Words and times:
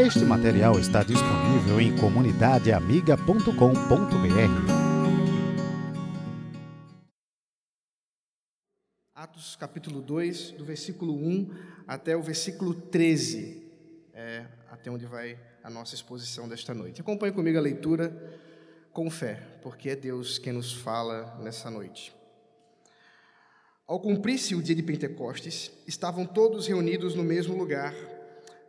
Este 0.00 0.20
material 0.20 0.78
está 0.78 1.02
disponível 1.02 1.80
em 1.80 1.96
comunidadeamiga.com.br. 1.96 3.50
Atos 9.12 9.56
capítulo 9.56 10.00
2, 10.00 10.52
do 10.52 10.64
versículo 10.64 11.16
1 11.16 11.50
até 11.84 12.16
o 12.16 12.22
versículo 12.22 12.74
13, 12.74 13.68
é 14.14 14.46
até 14.70 14.88
onde 14.88 15.04
vai 15.04 15.36
a 15.64 15.68
nossa 15.68 15.96
exposição 15.96 16.48
desta 16.48 16.72
noite. 16.72 17.00
Acompanhe 17.00 17.32
comigo 17.32 17.58
a 17.58 17.60
leitura 17.60 18.40
com 18.92 19.10
fé, 19.10 19.58
porque 19.62 19.90
é 19.90 19.96
Deus 19.96 20.38
quem 20.38 20.52
nos 20.52 20.72
fala 20.72 21.36
nessa 21.42 21.72
noite. 21.72 22.14
Ao 23.84 23.98
cumprir-se 23.98 24.54
o 24.54 24.62
dia 24.62 24.76
de 24.76 24.82
Pentecostes, 24.84 25.72
estavam 25.88 26.24
todos 26.24 26.68
reunidos 26.68 27.16
no 27.16 27.24
mesmo 27.24 27.56
lugar. 27.56 27.92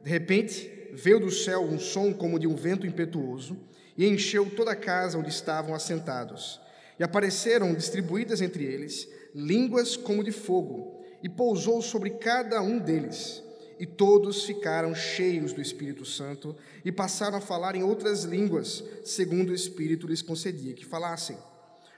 De 0.01 0.09
repente, 0.09 0.78
veio 0.93 1.19
do 1.19 1.31
céu 1.31 1.61
um 1.61 1.79
som 1.79 2.13
como 2.13 2.39
de 2.39 2.47
um 2.47 2.55
vento 2.55 2.85
impetuoso 2.85 3.57
e 3.97 4.05
encheu 4.07 4.49
toda 4.49 4.71
a 4.71 4.75
casa 4.75 5.17
onde 5.17 5.29
estavam 5.29 5.73
assentados. 5.73 6.59
E 6.99 7.03
apareceram 7.03 7.73
distribuídas 7.73 8.41
entre 8.41 8.63
eles 8.63 9.07
línguas 9.33 9.95
como 9.95 10.23
de 10.23 10.31
fogo, 10.31 10.99
e 11.21 11.29
pousou 11.29 11.81
sobre 11.81 12.11
cada 12.11 12.61
um 12.61 12.79
deles. 12.79 13.43
E 13.79 13.85
todos 13.85 14.43
ficaram 14.43 14.93
cheios 14.93 15.53
do 15.53 15.61
Espírito 15.61 16.05
Santo 16.05 16.55
e 16.83 16.91
passaram 16.91 17.37
a 17.37 17.41
falar 17.41 17.75
em 17.75 17.83
outras 17.83 18.23
línguas, 18.23 18.83
segundo 19.05 19.49
o 19.49 19.55
Espírito 19.55 20.07
lhes 20.07 20.21
concedia 20.21 20.73
que 20.73 20.85
falassem. 20.85 21.37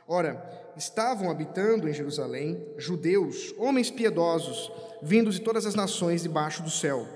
Ora, 0.07 0.43
estavam 0.77 1.31
habitando 1.31 1.87
em 1.87 1.93
Jerusalém 1.93 2.63
judeus, 2.77 3.53
homens 3.57 3.89
piedosos, 3.89 4.71
vindos 5.01 5.35
de 5.35 5.41
todas 5.41 5.65
as 5.65 5.73
nações 5.73 6.21
debaixo 6.21 6.61
do 6.61 6.69
céu. 6.69 7.07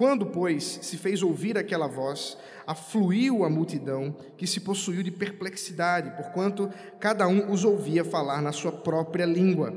Quando, 0.00 0.24
pois, 0.24 0.78
se 0.80 0.96
fez 0.96 1.22
ouvir 1.22 1.58
aquela 1.58 1.86
voz, 1.86 2.38
afluiu 2.66 3.44
a 3.44 3.50
multidão 3.50 4.16
que 4.34 4.46
se 4.46 4.60
possuiu 4.60 5.02
de 5.02 5.10
perplexidade, 5.10 6.16
porquanto 6.16 6.70
cada 6.98 7.28
um 7.28 7.52
os 7.52 7.66
ouvia 7.66 8.02
falar 8.02 8.40
na 8.40 8.50
sua 8.50 8.72
própria 8.72 9.26
língua. 9.26 9.74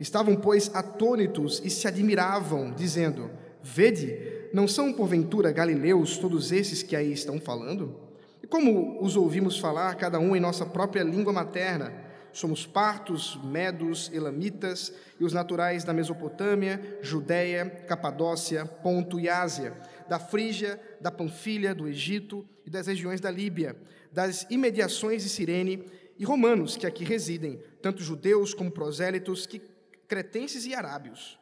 Estavam, 0.00 0.36
pois, 0.36 0.74
atônitos 0.74 1.60
e 1.62 1.68
se 1.68 1.86
admiravam, 1.86 2.72
dizendo: 2.72 3.30
Vede, 3.62 4.48
não 4.54 4.66
são 4.66 4.90
porventura 4.90 5.52
galileus 5.52 6.16
todos 6.16 6.50
esses 6.50 6.82
que 6.82 6.96
aí 6.96 7.12
estão 7.12 7.38
falando? 7.38 7.94
E 8.42 8.46
como 8.46 9.04
os 9.04 9.16
ouvimos 9.16 9.58
falar, 9.58 9.94
cada 9.96 10.18
um 10.18 10.34
em 10.34 10.40
nossa 10.40 10.64
própria 10.64 11.02
língua 11.02 11.30
materna? 11.30 11.92
Somos 12.32 12.66
partos, 12.66 13.36
medos, 13.42 14.10
elamitas 14.12 14.92
e 15.18 15.24
os 15.24 15.32
naturais 15.32 15.84
da 15.84 15.92
Mesopotâmia, 15.92 16.98
Judéia, 17.02 17.68
Capadócia, 17.88 18.64
Ponto 18.64 19.18
e 19.18 19.28
Ásia, 19.28 19.76
da 20.08 20.18
Frígia, 20.18 20.80
da 21.00 21.10
Panfilha, 21.10 21.74
do 21.74 21.88
Egito 21.88 22.46
e 22.64 22.70
das 22.70 22.86
regiões 22.86 23.20
da 23.20 23.30
Líbia, 23.30 23.76
das 24.12 24.46
imediações 24.50 25.22
de 25.22 25.28
Cirene 25.28 25.84
e 26.18 26.24
romanos 26.24 26.76
que 26.76 26.86
aqui 26.86 27.04
residem, 27.04 27.62
tanto 27.80 28.02
judeus 28.02 28.52
como 28.52 28.70
prosélitos, 28.70 29.46
que, 29.46 29.60
cretenses 30.08 30.66
e 30.66 30.74
arábios. 30.74 31.38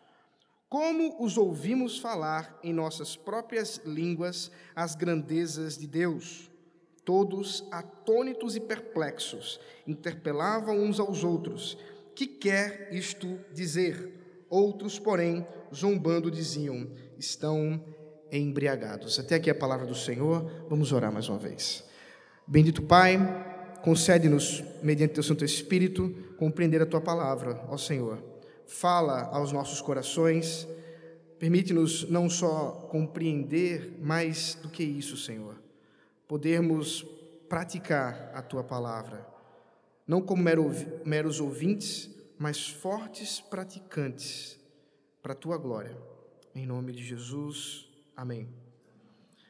Como 0.68 1.22
os 1.24 1.38
ouvimos 1.38 1.98
falar 1.98 2.58
em 2.62 2.72
nossas 2.72 3.16
próprias 3.16 3.80
línguas 3.84 4.50
as 4.74 4.96
grandezas 4.96 5.78
de 5.78 5.86
Deus? 5.86 6.50
Todos, 7.06 7.64
atônitos 7.70 8.56
e 8.56 8.60
perplexos, 8.60 9.60
interpelavam 9.86 10.76
uns 10.76 10.98
aos 10.98 11.22
outros: 11.22 11.78
Que 12.16 12.26
quer 12.26 12.88
isto 12.90 13.38
dizer? 13.54 14.44
Outros, 14.50 14.98
porém, 14.98 15.46
zombando, 15.72 16.32
diziam: 16.32 16.90
Estão 17.16 17.80
embriagados. 18.32 19.20
Até 19.20 19.36
aqui 19.36 19.48
a 19.48 19.54
palavra 19.54 19.86
do 19.86 19.94
Senhor. 19.94 20.50
Vamos 20.68 20.90
orar 20.90 21.12
mais 21.12 21.28
uma 21.28 21.38
vez. 21.38 21.84
Bendito 22.44 22.82
Pai, 22.82 23.16
concede-nos, 23.84 24.64
mediante 24.82 25.14
teu 25.14 25.22
Santo 25.22 25.44
Espírito, 25.44 26.12
compreender 26.36 26.82
a 26.82 26.86
tua 26.86 27.00
palavra, 27.00 27.64
ó 27.68 27.76
Senhor. 27.76 28.20
Fala 28.66 29.30
aos 29.32 29.52
nossos 29.52 29.80
corações, 29.80 30.66
permite-nos 31.38 32.10
não 32.10 32.28
só 32.28 32.88
compreender, 32.90 33.96
mais 34.00 34.58
do 34.60 34.68
que 34.68 34.82
isso, 34.82 35.16
Senhor 35.16 35.65
podermos 36.28 37.04
praticar 37.48 38.32
a 38.34 38.42
tua 38.42 38.64
palavra, 38.64 39.26
não 40.06 40.20
como 40.20 40.42
meros 41.04 41.40
ouvintes, 41.40 42.10
mas 42.38 42.68
fortes 42.68 43.40
praticantes 43.40 44.58
para 45.22 45.32
a 45.32 45.36
tua 45.36 45.56
glória. 45.56 45.96
Em 46.54 46.66
nome 46.66 46.92
de 46.92 47.02
Jesus, 47.02 47.88
amém. 48.16 48.48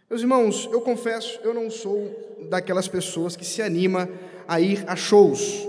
Meus 0.09 0.23
irmãos, 0.23 0.69
eu 0.71 0.81
confesso, 0.81 1.41
eu 1.43 1.53
não 1.53 1.69
sou 1.71 2.47
daquelas 2.49 2.87
pessoas 2.87 3.35
que 3.35 3.45
se 3.45 3.61
anima 3.61 4.09
a 4.47 4.61
ir 4.61 4.85
a 4.89 4.95
shows. 4.95 5.67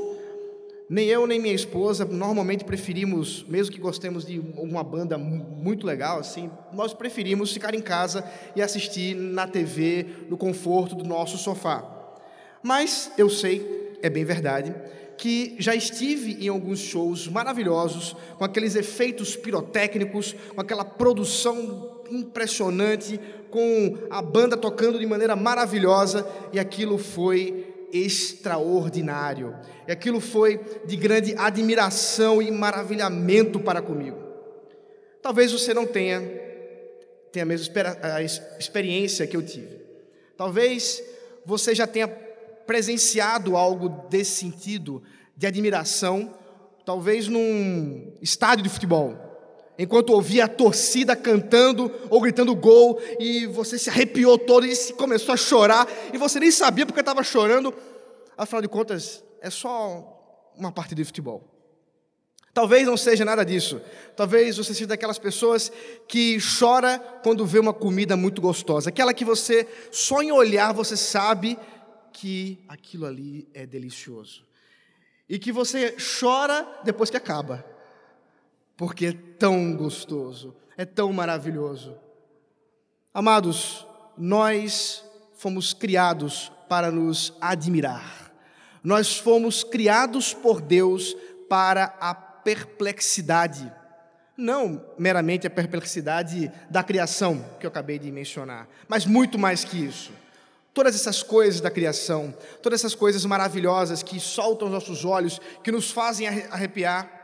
Nem 0.90 1.08
eu, 1.08 1.28
nem 1.28 1.38
minha 1.38 1.54
esposa, 1.54 2.06
normalmente 2.06 2.64
preferimos, 2.64 3.46
mesmo 3.50 3.74
que 3.74 3.80
gostemos 3.80 4.26
de 4.26 4.40
uma 4.40 4.84
banda 4.84 5.18
muito 5.18 5.86
legal, 5.86 6.20
assim, 6.20 6.50
nós 6.72 6.94
preferimos 6.94 7.52
ficar 7.52 7.76
em 7.76 7.82
casa 7.82 8.24
e 8.56 8.62
assistir 8.62 9.14
na 9.14 9.46
TV, 9.46 10.06
no 10.30 10.38
conforto 10.38 10.96
do 10.96 11.04
nosso 11.04 11.38
sofá. 11.38 11.84
Mas 12.64 13.12
eu 13.18 13.30
sei, 13.30 13.98
é 14.02 14.10
bem 14.10 14.24
verdade, 14.24 14.74
que 15.18 15.56
já 15.60 15.76
estive 15.76 16.46
em 16.46 16.48
alguns 16.48 16.80
shows 16.80 17.28
maravilhosos, 17.28 18.16
com 18.38 18.46
aqueles 18.46 18.76
efeitos 18.76 19.36
pirotécnicos, 19.36 20.36
com 20.56 20.62
aquela 20.62 20.86
produção 20.86 21.98
impressionante, 22.10 23.20
com 23.50 23.98
a 24.10 24.22
banda 24.22 24.56
tocando 24.56 25.00
de 25.00 25.06
maneira 25.06 25.36
maravilhosa, 25.36 26.26
e 26.54 26.60
aquilo 26.60 26.98
foi 26.98 27.67
extraordinário. 27.92 29.56
E 29.88 29.92
aquilo 29.92 30.20
foi 30.20 30.60
de 30.86 30.96
grande 30.96 31.36
admiração 31.38 32.42
e 32.42 32.52
maravilhamento 32.52 33.60
para 33.60 33.82
comigo. 33.82 34.18
Talvez 35.22 35.52
você 35.52 35.74
não 35.74 35.86
tenha, 35.86 36.22
tenha 37.32 37.44
a 37.44 37.48
mesma 37.48 37.74
experiência 38.60 39.28
que 39.28 39.36
eu 39.36 39.42
tive. 39.42 39.82
Talvez 40.36 41.04
você 41.46 41.74
já 41.74 41.88
tenha 41.88 42.08
presenciado 42.08 43.56
algo 43.56 44.08
desse 44.10 44.32
sentido, 44.32 45.02
de 45.36 45.48
admiração, 45.48 46.34
talvez 46.86 47.28
num 47.28 48.14
estádio 48.22 48.64
de 48.64 48.70
futebol 48.70 49.27
enquanto 49.78 50.10
ouvia 50.12 50.46
a 50.46 50.48
torcida 50.48 51.16
cantando 51.16 51.92
ou 52.10 52.20
gritando 52.20 52.56
gol, 52.56 53.00
e 53.20 53.46
você 53.46 53.78
se 53.78 53.90
arrepiou 53.90 54.38
todo 54.38 54.66
e 54.66 54.94
começou 54.94 55.34
a 55.34 55.38
chorar, 55.38 55.88
e 56.14 56.18
você 56.18 56.40
nem 56.40 56.52
sabia 56.52 56.86
porque 56.86 57.00
estava 57.00 57.24
chorando. 57.24 57.74
Afinal 58.38 58.62
de 58.62 58.68
contas, 58.68 59.24
é 59.42 59.50
só 59.50 60.52
uma 60.56 60.72
partida 60.72 61.02
de 61.02 61.06
futebol. 61.06 61.54
Talvez 62.54 62.88
não 62.88 62.98
seja 62.98 63.24
nada 63.24 63.46
disso. 63.46 63.80
Talvez 64.16 64.58
você 64.58 64.74
seja 64.74 64.88
daquelas 64.88 65.20
pessoas 65.20 65.72
que 66.08 66.40
chora 66.60 66.98
quando 67.22 67.46
vê 67.46 67.60
uma 67.60 67.74
comida 67.74 68.18
muito 68.18 68.42
gostosa. 68.42 68.90
Aquela 68.90 69.14
que 69.14 69.24
você, 69.24 69.68
só 69.92 70.24
em 70.24 70.32
olhar, 70.32 70.74
você 70.74 70.98
sabe 70.98 71.56
que 72.12 72.58
aquilo 72.68 73.06
ali 73.06 73.48
é 73.54 73.64
delicioso. 73.68 74.44
E 75.30 75.38
que 75.38 75.52
você 75.52 75.96
chora 76.20 76.68
depois 76.84 77.12
que 77.12 77.18
acaba 77.18 77.64
porque 78.78 79.08
é 79.08 79.14
tão 79.40 79.76
gostoso, 79.76 80.56
é 80.78 80.86
tão 80.86 81.12
maravilhoso. 81.12 81.98
Amados, 83.12 83.86
nós 84.16 85.04
fomos 85.36 85.74
criados 85.74 86.52
para 86.70 86.92
nos 86.92 87.34
admirar. 87.42 88.32
Nós 88.84 89.18
fomos 89.18 89.64
criados 89.64 90.34
por 90.34 90.62
Deus 90.62 91.16
para 91.50 91.96
a 92.00 92.14
perplexidade. 92.14 93.72
Não 94.38 94.86
meramente 95.00 95.48
a 95.48 95.50
perplexidade 95.50 96.52
da 96.70 96.84
criação, 96.84 97.44
que 97.60 97.66
eu 97.66 97.70
acabei 97.70 97.98
de 97.98 98.12
mencionar, 98.12 98.68
mas 98.88 99.06
muito 99.06 99.40
mais 99.40 99.64
que 99.64 99.84
isso. 99.84 100.12
Todas 100.74 100.94
essas 100.94 101.24
coisas 101.24 101.60
da 101.60 101.72
criação, 101.72 102.32
todas 102.62 102.82
essas 102.82 102.94
coisas 102.94 103.26
maravilhosas 103.26 104.04
que 104.04 104.20
soltam 104.20 104.68
os 104.68 104.74
nossos 104.74 105.04
olhos, 105.04 105.42
que 105.64 105.72
nos 105.72 105.90
fazem 105.90 106.28
arrepiar, 106.28 107.17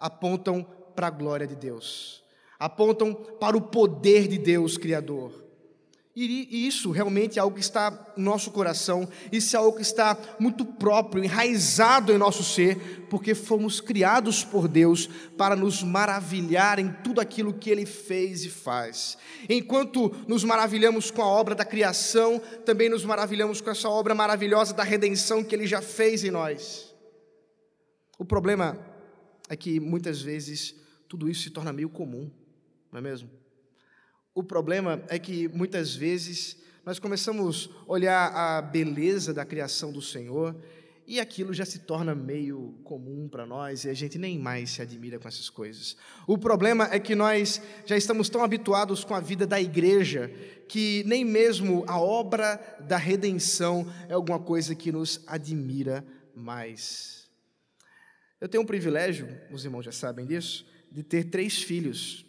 apontam 0.00 0.66
para 0.96 1.08
a 1.08 1.10
glória 1.10 1.46
de 1.46 1.54
Deus, 1.54 2.24
apontam 2.58 3.14
para 3.14 3.56
o 3.56 3.60
poder 3.60 4.26
de 4.26 4.38
Deus 4.38 4.76
Criador. 4.76 5.50
E 6.14 6.66
isso 6.66 6.90
realmente 6.90 7.38
é 7.38 7.42
algo 7.42 7.54
que 7.54 7.62
está 7.62 8.12
no 8.16 8.24
nosso 8.24 8.50
coração, 8.50 9.08
isso 9.30 9.54
é 9.54 9.58
algo 9.58 9.76
que 9.76 9.82
está 9.82 10.18
muito 10.40 10.64
próprio, 10.64 11.22
enraizado 11.22 12.12
em 12.12 12.18
nosso 12.18 12.42
ser, 12.42 13.06
porque 13.08 13.32
fomos 13.32 13.80
criados 13.80 14.44
por 14.44 14.66
Deus 14.66 15.08
para 15.38 15.54
nos 15.54 15.84
maravilhar 15.84 16.80
em 16.80 16.92
tudo 17.04 17.20
aquilo 17.20 17.54
que 17.54 17.70
Ele 17.70 17.86
fez 17.86 18.44
e 18.44 18.50
faz. 18.50 19.16
Enquanto 19.48 20.14
nos 20.26 20.42
maravilhamos 20.42 21.12
com 21.12 21.22
a 21.22 21.26
obra 21.26 21.54
da 21.54 21.64
criação, 21.64 22.40
também 22.66 22.88
nos 22.88 23.04
maravilhamos 23.04 23.60
com 23.60 23.70
essa 23.70 23.88
obra 23.88 24.14
maravilhosa 24.14 24.74
da 24.74 24.82
redenção 24.82 25.44
que 25.44 25.54
Ele 25.54 25.66
já 25.66 25.80
fez 25.80 26.24
em 26.24 26.30
nós. 26.30 26.92
O 28.18 28.24
problema 28.24 28.89
é 29.50 29.56
que 29.56 29.80
muitas 29.80 30.22
vezes 30.22 30.76
tudo 31.08 31.28
isso 31.28 31.42
se 31.42 31.50
torna 31.50 31.72
meio 31.72 31.90
comum, 31.90 32.30
não 32.92 33.00
é 33.00 33.02
mesmo? 33.02 33.28
O 34.32 34.44
problema 34.44 35.02
é 35.08 35.18
que 35.18 35.48
muitas 35.48 35.92
vezes 35.92 36.56
nós 36.86 37.00
começamos 37.00 37.68
a 37.80 37.92
olhar 37.92 38.32
a 38.32 38.62
beleza 38.62 39.34
da 39.34 39.44
criação 39.44 39.90
do 39.90 40.00
Senhor 40.00 40.56
e 41.04 41.18
aquilo 41.18 41.52
já 41.52 41.64
se 41.64 41.80
torna 41.80 42.14
meio 42.14 42.78
comum 42.84 43.28
para 43.28 43.44
nós 43.44 43.84
e 43.84 43.90
a 43.90 43.92
gente 43.94 44.16
nem 44.18 44.38
mais 44.38 44.70
se 44.70 44.82
admira 44.82 45.18
com 45.18 45.26
essas 45.26 45.50
coisas. 45.50 45.96
O 46.28 46.38
problema 46.38 46.88
é 46.92 47.00
que 47.00 47.16
nós 47.16 47.60
já 47.84 47.96
estamos 47.96 48.28
tão 48.28 48.44
habituados 48.44 49.02
com 49.02 49.14
a 49.14 49.20
vida 49.20 49.48
da 49.48 49.60
igreja 49.60 50.32
que 50.68 51.02
nem 51.08 51.24
mesmo 51.24 51.84
a 51.88 51.98
obra 52.00 52.56
da 52.86 52.96
redenção 52.96 53.92
é 54.08 54.12
alguma 54.14 54.38
coisa 54.38 54.76
que 54.76 54.92
nos 54.92 55.20
admira 55.26 56.06
mais. 56.36 57.19
Eu 58.40 58.48
tenho 58.48 58.62
um 58.62 58.66
privilégio, 58.66 59.28
os 59.50 59.64
irmãos 59.64 59.82
já 59.82 59.92
sabem 59.92 60.24
disso, 60.24 60.64
de 60.90 61.02
ter 61.02 61.24
três 61.24 61.62
filhos. 61.62 62.24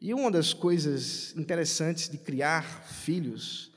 E 0.00 0.12
uma 0.12 0.28
das 0.28 0.52
coisas 0.52 1.32
interessantes 1.36 2.08
de 2.08 2.18
criar 2.18 2.84
filhos 2.84 3.70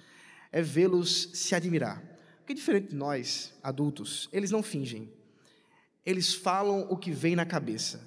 é 0.52 0.64
vê-los 0.64 1.30
se 1.34 1.54
admirar. 1.54 2.02
Porque 2.40 2.56
diferente 2.56 2.90
de 2.90 2.96
nós, 2.96 3.54
adultos, 3.62 4.28
eles 4.34 4.50
não 4.50 4.64
fingem. 4.64 5.12
Eles 6.04 6.34
falam 6.34 6.88
o 6.90 6.98
que 6.98 7.12
vem 7.12 7.36
na 7.36 7.46
cabeça. 7.46 8.02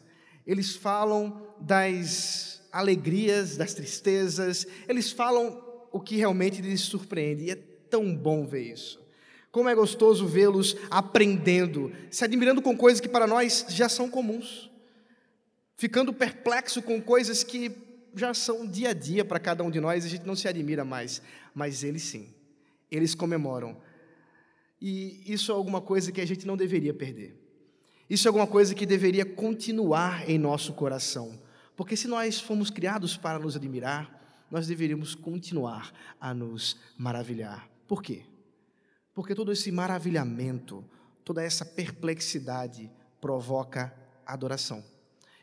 Eles 0.44 0.74
falam 0.74 1.46
das 1.60 2.60
alegrias, 2.72 3.56
das 3.56 3.74
tristezas, 3.74 4.66
eles 4.88 5.12
falam 5.12 5.62
o 5.92 6.00
que 6.00 6.16
realmente 6.16 6.60
lhes 6.60 6.80
surpreende. 6.80 7.44
E 7.44 7.50
é 7.52 7.56
tão 7.88 8.12
bom 8.12 8.44
ver 8.44 8.72
isso. 8.72 9.00
Como 9.50 9.68
é 9.68 9.74
gostoso 9.74 10.26
vê-los 10.26 10.76
aprendendo, 10.90 11.90
se 12.10 12.24
admirando 12.24 12.60
com 12.60 12.76
coisas 12.76 13.00
que 13.00 13.08
para 13.08 13.26
nós 13.26 13.64
já 13.68 13.88
são 13.88 14.10
comuns, 14.10 14.70
ficando 15.76 16.12
perplexo 16.12 16.82
com 16.82 17.00
coisas 17.00 17.42
que 17.42 17.72
já 18.14 18.34
são 18.34 18.66
dia 18.66 18.90
a 18.90 18.92
dia 18.92 19.24
para 19.24 19.38
cada 19.38 19.62
um 19.62 19.70
de 19.70 19.80
nós, 19.80 20.04
a 20.04 20.08
gente 20.08 20.26
não 20.26 20.36
se 20.36 20.48
admira 20.48 20.84
mais, 20.84 21.22
mas 21.54 21.82
eles 21.82 22.02
sim, 22.02 22.28
eles 22.90 23.14
comemoram. 23.14 23.76
E 24.80 25.22
isso 25.26 25.50
é 25.50 25.54
alguma 25.54 25.80
coisa 25.80 26.12
que 26.12 26.20
a 26.20 26.26
gente 26.26 26.46
não 26.46 26.56
deveria 26.56 26.92
perder. 26.92 27.36
Isso 28.08 28.26
é 28.26 28.28
alguma 28.28 28.46
coisa 28.46 28.74
que 28.74 28.86
deveria 28.86 29.24
continuar 29.24 30.28
em 30.28 30.38
nosso 30.38 30.72
coração, 30.72 31.40
porque 31.76 31.96
se 31.96 32.08
nós 32.08 32.40
fomos 32.40 32.70
criados 32.70 33.16
para 33.16 33.38
nos 33.38 33.56
admirar, 33.56 34.46
nós 34.50 34.66
deveríamos 34.66 35.14
continuar 35.14 35.92
a 36.20 36.32
nos 36.32 36.76
maravilhar. 36.96 37.68
Por 37.86 38.02
quê? 38.02 38.22
Porque 39.18 39.34
todo 39.34 39.50
esse 39.50 39.72
maravilhamento, 39.72 40.84
toda 41.24 41.42
essa 41.42 41.64
perplexidade 41.64 42.88
provoca 43.20 43.92
adoração. 44.24 44.80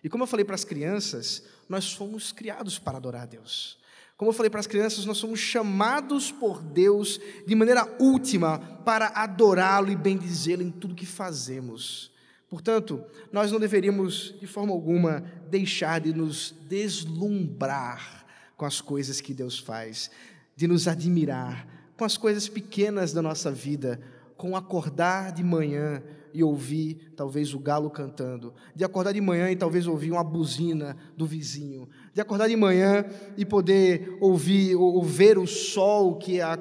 E 0.01 0.07
como 0.07 0.23
eu 0.23 0.27
falei 0.27 0.45
para 0.45 0.55
as 0.55 0.63
crianças, 0.63 1.43
nós 1.67 1.91
fomos 1.91 2.31
criados 2.31 2.79
para 2.79 2.95
adorar 2.95 3.23
a 3.23 3.25
Deus. 3.25 3.77
Como 4.15 4.29
eu 4.29 4.33
falei 4.33 4.49
para 4.49 4.61
as 4.61 4.65
crianças, 4.65 5.03
nós 5.03 5.17
somos 5.17 5.41
chamados 5.41 6.31
por 6.31 6.61
Deus 6.61 7.19
de 7.45 7.53
maneira 7.53 7.85
última 7.99 8.59
para 8.85 9.07
adorá-lo 9.07 9.91
e 9.91 9.95
bendizê-lo 9.97 10.63
em 10.63 10.71
tudo 10.71 10.95
que 10.95 11.05
fazemos. 11.05 12.13
Portanto, 12.47 13.03
nós 13.29 13.51
não 13.51 13.59
deveríamos, 13.59 14.39
de 14.39 14.47
forma 14.47 14.71
alguma, 14.71 15.19
deixar 15.49 15.99
de 15.99 16.13
nos 16.13 16.55
deslumbrar 16.69 18.25
com 18.55 18.63
as 18.63 18.79
coisas 18.79 19.19
que 19.19 19.33
Deus 19.33 19.59
faz, 19.59 20.09
de 20.55 20.65
nos 20.65 20.87
admirar 20.87 21.74
com 21.97 22.03
as 22.03 22.17
coisas 22.17 22.47
pequenas 22.47 23.13
da 23.13 23.21
nossa 23.21 23.51
vida, 23.51 23.99
com 24.37 24.55
acordar 24.55 25.31
de 25.31 25.43
manhã 25.43 26.03
e 26.33 26.43
ouvir 26.43 27.13
talvez 27.15 27.53
o 27.53 27.59
galo 27.59 27.89
cantando, 27.89 28.53
de 28.75 28.83
acordar 28.83 29.13
de 29.13 29.21
manhã 29.21 29.49
e 29.49 29.55
talvez 29.55 29.87
ouvir 29.87 30.11
uma 30.11 30.23
buzina 30.23 30.97
do 31.15 31.25
vizinho, 31.25 31.87
de 32.13 32.19
acordar 32.19 32.49
de 32.49 32.55
manhã 32.57 33.05
e 33.37 33.45
poder 33.45 34.17
ouvir 34.19 34.75
ou 34.75 35.01
ver 35.01 35.37
o 35.37 35.47
sol 35.47 36.17
que, 36.17 36.41
a, 36.41 36.57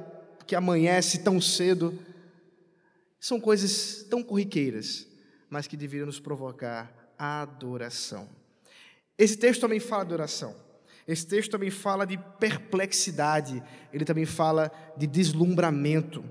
que 0.46 0.54
amanhece 0.54 1.18
tão 1.18 1.40
cedo. 1.40 1.98
São 3.18 3.40
coisas 3.40 4.06
tão 4.08 4.22
corriqueiras, 4.22 5.08
mas 5.50 5.66
que 5.66 5.76
deveriam 5.76 6.06
nos 6.06 6.20
provocar 6.20 7.12
adoração. 7.18 8.28
Esse 9.18 9.36
texto 9.36 9.62
também 9.62 9.80
fala 9.80 10.04
de 10.04 10.12
oração. 10.12 10.63
Esse 11.06 11.26
texto 11.26 11.50
também 11.50 11.70
fala 11.70 12.06
de 12.06 12.18
perplexidade, 12.38 13.62
ele 13.92 14.04
também 14.04 14.24
fala 14.24 14.72
de 14.96 15.06
deslumbramento. 15.06 16.24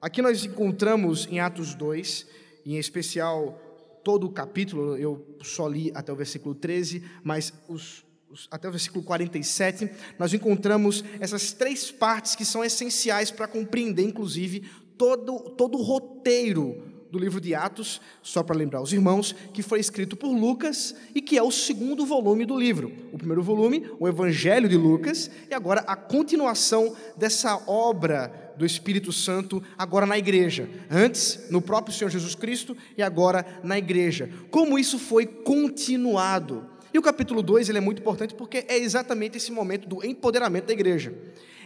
Aqui 0.00 0.20
nós 0.20 0.44
encontramos 0.44 1.26
em 1.30 1.38
Atos 1.38 1.74
2, 1.74 2.26
em 2.66 2.76
especial 2.76 3.60
todo 4.02 4.26
o 4.26 4.32
capítulo, 4.32 4.96
eu 4.96 5.38
só 5.42 5.66
li 5.66 5.90
até 5.94 6.12
o 6.12 6.16
versículo 6.16 6.54
13, 6.54 7.02
mas 7.22 7.54
os, 7.68 8.04
os, 8.28 8.48
até 8.50 8.68
o 8.68 8.70
versículo 8.70 9.02
47, 9.02 9.90
nós 10.18 10.34
encontramos 10.34 11.04
essas 11.20 11.52
três 11.52 11.90
partes 11.90 12.34
que 12.34 12.44
são 12.44 12.64
essenciais 12.64 13.30
para 13.30 13.46
compreender, 13.46 14.02
inclusive, 14.02 14.68
todo, 14.98 15.38
todo 15.50 15.78
o 15.78 15.82
roteiro 15.82 16.93
do 17.14 17.18
livro 17.18 17.40
de 17.40 17.54
Atos, 17.54 18.00
só 18.20 18.42
para 18.42 18.56
lembrar 18.56 18.82
os 18.82 18.92
irmãos, 18.92 19.36
que 19.52 19.62
foi 19.62 19.78
escrito 19.78 20.16
por 20.16 20.32
Lucas 20.32 20.96
e 21.14 21.22
que 21.22 21.38
é 21.38 21.42
o 21.42 21.50
segundo 21.50 22.04
volume 22.04 22.44
do 22.44 22.58
livro. 22.58 22.92
O 23.12 23.16
primeiro 23.16 23.40
volume, 23.40 23.88
o 24.00 24.08
Evangelho 24.08 24.68
de 24.68 24.76
Lucas, 24.76 25.30
e 25.48 25.54
agora 25.54 25.82
a 25.86 25.94
continuação 25.94 26.92
dessa 27.16 27.56
obra 27.68 28.52
do 28.58 28.66
Espírito 28.66 29.12
Santo, 29.12 29.62
agora 29.78 30.04
na 30.04 30.18
igreja. 30.18 30.68
Antes, 30.90 31.46
no 31.50 31.62
próprio 31.62 31.94
Senhor 31.94 32.10
Jesus 32.10 32.34
Cristo 32.34 32.76
e 32.98 33.02
agora 33.02 33.46
na 33.62 33.78
igreja. 33.78 34.28
Como 34.50 34.76
isso 34.76 34.98
foi 34.98 35.24
continuado. 35.24 36.68
E 36.92 36.98
o 36.98 37.02
capítulo 37.02 37.42
2 37.42 37.68
ele 37.68 37.78
é 37.78 37.80
muito 37.80 38.00
importante 38.00 38.34
porque 38.34 38.64
é 38.66 38.76
exatamente 38.76 39.36
esse 39.36 39.52
momento 39.52 39.88
do 39.88 40.04
empoderamento 40.04 40.66
da 40.66 40.72
igreja. 40.72 41.14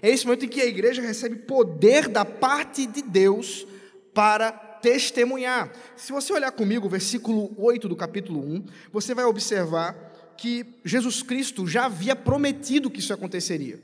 É 0.02 0.10
esse 0.10 0.26
momento 0.26 0.44
em 0.44 0.48
que 0.48 0.60
a 0.60 0.66
igreja 0.66 1.00
recebe 1.00 1.36
poder 1.36 2.06
da 2.06 2.24
parte 2.24 2.86
de 2.86 3.00
Deus 3.00 3.66
para 4.12 4.67
testemunhar. 4.80 5.72
Se 5.96 6.12
você 6.12 6.32
olhar 6.32 6.50
comigo 6.52 6.86
o 6.86 6.90
versículo 6.90 7.52
8 7.56 7.88
do 7.88 7.96
capítulo 7.96 8.40
1, 8.40 8.64
você 8.92 9.14
vai 9.14 9.24
observar 9.24 9.94
que 10.36 10.64
Jesus 10.84 11.22
Cristo 11.22 11.66
já 11.66 11.86
havia 11.86 12.14
prometido 12.14 12.90
que 12.90 13.00
isso 13.00 13.12
aconteceria. 13.12 13.80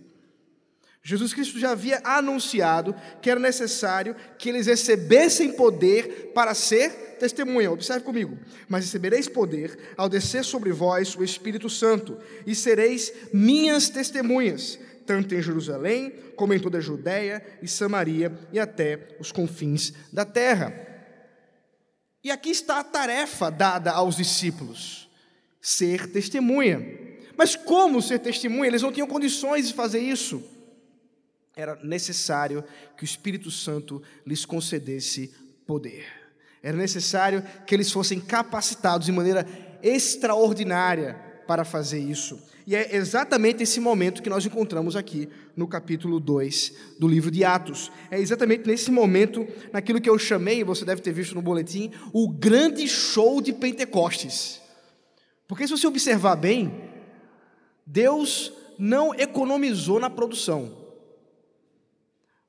Jesus 1.02 1.34
Cristo 1.34 1.58
já 1.58 1.72
havia 1.72 2.00
anunciado 2.02 2.94
que 3.20 3.28
era 3.28 3.38
necessário 3.38 4.16
que 4.38 4.48
eles 4.48 4.66
recebessem 4.66 5.52
poder 5.52 6.32
para 6.34 6.54
ser 6.54 7.16
testemunha. 7.18 7.70
Observe 7.70 8.02
comigo. 8.04 8.38
Mas 8.68 8.86
recebereis 8.86 9.28
poder 9.28 9.78
ao 9.98 10.08
descer 10.08 10.44
sobre 10.44 10.72
vós 10.72 11.14
o 11.14 11.22
Espírito 11.22 11.68
Santo, 11.68 12.16
e 12.46 12.54
sereis 12.54 13.12
minhas 13.32 13.90
testemunhas 13.90 14.78
tanto 15.06 15.34
em 15.34 15.42
Jerusalém, 15.42 16.12
como 16.36 16.54
em 16.54 16.58
toda 16.58 16.78
a 16.78 16.80
Judéia 16.80 17.44
e 17.62 17.68
Samaria 17.68 18.32
e 18.52 18.58
até 18.58 19.08
os 19.20 19.30
confins 19.30 19.92
da 20.12 20.24
terra. 20.24 20.93
E 22.24 22.30
aqui 22.30 22.48
está 22.48 22.80
a 22.80 22.84
tarefa 22.84 23.50
dada 23.50 23.92
aos 23.92 24.16
discípulos: 24.16 25.10
ser 25.60 26.10
testemunha. 26.10 26.82
Mas 27.36 27.54
como 27.54 28.00
ser 28.00 28.18
testemunha? 28.20 28.68
Eles 28.68 28.80
não 28.82 28.90
tinham 28.90 29.06
condições 29.06 29.68
de 29.68 29.74
fazer 29.74 30.00
isso. 30.00 30.42
Era 31.54 31.76
necessário 31.84 32.64
que 32.96 33.04
o 33.04 33.04
Espírito 33.04 33.50
Santo 33.50 34.02
lhes 34.26 34.46
concedesse 34.46 35.34
poder. 35.66 36.06
Era 36.62 36.76
necessário 36.76 37.44
que 37.66 37.74
eles 37.74 37.92
fossem 37.92 38.18
capacitados 38.18 39.06
de 39.06 39.12
maneira 39.12 39.46
extraordinária 39.82 41.33
para 41.46 41.64
fazer 41.64 41.98
isso. 41.98 42.38
E 42.66 42.74
é 42.74 42.96
exatamente 42.96 43.62
esse 43.62 43.78
momento 43.78 44.22
que 44.22 44.30
nós 44.30 44.44
encontramos 44.46 44.96
aqui 44.96 45.28
no 45.54 45.68
capítulo 45.68 46.18
2 46.18 46.72
do 46.98 47.06
livro 47.06 47.30
de 47.30 47.44
Atos. 47.44 47.92
É 48.10 48.18
exatamente 48.18 48.66
nesse 48.66 48.90
momento, 48.90 49.46
naquilo 49.72 50.00
que 50.00 50.08
eu 50.08 50.18
chamei, 50.18 50.64
você 50.64 50.84
deve 50.84 51.02
ter 51.02 51.12
visto 51.12 51.34
no 51.34 51.42
boletim, 51.42 51.90
o 52.12 52.28
grande 52.28 52.88
show 52.88 53.42
de 53.42 53.52
Pentecostes. 53.52 54.62
Porque 55.46 55.66
se 55.66 55.76
você 55.76 55.86
observar 55.86 56.36
bem, 56.36 56.72
Deus 57.86 58.52
não 58.78 59.14
economizou 59.14 60.00
na 60.00 60.08
produção. 60.08 60.84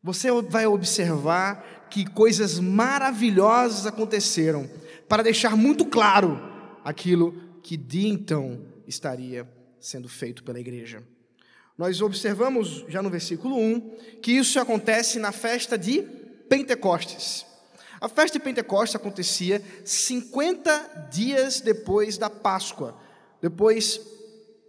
Você 0.01 0.31
vai 0.43 0.65
observar 0.65 1.87
que 1.89 2.05
coisas 2.05 2.59
maravilhosas 2.59 3.85
aconteceram 3.85 4.69
para 5.09 5.23
deixar 5.23 5.57
muito 5.57 5.85
claro 5.85 6.39
aquilo 6.83 7.33
que 7.61 7.75
de 7.75 8.07
então 8.07 8.75
estaria 8.88 9.48
sendo 9.80 10.08
feito 10.08 10.44
pela 10.44 10.60
igreja. 10.60 11.04
Nós 11.77 12.01
observamos 12.01 12.86
já 12.88 13.01
no 13.01 13.10
versículo 13.10 13.58
1 13.58 13.98
que 14.22 14.32
isso 14.32 14.60
acontece 14.60 15.20
na 15.20 15.32
festa 15.32 15.77
de 15.77 16.01
Pentecostes. 16.48 17.46
A 18.00 18.08
festa 18.08 18.38
de 18.38 18.44
Pentecostes 18.44 18.96
acontecia 18.96 19.62
50 19.84 21.10
dias 21.12 21.60
depois 21.60 22.18
da 22.18 22.30
Páscoa, 22.30 22.98
depois 23.42 24.00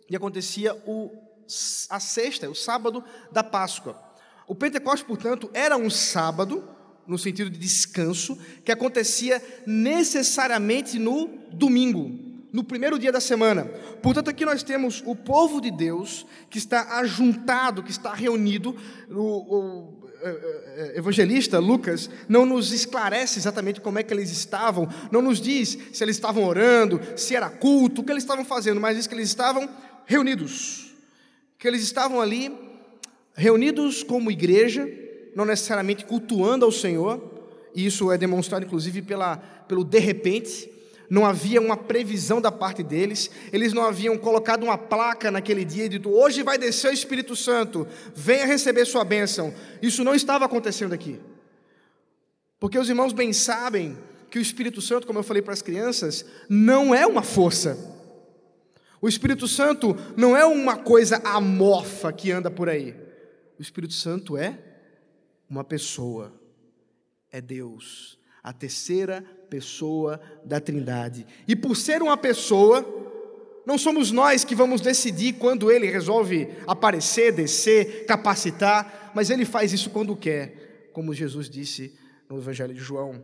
e 0.08 0.16
acontecia 0.16 0.74
o, 0.86 1.10
a 1.90 2.00
sexta, 2.00 2.48
o 2.48 2.54
sábado 2.54 3.04
da 3.32 3.42
Páscoa. 3.42 4.00
O 4.46 4.54
Pentecostes, 4.54 5.06
portanto, 5.06 5.50
era 5.52 5.76
um 5.76 5.90
sábado, 5.90 6.68
no 7.06 7.18
sentido 7.18 7.50
de 7.50 7.58
descanso, 7.58 8.38
que 8.64 8.70
acontecia 8.70 9.42
necessariamente 9.66 10.98
no 10.98 11.26
domingo. 11.52 12.25
No 12.52 12.64
primeiro 12.64 12.98
dia 12.98 13.12
da 13.12 13.20
semana. 13.20 13.64
Portanto, 14.02 14.30
aqui 14.30 14.44
nós 14.44 14.62
temos 14.62 15.02
o 15.04 15.14
povo 15.14 15.60
de 15.60 15.70
Deus 15.70 16.26
que 16.48 16.58
está 16.58 16.98
ajuntado, 16.98 17.82
que 17.82 17.90
está 17.90 18.12
reunido. 18.14 18.76
O, 19.10 19.22
o 19.22 20.06
é, 20.22 20.28
é, 20.28 20.92
é, 20.94 20.98
evangelista 20.98 21.58
Lucas 21.58 22.08
não 22.28 22.46
nos 22.46 22.72
esclarece 22.72 23.38
exatamente 23.38 23.80
como 23.80 23.98
é 23.98 24.02
que 24.02 24.12
eles 24.12 24.30
estavam, 24.30 24.88
não 25.10 25.20
nos 25.20 25.40
diz 25.40 25.78
se 25.92 26.02
eles 26.02 26.16
estavam 26.16 26.44
orando, 26.44 27.00
se 27.16 27.36
era 27.36 27.50
culto, 27.50 28.00
o 28.00 28.04
que 28.04 28.10
eles 28.10 28.22
estavam 28.22 28.44
fazendo, 28.44 28.80
mas 28.80 28.96
diz 28.96 29.06
que 29.06 29.14
eles 29.14 29.28
estavam 29.28 29.68
reunidos, 30.06 30.94
que 31.58 31.68
eles 31.68 31.82
estavam 31.82 32.20
ali 32.20 32.52
reunidos 33.34 34.02
como 34.02 34.30
igreja, 34.30 34.88
não 35.34 35.44
necessariamente 35.44 36.04
cultuando 36.06 36.64
ao 36.64 36.72
Senhor, 36.72 37.22
e 37.74 37.84
isso 37.84 38.10
é 38.10 38.16
demonstrado 38.16 38.64
inclusive 38.64 39.02
pela, 39.02 39.36
pelo 39.36 39.84
de 39.84 39.98
repente, 39.98 40.70
não 41.08 41.24
havia 41.24 41.60
uma 41.60 41.76
previsão 41.76 42.40
da 42.40 42.50
parte 42.50 42.82
deles, 42.82 43.30
eles 43.52 43.72
não 43.72 43.82
haviam 43.82 44.16
colocado 44.18 44.64
uma 44.64 44.76
placa 44.76 45.30
naquele 45.30 45.64
dia 45.64 45.84
e 45.84 45.88
dito: 45.88 46.10
hoje 46.10 46.42
vai 46.42 46.58
descer 46.58 46.90
o 46.90 46.94
Espírito 46.94 47.36
Santo, 47.36 47.86
venha 48.14 48.46
receber 48.46 48.84
sua 48.84 49.04
bênção. 49.04 49.54
Isso 49.80 50.02
não 50.04 50.14
estava 50.14 50.44
acontecendo 50.44 50.92
aqui. 50.92 51.20
Porque 52.58 52.78
os 52.78 52.88
irmãos 52.88 53.12
bem 53.12 53.32
sabem 53.32 53.96
que 54.30 54.38
o 54.38 54.42
Espírito 54.42 54.80
Santo, 54.80 55.06
como 55.06 55.18
eu 55.18 55.22
falei 55.22 55.42
para 55.42 55.52
as 55.52 55.62
crianças, 55.62 56.24
não 56.48 56.94
é 56.94 57.06
uma 57.06 57.22
força. 57.22 57.94
O 59.00 59.08
Espírito 59.08 59.46
Santo 59.46 59.96
não 60.16 60.36
é 60.36 60.44
uma 60.44 60.76
coisa 60.76 61.20
amorfa 61.24 62.12
que 62.12 62.32
anda 62.32 62.50
por 62.50 62.68
aí. 62.68 62.96
O 63.58 63.62
Espírito 63.62 63.92
Santo 63.92 64.36
é 64.36 64.58
uma 65.48 65.62
pessoa, 65.62 66.32
é 67.30 67.40
Deus, 67.40 68.18
a 68.42 68.52
terceira 68.52 69.24
pessoa 69.48 70.20
da 70.44 70.60
Trindade. 70.60 71.26
E 71.46 71.54
por 71.56 71.76
ser 71.76 72.02
uma 72.02 72.16
pessoa, 72.16 72.84
não 73.64 73.78
somos 73.78 74.12
nós 74.12 74.44
que 74.44 74.54
vamos 74.54 74.80
decidir 74.80 75.34
quando 75.34 75.70
ele 75.70 75.90
resolve 75.90 76.48
aparecer, 76.66 77.32
descer, 77.32 78.06
capacitar, 78.06 79.12
mas 79.14 79.30
ele 79.30 79.44
faz 79.44 79.72
isso 79.72 79.90
quando 79.90 80.16
quer, 80.16 80.90
como 80.92 81.14
Jesus 81.14 81.48
disse 81.48 81.92
no 82.28 82.38
Evangelho 82.38 82.74
de 82.74 82.80
João. 82.80 83.22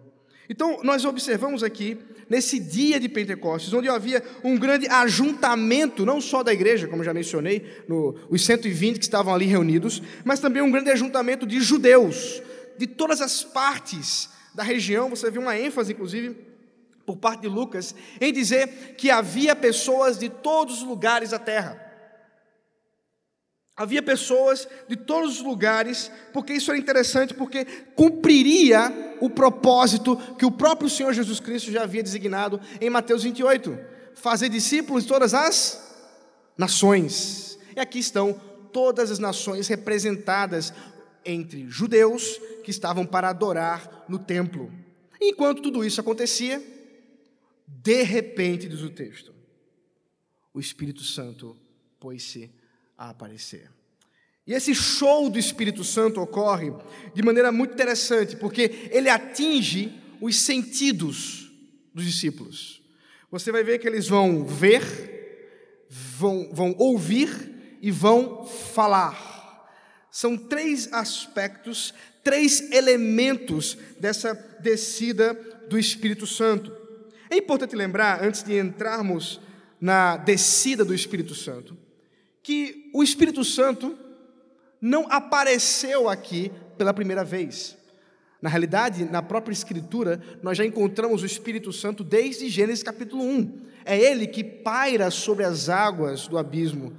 Então, 0.48 0.80
nós 0.82 1.04
observamos 1.04 1.62
aqui, 1.62 1.96
nesse 2.28 2.58
dia 2.58 2.98
de 2.98 3.08
Pentecostes, 3.08 3.72
onde 3.72 3.88
havia 3.88 4.22
um 4.42 4.58
grande 4.58 4.86
ajuntamento, 4.88 6.04
não 6.04 6.20
só 6.20 6.42
da 6.42 6.52
igreja, 6.52 6.88
como 6.88 7.04
já 7.04 7.14
mencionei, 7.14 7.64
no, 7.88 8.16
os 8.28 8.44
120 8.44 8.98
que 8.98 9.04
estavam 9.04 9.32
ali 9.32 9.46
reunidos, 9.46 10.02
mas 10.24 10.40
também 10.40 10.62
um 10.62 10.70
grande 10.70 10.90
ajuntamento 10.90 11.46
de 11.46 11.60
judeus, 11.60 12.42
de 12.76 12.86
todas 12.86 13.20
as 13.20 13.44
partes 13.44 14.28
da 14.54 14.62
região, 14.62 15.08
você 15.08 15.30
viu 15.30 15.42
uma 15.42 15.58
ênfase, 15.58 15.92
inclusive, 15.92 16.36
por 17.06 17.16
parte 17.16 17.42
de 17.42 17.48
Lucas, 17.48 17.94
em 18.20 18.32
dizer 18.32 18.94
que 18.96 19.10
havia 19.10 19.56
pessoas 19.56 20.18
de 20.18 20.28
todos 20.28 20.78
os 20.78 20.88
lugares 20.88 21.30
da 21.30 21.38
terra. 21.38 21.80
Havia 23.74 24.02
pessoas 24.02 24.68
de 24.86 24.96
todos 24.96 25.38
os 25.38 25.42
lugares, 25.42 26.10
porque 26.32 26.52
isso 26.52 26.70
era 26.70 26.78
interessante, 26.78 27.32
porque 27.32 27.64
cumpriria 27.96 29.16
o 29.20 29.30
propósito 29.30 30.16
que 30.38 30.44
o 30.44 30.50
próprio 30.50 30.90
Senhor 30.90 31.12
Jesus 31.14 31.40
Cristo 31.40 31.72
já 31.72 31.82
havia 31.82 32.02
designado 32.02 32.60
em 32.80 32.90
Mateus 32.90 33.22
28: 33.22 33.78
fazer 34.14 34.50
discípulos 34.50 35.04
de 35.04 35.08
todas 35.08 35.32
as 35.32 35.96
nações. 36.56 37.58
E 37.74 37.80
aqui 37.80 37.98
estão 37.98 38.38
todas 38.72 39.10
as 39.10 39.18
nações 39.18 39.68
representadas 39.68 40.72
entre 41.24 41.68
judeus 41.68 42.40
que 42.64 42.70
estavam 42.70 43.06
para 43.06 43.28
adorar 43.28 44.04
no 44.08 44.18
templo. 44.18 44.72
Enquanto 45.20 45.62
tudo 45.62 45.84
isso 45.84 46.00
acontecia, 46.00 46.62
de 47.66 48.02
repente, 48.02 48.68
diz 48.68 48.82
o 48.82 48.90
texto, 48.90 49.32
o 50.52 50.60
Espírito 50.60 51.02
Santo 51.02 51.56
pôs-se 51.98 52.50
a 52.96 53.10
aparecer. 53.10 53.70
E 54.46 54.52
esse 54.52 54.74
show 54.74 55.30
do 55.30 55.38
Espírito 55.38 55.84
Santo 55.84 56.20
ocorre 56.20 56.72
de 57.14 57.22
maneira 57.22 57.52
muito 57.52 57.74
interessante, 57.74 58.36
porque 58.36 58.88
ele 58.90 59.08
atinge 59.08 59.92
os 60.20 60.40
sentidos 60.40 61.50
dos 61.94 62.04
discípulos. 62.04 62.82
Você 63.30 63.50
vai 63.50 63.62
ver 63.62 63.78
que 63.78 63.86
eles 63.86 64.08
vão 64.08 64.44
ver, 64.44 65.86
vão, 65.88 66.50
vão 66.52 66.74
ouvir 66.78 67.78
e 67.80 67.90
vão 67.90 68.44
falar. 68.44 69.31
São 70.12 70.36
três 70.36 70.92
aspectos, 70.92 71.94
três 72.22 72.70
elementos 72.70 73.78
dessa 73.98 74.34
descida 74.60 75.32
do 75.70 75.78
Espírito 75.78 76.26
Santo. 76.26 76.70
É 77.30 77.38
importante 77.38 77.74
lembrar, 77.74 78.22
antes 78.22 78.42
de 78.42 78.58
entrarmos 78.58 79.40
na 79.80 80.18
descida 80.18 80.84
do 80.84 80.94
Espírito 80.94 81.34
Santo, 81.34 81.74
que 82.42 82.90
o 82.92 83.02
Espírito 83.02 83.42
Santo 83.42 83.98
não 84.78 85.10
apareceu 85.10 86.10
aqui 86.10 86.52
pela 86.76 86.92
primeira 86.92 87.24
vez. 87.24 87.74
Na 88.42 88.50
realidade, 88.50 89.06
na 89.06 89.22
própria 89.22 89.54
Escritura, 89.54 90.20
nós 90.42 90.58
já 90.58 90.66
encontramos 90.66 91.22
o 91.22 91.26
Espírito 91.26 91.72
Santo 91.72 92.04
desde 92.04 92.50
Gênesis 92.50 92.82
capítulo 92.82 93.24
1. 93.24 93.60
É 93.82 93.98
ele 93.98 94.26
que 94.26 94.44
paira 94.44 95.10
sobre 95.10 95.44
as 95.44 95.70
águas 95.70 96.28
do 96.28 96.36
abismo, 96.36 96.92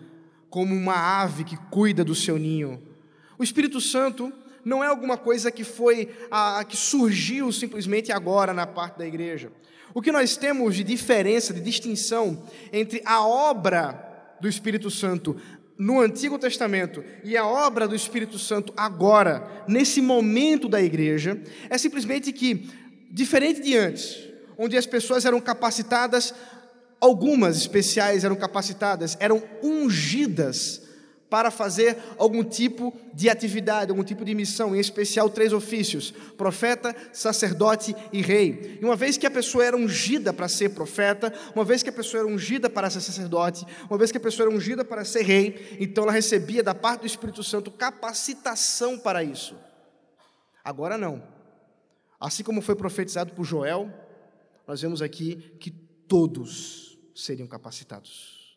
como 0.49 0.73
uma 0.73 1.21
ave 1.21 1.43
que 1.43 1.57
cuida 1.69 2.03
do 2.03 2.15
seu 2.15 2.39
ninho. 2.39 2.92
O 3.37 3.43
Espírito 3.43 3.81
Santo 3.81 4.31
não 4.63 4.83
é 4.83 4.87
alguma 4.87 5.17
coisa 5.17 5.51
que 5.51 5.63
foi 5.63 6.09
a, 6.31 6.63
que 6.63 6.77
surgiu 6.77 7.51
simplesmente 7.51 8.11
agora 8.11 8.53
na 8.53 8.65
parte 8.65 8.97
da 8.97 9.05
igreja. 9.05 9.51
O 9.93 10.01
que 10.01 10.11
nós 10.11 10.35
temos 10.37 10.75
de 10.75 10.83
diferença, 10.83 11.53
de 11.53 11.61
distinção 11.61 12.43
entre 12.71 13.01
a 13.05 13.25
obra 13.25 14.35
do 14.39 14.47
Espírito 14.47 14.89
Santo 14.89 15.35
no 15.77 15.99
Antigo 15.99 16.39
Testamento 16.39 17.03
e 17.23 17.35
a 17.35 17.45
obra 17.45 17.87
do 17.87 17.95
Espírito 17.95 18.39
Santo 18.39 18.73
agora, 18.77 19.63
nesse 19.67 20.01
momento 20.01 20.69
da 20.69 20.81
igreja, 20.81 21.41
é 21.69 21.77
simplesmente 21.77 22.31
que, 22.31 22.69
diferente 23.11 23.61
de 23.61 23.77
antes, 23.77 24.29
onde 24.57 24.77
as 24.77 24.85
pessoas 24.85 25.25
eram 25.25 25.41
capacitadas, 25.41 26.33
algumas 26.99 27.57
especiais 27.57 28.23
eram 28.23 28.35
capacitadas, 28.35 29.17
eram 29.19 29.43
ungidas 29.61 30.81
para 31.33 31.49
fazer 31.49 31.97
algum 32.19 32.43
tipo 32.43 32.95
de 33.11 33.27
atividade, 33.27 33.89
algum 33.89 34.03
tipo 34.03 34.23
de 34.23 34.35
missão, 34.35 34.75
em 34.75 34.79
especial 34.79 35.27
três 35.31 35.51
ofícios: 35.51 36.11
profeta, 36.37 36.95
sacerdote 37.11 37.95
e 38.11 38.21
rei. 38.21 38.77
E 38.79 38.85
uma 38.85 38.95
vez 38.95 39.17
que 39.17 39.25
a 39.25 39.31
pessoa 39.31 39.65
era 39.65 39.75
ungida 39.75 40.31
para 40.31 40.47
ser 40.47 40.75
profeta, 40.75 41.33
uma 41.55 41.65
vez 41.65 41.81
que 41.81 41.89
a 41.89 41.91
pessoa 41.91 42.21
era 42.21 42.31
ungida 42.31 42.69
para 42.69 42.87
ser 42.87 43.01
sacerdote, 43.01 43.65
uma 43.89 43.97
vez 43.97 44.11
que 44.11 44.17
a 44.19 44.21
pessoa 44.21 44.47
era 44.47 44.55
ungida 44.55 44.85
para 44.85 45.03
ser 45.03 45.23
rei, 45.23 45.75
então 45.79 46.03
ela 46.03 46.13
recebia 46.13 46.61
da 46.61 46.75
parte 46.75 47.01
do 47.01 47.07
Espírito 47.07 47.43
Santo 47.43 47.71
capacitação 47.71 48.99
para 48.99 49.23
isso. 49.23 49.55
Agora 50.63 50.99
não. 50.99 51.23
Assim 52.19 52.43
como 52.43 52.61
foi 52.61 52.75
profetizado 52.75 53.33
por 53.33 53.43
Joel, 53.43 53.91
nós 54.67 54.83
vemos 54.83 55.01
aqui 55.01 55.37
que 55.59 55.71
todos 55.71 56.95
seriam 57.15 57.47
capacitados. 57.47 58.55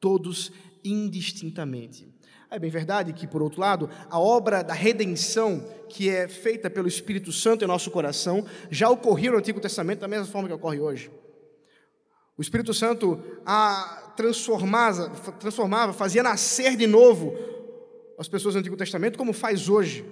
Todos 0.00 0.50
indistintamente. 0.84 2.13
É 2.54 2.58
bem 2.60 2.70
verdade 2.70 3.12
que, 3.12 3.26
por 3.26 3.42
outro 3.42 3.60
lado, 3.60 3.90
a 4.08 4.16
obra 4.16 4.62
da 4.62 4.74
redenção 4.74 5.68
que 5.88 6.08
é 6.08 6.28
feita 6.28 6.70
pelo 6.70 6.86
Espírito 6.86 7.32
Santo 7.32 7.64
em 7.64 7.66
nosso 7.66 7.90
coração 7.90 8.46
já 8.70 8.88
ocorreu 8.88 9.32
no 9.32 9.38
Antigo 9.38 9.58
Testamento 9.58 9.98
da 9.98 10.06
mesma 10.06 10.26
forma 10.26 10.46
que 10.46 10.54
ocorre 10.54 10.78
hoje. 10.78 11.10
O 12.38 12.42
Espírito 12.42 12.72
Santo 12.72 13.20
a 13.44 14.12
transformava, 14.16 15.10
transformava, 15.40 15.92
fazia 15.92 16.22
nascer 16.22 16.76
de 16.76 16.86
novo 16.86 17.36
as 18.16 18.28
pessoas 18.28 18.54
do 18.54 18.60
Antigo 18.60 18.76
Testamento, 18.76 19.18
como 19.18 19.32
faz 19.32 19.68
hoje, 19.68 20.04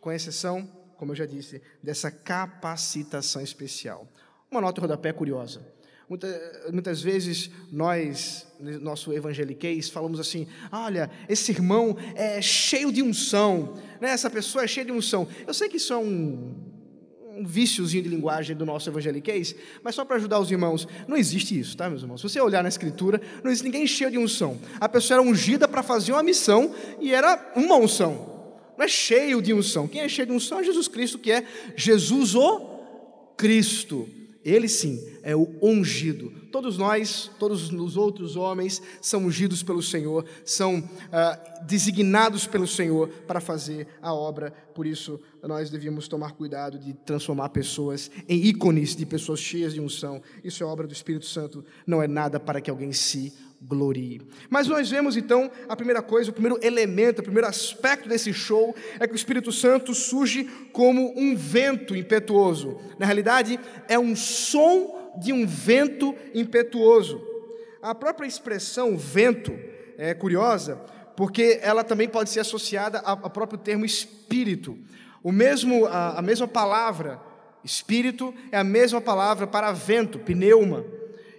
com 0.00 0.10
exceção, 0.10 0.68
como 0.96 1.12
eu 1.12 1.16
já 1.16 1.24
disse, 1.24 1.62
dessa 1.80 2.10
capacitação 2.10 3.40
especial. 3.40 4.08
Uma 4.50 4.60
nota 4.60 4.80
rodapé 4.80 5.12
curiosa. 5.12 5.64
Muita, 6.08 6.28
muitas 6.70 7.00
vezes 7.00 7.50
nós, 7.72 8.46
nosso 8.60 9.12
evangeliquez, 9.12 9.88
falamos 9.88 10.20
assim: 10.20 10.46
olha, 10.70 11.10
esse 11.28 11.50
irmão 11.50 11.96
é 12.14 12.42
cheio 12.42 12.92
de 12.92 13.02
unção, 13.02 13.74
né? 14.00 14.10
essa 14.10 14.28
pessoa 14.28 14.64
é 14.64 14.66
cheia 14.66 14.84
de 14.84 14.92
unção. 14.92 15.26
Eu 15.46 15.54
sei 15.54 15.66
que 15.68 15.78
isso 15.78 15.94
é 15.94 15.96
um, 15.96 16.54
um 17.36 17.44
viciozinho 17.46 18.02
de 18.02 18.08
linguagem 18.10 18.54
do 18.54 18.66
nosso 18.66 18.90
evangeliquez, 18.90 19.56
mas 19.82 19.94
só 19.94 20.04
para 20.04 20.16
ajudar 20.16 20.38
os 20.40 20.50
irmãos, 20.50 20.86
não 21.08 21.16
existe 21.16 21.58
isso, 21.58 21.74
tá, 21.74 21.88
meus 21.88 22.02
irmãos? 22.02 22.20
Se 22.20 22.28
você 22.28 22.38
olhar 22.38 22.62
na 22.62 22.68
Escritura, 22.68 23.20
não 23.42 23.50
existe 23.50 23.64
ninguém 23.64 23.86
cheio 23.86 24.10
de 24.10 24.18
unção. 24.18 24.58
A 24.78 24.88
pessoa 24.88 25.20
era 25.20 25.28
ungida 25.28 25.66
para 25.66 25.82
fazer 25.82 26.12
uma 26.12 26.22
missão 26.22 26.74
e 27.00 27.14
era 27.14 27.52
uma 27.56 27.76
unção. 27.76 28.34
Não 28.76 28.84
é 28.84 28.88
cheio 28.88 29.40
de 29.40 29.54
unção. 29.54 29.88
Quem 29.88 30.02
é 30.02 30.08
cheio 30.08 30.26
de 30.26 30.32
unção 30.34 30.58
é 30.60 30.64
Jesus 30.64 30.86
Cristo, 30.86 31.18
que 31.18 31.32
é 31.32 31.46
Jesus 31.76 32.34
o 32.34 32.60
Cristo. 33.38 34.06
Ele 34.44 34.68
sim 34.68 35.02
é 35.22 35.34
o 35.34 35.48
ungido. 35.62 36.30
Todos 36.52 36.76
nós, 36.76 37.30
todos 37.38 37.72
os 37.72 37.96
outros 37.96 38.36
homens, 38.36 38.82
são 39.00 39.24
ungidos 39.24 39.62
pelo 39.62 39.82
Senhor, 39.82 40.24
são 40.44 40.86
ah, 41.10 41.62
designados 41.66 42.46
pelo 42.46 42.66
Senhor 42.66 43.08
para 43.26 43.40
fazer 43.40 43.88
a 44.02 44.12
obra. 44.12 44.52
Por 44.74 44.86
isso, 44.86 45.18
nós 45.42 45.70
devíamos 45.70 46.06
tomar 46.08 46.32
cuidado 46.32 46.78
de 46.78 46.92
transformar 46.92 47.48
pessoas 47.48 48.10
em 48.28 48.36
ícones 48.44 48.94
de 48.94 49.06
pessoas 49.06 49.40
cheias 49.40 49.72
de 49.72 49.80
unção. 49.80 50.20
Isso 50.44 50.62
é 50.62 50.66
obra 50.66 50.86
do 50.86 50.92
Espírito 50.92 51.24
Santo, 51.24 51.64
não 51.86 52.02
é 52.02 52.06
nada 52.06 52.38
para 52.38 52.60
que 52.60 52.70
alguém 52.70 52.92
se 52.92 53.32
glorie. 53.66 54.20
Mas 54.50 54.68
nós 54.68 54.90
vemos 54.90 55.16
então 55.16 55.50
a 55.68 55.74
primeira 55.74 56.02
coisa, 56.02 56.30
o 56.30 56.32
primeiro 56.32 56.58
elemento, 56.62 57.20
o 57.20 57.24
primeiro 57.24 57.48
aspecto 57.48 58.08
desse 58.08 58.32
show 58.32 58.74
é 59.00 59.06
que 59.06 59.14
o 59.14 59.16
Espírito 59.16 59.50
Santo 59.50 59.94
surge 59.94 60.44
como 60.72 61.18
um 61.18 61.34
vento 61.34 61.96
impetuoso. 61.96 62.78
Na 62.98 63.06
realidade, 63.06 63.58
é 63.88 63.98
um 63.98 64.14
som 64.14 65.12
de 65.18 65.32
um 65.32 65.46
vento 65.46 66.14
impetuoso. 66.34 67.20
A 67.80 67.94
própria 67.94 68.26
expressão 68.26 68.96
vento 68.96 69.56
é 69.96 70.14
curiosa, 70.14 70.76
porque 71.16 71.58
ela 71.62 71.84
também 71.84 72.08
pode 72.08 72.30
ser 72.30 72.40
associada 72.40 73.00
ao 73.00 73.30
próprio 73.30 73.58
termo 73.58 73.84
espírito. 73.84 74.76
O 75.22 75.32
mesmo, 75.32 75.86
a, 75.86 76.18
a 76.18 76.22
mesma 76.22 76.48
palavra 76.48 77.20
espírito 77.64 78.34
é 78.52 78.58
a 78.58 78.64
mesma 78.64 79.00
palavra 79.00 79.46
para 79.46 79.72
vento, 79.72 80.18
pneuma. 80.18 80.84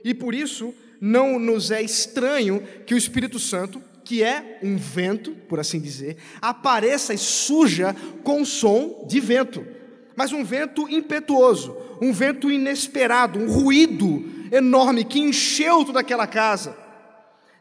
E 0.03 0.13
por 0.13 0.33
isso 0.33 0.73
não 0.99 1.39
nos 1.39 1.71
é 1.71 1.81
estranho 1.81 2.63
que 2.85 2.93
o 2.93 2.97
Espírito 2.97 3.39
Santo, 3.39 3.81
que 4.03 4.23
é 4.23 4.59
um 4.61 4.77
vento, 4.77 5.31
por 5.47 5.59
assim 5.59 5.79
dizer, 5.79 6.17
apareça 6.41 7.13
e 7.13 7.17
suja 7.17 7.95
com 8.23 8.45
som 8.45 9.05
de 9.07 9.19
vento 9.19 9.75
mas 10.15 10.31
um 10.31 10.43
vento 10.43 10.87
impetuoso, 10.89 11.75
um 12.01 12.13
vento 12.13 12.49
inesperado, 12.49 13.37
um 13.37 13.51
ruído 13.51 14.23
enorme 14.51 15.03
que 15.03 15.19
encheu 15.19 15.83
toda 15.83 15.99
aquela 15.99 16.25
casa. 16.25 16.75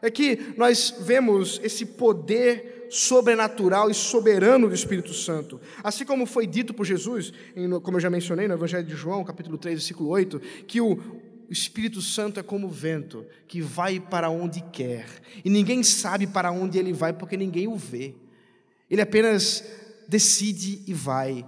É 0.01 0.09
que 0.09 0.53
nós 0.55 0.93
vemos 1.01 1.59
esse 1.63 1.85
poder 1.85 2.87
sobrenatural 2.89 3.89
e 3.89 3.93
soberano 3.93 4.69
do 4.69 4.75
Espírito 4.75 5.13
Santo. 5.13 5.59
Assim 5.83 6.05
como 6.05 6.25
foi 6.25 6.45
dito 6.45 6.73
por 6.73 6.85
Jesus, 6.85 7.33
como 7.81 7.97
eu 7.97 8.01
já 8.01 8.09
mencionei 8.09 8.47
no 8.47 8.53
Evangelho 8.53 8.85
de 8.85 8.95
João, 8.95 9.23
capítulo 9.23 9.57
3, 9.57 9.75
versículo 9.75 10.09
8, 10.09 10.39
que 10.67 10.79
o 10.79 10.95
Espírito 11.49 12.01
Santo 12.01 12.39
é 12.39 12.43
como 12.43 12.67
o 12.67 12.71
vento, 12.71 13.25
que 13.47 13.61
vai 13.61 13.99
para 13.99 14.29
onde 14.29 14.61
quer, 14.71 15.05
e 15.43 15.49
ninguém 15.49 15.83
sabe 15.83 16.27
para 16.27 16.51
onde 16.51 16.77
ele 16.77 16.93
vai 16.93 17.13
porque 17.13 17.37
ninguém 17.37 17.67
o 17.67 17.75
vê. 17.75 18.13
Ele 18.89 19.01
apenas 19.01 19.63
decide 20.07 20.83
e 20.87 20.93
vai. 20.93 21.45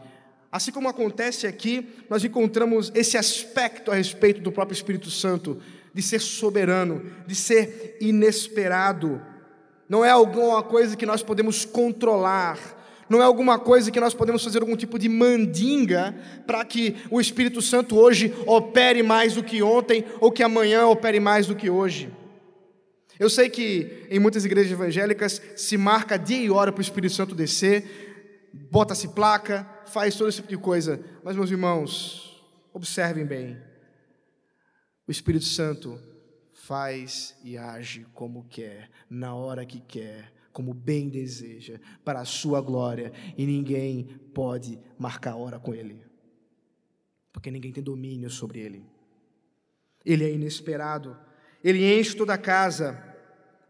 Assim 0.52 0.72
como 0.72 0.90
acontece 0.90 1.46
aqui, 1.46 1.88
nós 2.10 2.24
encontramos 2.24 2.92
esse 2.96 3.18
aspecto 3.18 3.92
a 3.92 3.96
respeito 3.96 4.42
do 4.42 4.52
próprio 4.52 4.76
Espírito 4.76 5.10
Santo, 5.12 5.62
de 5.94 6.02
ser 6.02 6.20
soberano, 6.20 7.04
de 7.26 7.36
ser 7.36 7.98
inesperado. 8.00 9.22
Não 9.90 10.04
é 10.04 10.10
alguma 10.10 10.64
coisa 10.64 10.96
que 10.96 11.06
nós 11.06 11.22
podemos 11.22 11.66
controlar, 11.66 12.58
não 13.10 13.22
é 13.22 13.24
alguma 13.24 13.58
coisa 13.58 13.92
que 13.92 14.00
nós 14.00 14.14
podemos 14.14 14.44
fazer 14.44 14.62
algum 14.62 14.76
tipo 14.76 15.00
de 15.00 15.08
mandinga 15.08 16.16
para 16.46 16.64
que 16.66 16.96
o 17.10 17.22
Espírito 17.22 17.62
Santo 17.62 17.98
hoje 17.98 18.34
opere 18.46 19.02
mais 19.04 19.36
do 19.36 19.44
que 19.44 19.62
ontem 19.62 20.04
ou 20.20 20.32
que 20.32 20.44
amanhã 20.44 20.88
opere 20.88 21.20
mais 21.20 21.48
do 21.48 21.56
que 21.56 21.70
hoje. 21.70 22.12
Eu 23.20 23.30
sei 23.30 23.50
que 23.50 24.06
em 24.10 24.20
muitas 24.20 24.46
igrejas 24.46 24.72
evangélicas 24.72 25.42
se 25.56 25.78
marca 25.78 26.18
dia 26.18 26.42
e 26.42 26.52
hora 26.52 26.72
para 26.72 26.80
o 26.80 26.84
Espírito 26.84 27.14
Santo 27.14 27.34
descer, 27.34 28.50
bota-se 28.70 29.08
placa, 29.10 29.68
faz 29.88 30.16
todo 30.16 30.30
esse 30.30 30.38
tipo 30.38 30.50
de 30.50 30.58
coisa. 30.58 31.00
Mas, 31.24 31.36
meus 31.36 31.50
irmãos, 31.50 32.44
observem 32.74 33.26
bem: 33.26 33.58
o 35.08 35.12
Espírito 35.12 35.46
Santo 35.46 36.00
faz 36.54 37.36
e 37.44 37.58
age 37.58 38.06
como 38.14 38.46
quer, 38.50 38.90
na 39.10 39.34
hora 39.34 39.66
que 39.66 39.80
quer, 39.80 40.32
como 40.58 40.74
bem 40.74 41.08
deseja, 41.08 41.80
para 42.04 42.20
a 42.20 42.26
sua 42.26 42.60
glória, 42.62 43.14
e 43.38 43.46
ninguém 43.46 44.06
pode 44.34 44.80
marcar 44.98 45.36
hora 45.36 45.60
com 45.60 45.72
ele, 45.72 46.02
porque 47.32 47.52
ninguém 47.52 47.72
tem 47.72 47.84
domínio 47.84 48.28
sobre 48.28 48.62
ele. 48.62 48.84
Ele 50.04 50.24
é 50.24 50.34
inesperado, 50.34 51.16
ele 51.64 51.86
enche 52.00 52.16
toda 52.16 52.34
a 52.34 52.40
casa, 52.40 52.98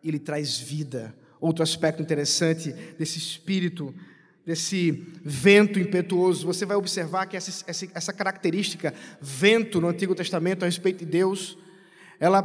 ele 0.01 0.17
traz 0.17 0.57
vida. 0.57 1.13
Outro 1.41 1.61
aspecto 1.61 2.01
interessante 2.01 2.71
desse 2.71 3.17
espírito 3.17 3.93
desse 4.45 5.05
vento 5.25 5.77
impetuoso, 5.77 6.47
você 6.47 6.65
vai 6.65 6.77
observar 6.77 7.25
que 7.25 7.35
essa, 7.35 7.65
essa, 7.67 7.85
essa, 7.93 8.13
característica, 8.13 8.93
vento 9.19 9.81
no 9.81 9.89
Antigo 9.89 10.15
Testamento 10.15 10.63
a 10.63 10.65
respeito 10.65 10.99
de 10.99 11.05
Deus, 11.05 11.57
ela 12.17 12.41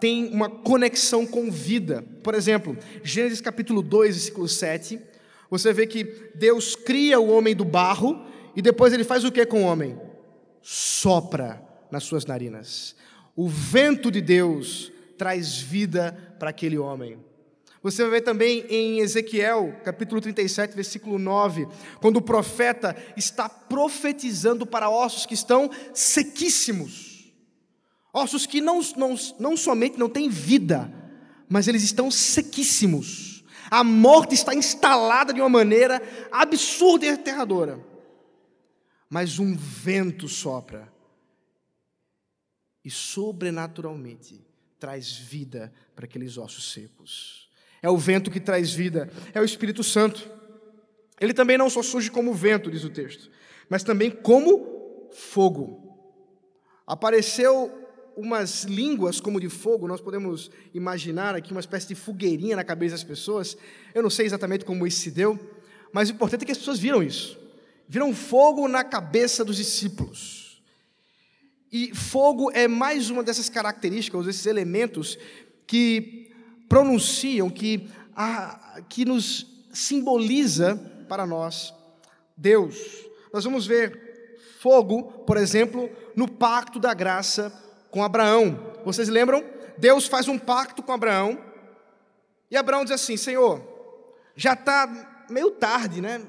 tem 0.00 0.28
uma 0.32 0.48
conexão 0.48 1.26
com 1.26 1.50
vida. 1.50 2.04
Por 2.22 2.34
exemplo, 2.34 2.76
Gênesis 3.02 3.40
capítulo 3.40 3.82
2, 3.82 4.14
versículo 4.14 4.48
7, 4.48 5.00
você 5.50 5.72
vê 5.72 5.86
que 5.86 6.04
Deus 6.34 6.74
cria 6.74 7.20
o 7.20 7.28
homem 7.28 7.54
do 7.54 7.64
barro 7.64 8.24
e 8.54 8.62
depois 8.62 8.92
ele 8.92 9.04
faz 9.04 9.24
o 9.24 9.32
que 9.32 9.44
com 9.46 9.62
o 9.62 9.66
homem? 9.66 9.98
Sopra 10.62 11.62
nas 11.90 12.04
suas 12.04 12.26
narinas. 12.26 12.96
O 13.34 13.48
vento 13.48 14.10
de 14.10 14.20
Deus 14.20 14.92
traz 15.16 15.58
vida 15.58 16.34
para 16.38 16.50
aquele 16.50 16.78
homem. 16.78 17.18
Você 17.82 18.02
vai 18.02 18.12
ver 18.12 18.22
também 18.22 18.64
em 18.68 18.98
Ezequiel, 18.98 19.76
capítulo 19.84 20.20
37, 20.20 20.74
versículo 20.74 21.20
9, 21.20 21.68
quando 22.00 22.16
o 22.16 22.22
profeta 22.22 22.96
está 23.16 23.48
profetizando 23.48 24.66
para 24.66 24.90
ossos 24.90 25.24
que 25.24 25.34
estão 25.34 25.70
sequíssimos, 25.94 27.15
ossos 28.16 28.46
que 28.46 28.60
não, 28.60 28.80
não, 28.96 29.14
não 29.38 29.56
somente 29.56 29.98
não 29.98 30.08
têm 30.08 30.28
vida, 30.28 30.92
mas 31.48 31.68
eles 31.68 31.82
estão 31.82 32.10
sequíssimos. 32.10 33.44
A 33.70 33.82
morte 33.82 34.34
está 34.34 34.54
instalada 34.54 35.32
de 35.32 35.40
uma 35.40 35.48
maneira 35.48 36.00
absurda 36.30 37.06
e 37.06 37.10
aterradora. 37.10 37.84
Mas 39.08 39.38
um 39.38 39.54
vento 39.56 40.28
sopra 40.28 40.92
e 42.84 42.90
sobrenaturalmente 42.90 44.44
traz 44.78 45.12
vida 45.12 45.72
para 45.94 46.06
aqueles 46.06 46.38
ossos 46.38 46.72
secos 46.72 47.46
é 47.86 47.88
o 47.88 47.96
vento 47.96 48.32
que 48.32 48.40
traz 48.40 48.72
vida, 48.72 49.08
é 49.32 49.40
o 49.40 49.44
Espírito 49.44 49.84
Santo. 49.84 50.28
Ele 51.20 51.32
também 51.32 51.56
não 51.56 51.70
só 51.70 51.82
surge 51.82 52.10
como 52.10 52.34
vento, 52.34 52.68
diz 52.68 52.82
o 52.82 52.90
texto, 52.90 53.30
mas 53.68 53.84
também 53.84 54.10
como 54.10 55.08
fogo. 55.12 55.96
Apareceu 56.84 57.85
umas 58.16 58.64
línguas 58.64 59.20
como 59.20 59.38
de 59.38 59.48
fogo, 59.50 59.86
nós 59.86 60.00
podemos 60.00 60.50
imaginar 60.72 61.34
aqui 61.34 61.52
uma 61.52 61.60
espécie 61.60 61.88
de 61.88 61.94
fogueirinha 61.94 62.56
na 62.56 62.64
cabeça 62.64 62.94
das 62.94 63.04
pessoas. 63.04 63.56
Eu 63.94 64.02
não 64.02 64.08
sei 64.08 64.24
exatamente 64.24 64.64
como 64.64 64.86
isso 64.86 65.00
se 65.00 65.10
deu, 65.10 65.38
mas 65.92 66.08
o 66.08 66.12
importante 66.12 66.42
é 66.42 66.46
que 66.46 66.52
as 66.52 66.58
pessoas 66.58 66.78
viram 66.78 67.02
isso. 67.02 67.38
Viram 67.86 68.14
fogo 68.14 68.66
na 68.66 68.82
cabeça 68.82 69.44
dos 69.44 69.56
discípulos. 69.56 70.62
E 71.70 71.94
fogo 71.94 72.50
é 72.52 72.66
mais 72.66 73.10
uma 73.10 73.22
dessas 73.22 73.50
características, 73.50 74.24
desses 74.24 74.46
elementos 74.46 75.18
que 75.66 76.30
pronunciam, 76.68 77.50
que, 77.50 77.86
a, 78.14 78.82
que 78.88 79.04
nos 79.04 79.46
simboliza 79.72 80.76
para 81.06 81.26
nós 81.26 81.74
Deus. 82.36 82.76
Nós 83.32 83.44
vamos 83.44 83.66
ver 83.66 84.38
fogo, 84.60 85.02
por 85.26 85.36
exemplo, 85.36 85.90
no 86.14 86.26
pacto 86.26 86.80
da 86.80 86.94
graça 86.94 87.52
com 87.96 88.02
Abraão. 88.02 88.74
Vocês 88.84 89.08
lembram? 89.08 89.42
Deus 89.78 90.06
faz 90.06 90.28
um 90.28 90.38
pacto 90.38 90.82
com 90.82 90.92
Abraão 90.92 91.38
e 92.50 92.56
Abraão 92.56 92.84
diz 92.84 92.92
assim: 92.92 93.16
Senhor, 93.16 93.62
já 94.36 94.52
está 94.52 95.24
meio 95.30 95.50
tarde, 95.52 96.02
né? 96.02 96.20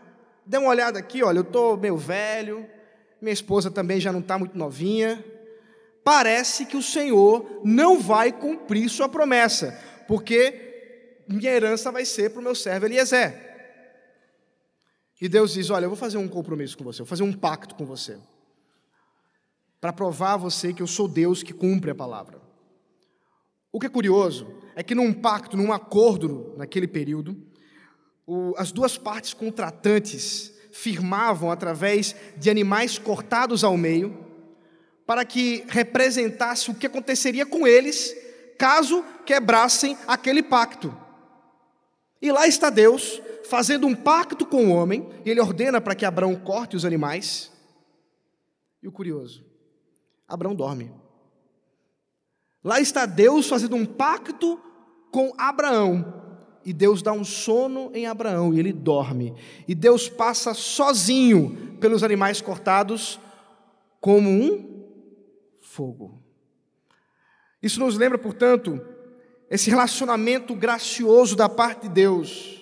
Dê 0.45 0.57
uma 0.57 0.69
olhada 0.69 0.97
aqui, 0.97 1.21
olha, 1.21 1.39
eu 1.39 1.43
estou 1.43 1.75
meio 1.75 1.97
velho, 1.97 2.65
minha 3.21 3.33
esposa 3.33 3.69
também 3.69 3.99
já 3.99 4.13
não 4.13 4.21
está 4.21 4.39
muito 4.39 4.57
novinha. 4.57 5.21
Parece 6.05 6.65
que 6.65 6.77
o 6.77 6.81
Senhor 6.81 7.59
não 7.65 7.99
vai 7.99 8.31
cumprir 8.31 8.87
sua 8.87 9.09
promessa 9.09 9.77
porque 10.07 11.25
minha 11.27 11.51
herança 11.51 11.91
vai 11.91 12.05
ser 12.05 12.29
para 12.29 12.39
o 12.39 12.43
meu 12.43 12.55
servo 12.55 12.85
Eliezer. 12.85 13.45
E 15.19 15.27
Deus 15.27 15.51
diz: 15.51 15.69
Olha, 15.69 15.83
eu 15.83 15.89
vou 15.89 15.97
fazer 15.97 16.17
um 16.17 16.29
compromisso 16.29 16.77
com 16.77 16.85
você, 16.85 16.99
vou 16.99 17.07
fazer 17.07 17.23
um 17.23 17.33
pacto 17.33 17.75
com 17.75 17.85
você, 17.85 18.17
para 19.79 19.93
provar 19.93 20.33
a 20.33 20.37
você 20.37 20.73
que 20.73 20.81
eu 20.81 20.87
sou 20.87 21.07
Deus 21.07 21.43
que 21.43 21.53
cumpre 21.53 21.91
a 21.91 21.95
palavra. 21.95 22.41
O 23.71 23.79
que 23.79 23.85
é 23.85 23.89
curioso 23.89 24.47
é 24.75 24.83
que 24.83 24.95
num 24.95 25.13
pacto, 25.13 25.55
num 25.57 25.71
acordo 25.71 26.53
naquele 26.57 26.87
período, 26.87 27.35
as 28.57 28.71
duas 28.71 28.97
partes 28.97 29.33
contratantes 29.33 30.53
firmavam 30.71 31.51
através 31.51 32.15
de 32.37 32.49
animais 32.49 32.97
cortados 32.97 33.63
ao 33.63 33.77
meio, 33.77 34.25
para 35.05 35.23
que 35.23 35.63
representasse 35.69 36.69
o 36.69 36.75
que 36.75 36.85
aconteceria 36.85 37.45
com 37.45 37.65
eles 37.65 38.15
caso 38.57 39.03
quebrassem 39.25 39.97
aquele 40.07 40.43
pacto. 40.43 40.95
E 42.21 42.31
lá 42.31 42.47
está 42.47 42.69
Deus 42.69 43.21
fazendo 43.45 43.87
um 43.87 43.95
pacto 43.95 44.45
com 44.45 44.67
o 44.67 44.71
homem, 44.71 45.07
e 45.23 45.29
ele 45.29 45.39
ordena 45.39 45.79
para 45.79 45.95
que 45.95 46.05
Abraão 46.05 46.35
corte 46.35 46.75
os 46.75 46.83
animais. 46.83 47.51
E 48.83 48.87
o 48.87 48.91
curioso, 48.91 49.45
Abraão 50.27 50.55
dorme. 50.55 50.91
Lá 52.63 52.81
está 52.81 53.05
Deus 53.05 53.47
fazendo 53.47 53.75
um 53.75 53.85
pacto 53.85 54.59
com 55.11 55.33
Abraão. 55.37 56.13
E 56.65 56.73
Deus 56.73 57.01
dá 57.01 57.13
um 57.13 57.23
sono 57.23 57.91
em 57.93 58.07
Abraão 58.07 58.53
e 58.53 58.59
ele 58.59 58.73
dorme. 58.73 59.33
E 59.67 59.73
Deus 59.73 60.09
passa 60.09 60.53
sozinho 60.53 61.77
pelos 61.79 62.03
animais 62.03 62.41
cortados 62.41 63.19
como 64.01 64.29
um 64.29 64.85
fogo. 65.61 66.21
Isso 67.63 67.79
nos 67.79 67.97
lembra, 67.97 68.17
portanto, 68.17 68.85
esse 69.49 69.69
relacionamento 69.69 70.53
gracioso 70.53 71.35
da 71.35 71.47
parte 71.47 71.83
de 71.83 71.89
Deus 71.89 72.56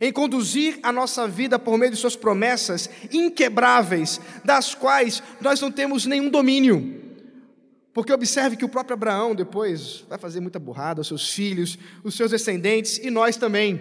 em 0.00 0.12
conduzir 0.12 0.78
a 0.82 0.92
nossa 0.92 1.26
vida 1.26 1.58
por 1.58 1.78
meio 1.78 1.92
de 1.92 1.96
Suas 1.96 2.16
promessas 2.16 2.88
inquebráveis, 3.12 4.20
das 4.44 4.74
quais 4.74 5.22
nós 5.40 5.60
não 5.60 5.70
temos 5.70 6.06
nenhum 6.06 6.28
domínio. 6.28 7.04
Porque 7.92 8.12
observe 8.12 8.56
que 8.56 8.64
o 8.64 8.68
próprio 8.68 8.94
Abraão 8.94 9.34
depois 9.34 10.04
vai 10.08 10.18
fazer 10.18 10.40
muita 10.40 10.58
burrada 10.58 11.00
aos 11.00 11.08
seus 11.08 11.30
filhos, 11.30 11.78
os 12.04 12.14
seus 12.14 12.30
descendentes 12.30 12.98
e 12.98 13.10
nós 13.10 13.36
também. 13.36 13.80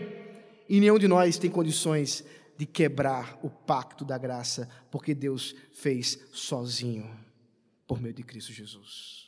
E 0.69 0.79
nenhum 0.79 0.97
de 0.97 1.07
nós 1.07 1.37
tem 1.37 1.49
condições 1.49 2.23
de 2.57 2.65
quebrar 2.65 3.37
o 3.43 3.49
pacto 3.49 4.05
da 4.05 4.17
graça, 4.17 4.69
porque 4.89 5.13
Deus 5.13 5.53
fez 5.73 6.17
sozinho, 6.31 7.09
por 7.85 8.01
meio 8.01 8.13
de 8.13 8.23
Cristo 8.23 8.53
Jesus. 8.53 9.25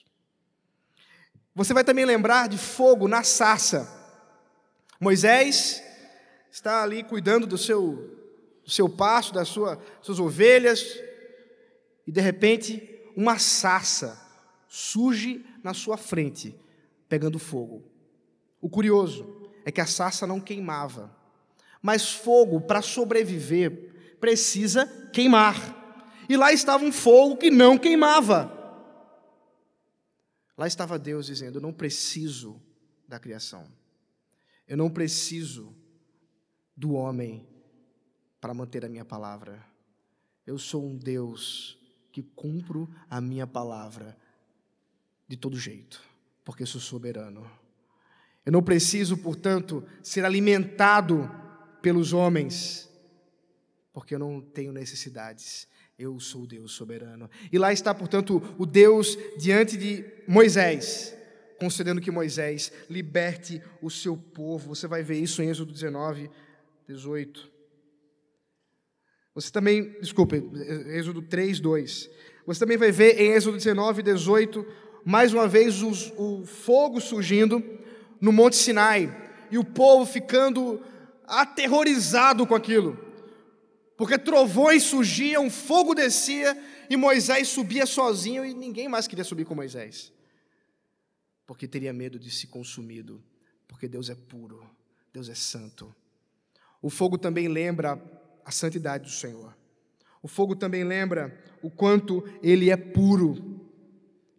Você 1.54 1.74
vai 1.74 1.84
também 1.84 2.06
lembrar 2.06 2.48
de 2.48 2.58
fogo 2.58 3.08
na 3.08 3.24
sarça. 3.24 3.92
Moisés 5.00 5.84
está 6.58 6.82
ali 6.82 7.04
cuidando 7.04 7.46
do 7.46 7.56
seu, 7.56 8.18
do 8.64 8.72
seu 8.72 8.90
pasto, 8.90 9.32
das 9.32 9.48
sua, 9.48 9.80
suas 10.02 10.20
ovelhas, 10.20 11.00
e 12.06 12.12
de 12.12 12.20
repente 12.20 13.00
uma 13.16 13.38
sarça 13.38 14.20
surge 14.68 15.46
na 15.64 15.76
sua 15.76 15.98
frente, 15.98 16.56
pegando 17.08 17.38
fogo. 17.38 17.84
O 18.60 18.68
curioso 18.68 19.52
é 19.66 19.72
que 19.72 19.80
a 19.80 19.86
sarça 19.86 20.26
não 20.26 20.42
queimava, 20.42 21.16
mas 21.80 22.12
fogo, 22.12 22.60
para 22.60 22.82
sobreviver, 22.82 24.16
precisa 24.20 24.88
queimar. 25.14 25.76
E 26.28 26.36
lá 26.36 26.52
estava 26.52 26.84
um 26.84 26.92
fogo 26.92 27.38
que 27.38 27.52
não 27.52 27.78
queimava. 27.78 28.52
Lá 30.58 30.66
estava 30.66 30.98
Deus 30.98 31.28
dizendo: 31.28 31.58
Eu 31.58 31.62
não 31.62 31.72
preciso 31.72 32.60
da 33.08 33.20
criação, 33.20 33.64
eu 34.68 34.76
não 34.76 34.90
preciso 34.90 35.76
do 36.78 36.94
homem 36.94 37.46
para 38.40 38.54
manter 38.54 38.86
a 38.86 38.90
minha 38.90 39.04
palavra. 39.04 39.66
Eu 40.46 40.60
sou 40.60 40.86
um 40.86 40.96
Deus 40.96 41.78
que 42.12 42.22
cumpro 42.22 42.88
a 43.10 43.20
minha 43.20 43.48
palavra 43.48 44.16
de 45.28 45.36
todo 45.36 45.60
jeito, 45.60 46.02
porque 46.46 46.66
sou 46.66 46.80
soberano. 46.80 47.50
Eu 48.46 48.52
não 48.52 48.64
preciso, 48.64 49.18
portanto, 49.18 49.84
ser 50.02 50.24
alimentado 50.24 51.30
pelos 51.82 52.14
homens, 52.14 52.90
porque 53.92 54.16
eu 54.16 54.20
não 54.20 54.40
tenho 54.40 54.72
necessidades. 54.72 55.68
Eu 56.00 56.20
sou 56.20 56.44
o 56.44 56.48
Deus 56.48 56.72
soberano. 56.72 57.30
E 57.52 57.58
lá 57.58 57.74
está, 57.74 57.94
portanto, 57.94 58.42
o 58.58 58.66
Deus 58.66 59.18
diante 59.38 59.76
de 59.76 60.06
Moisés, 60.28 61.18
concedendo 61.60 62.00
que 62.00 62.12
Moisés 62.12 62.72
liberte 62.90 63.62
o 63.82 63.90
seu 63.90 64.16
povo. 64.16 64.70
Você 64.70 64.88
vai 64.88 65.02
ver 65.02 65.20
isso 65.20 65.42
em 65.42 65.50
Êxodo 65.50 65.74
19, 65.74 66.30
18. 66.88 67.52
Você 69.36 69.52
também, 69.52 70.00
desculpe, 70.00 70.38
Êxodo 70.88 71.22
3, 71.22 71.60
2. 71.60 72.10
Você 72.46 72.60
também 72.60 72.78
vai 72.78 72.92
ver 72.92 73.20
em 73.20 73.34
Êxodo 73.34 73.58
19, 73.58 74.02
18 74.02 74.66
mais 75.08 75.34
uma 75.34 75.48
vez 75.48 75.82
os, 75.82 76.12
o 76.18 76.46
fogo 76.46 77.00
surgindo 77.00 77.64
no 78.20 78.34
Monte 78.34 78.58
Sinai 78.58 79.10
e 79.50 79.58
o 79.58 79.64
povo 79.64 80.06
ficando 80.06 80.84
aterrorizado 81.26 82.46
com 82.46 82.54
aquilo, 82.54 83.00
porque 83.96 84.18
trovões 84.18 84.84
surgiam, 84.84 85.50
fogo 85.50 85.96
descia 85.96 86.62
e 86.90 86.98
Moisés 86.98 87.48
subia 87.48 87.86
sozinho 87.86 88.46
e 88.46 88.54
ninguém 88.54 88.90
mais 88.90 89.08
queria 89.08 89.24
subir 89.24 89.46
com 89.46 89.56
Moisés, 89.56 90.12
porque 91.46 91.70
teria 91.70 91.94
medo 91.94 92.20
de 92.20 92.30
ser 92.30 92.48
consumido, 92.48 93.24
porque 93.66 93.88
Deus 93.88 94.10
é 94.10 94.16
puro, 94.16 94.62
Deus 95.14 95.30
é 95.30 95.36
santo. 95.36 95.96
O 96.88 96.90
fogo 96.90 97.18
também 97.18 97.50
lembra 97.50 98.02
a 98.46 98.50
santidade 98.50 99.04
do 99.04 99.10
Senhor. 99.10 99.54
O 100.24 100.28
fogo 100.30 100.56
também 100.56 100.86
lembra 100.86 101.38
o 101.62 101.70
quanto 101.70 102.24
ele 102.42 102.70
é 102.70 102.78
puro. 102.78 103.60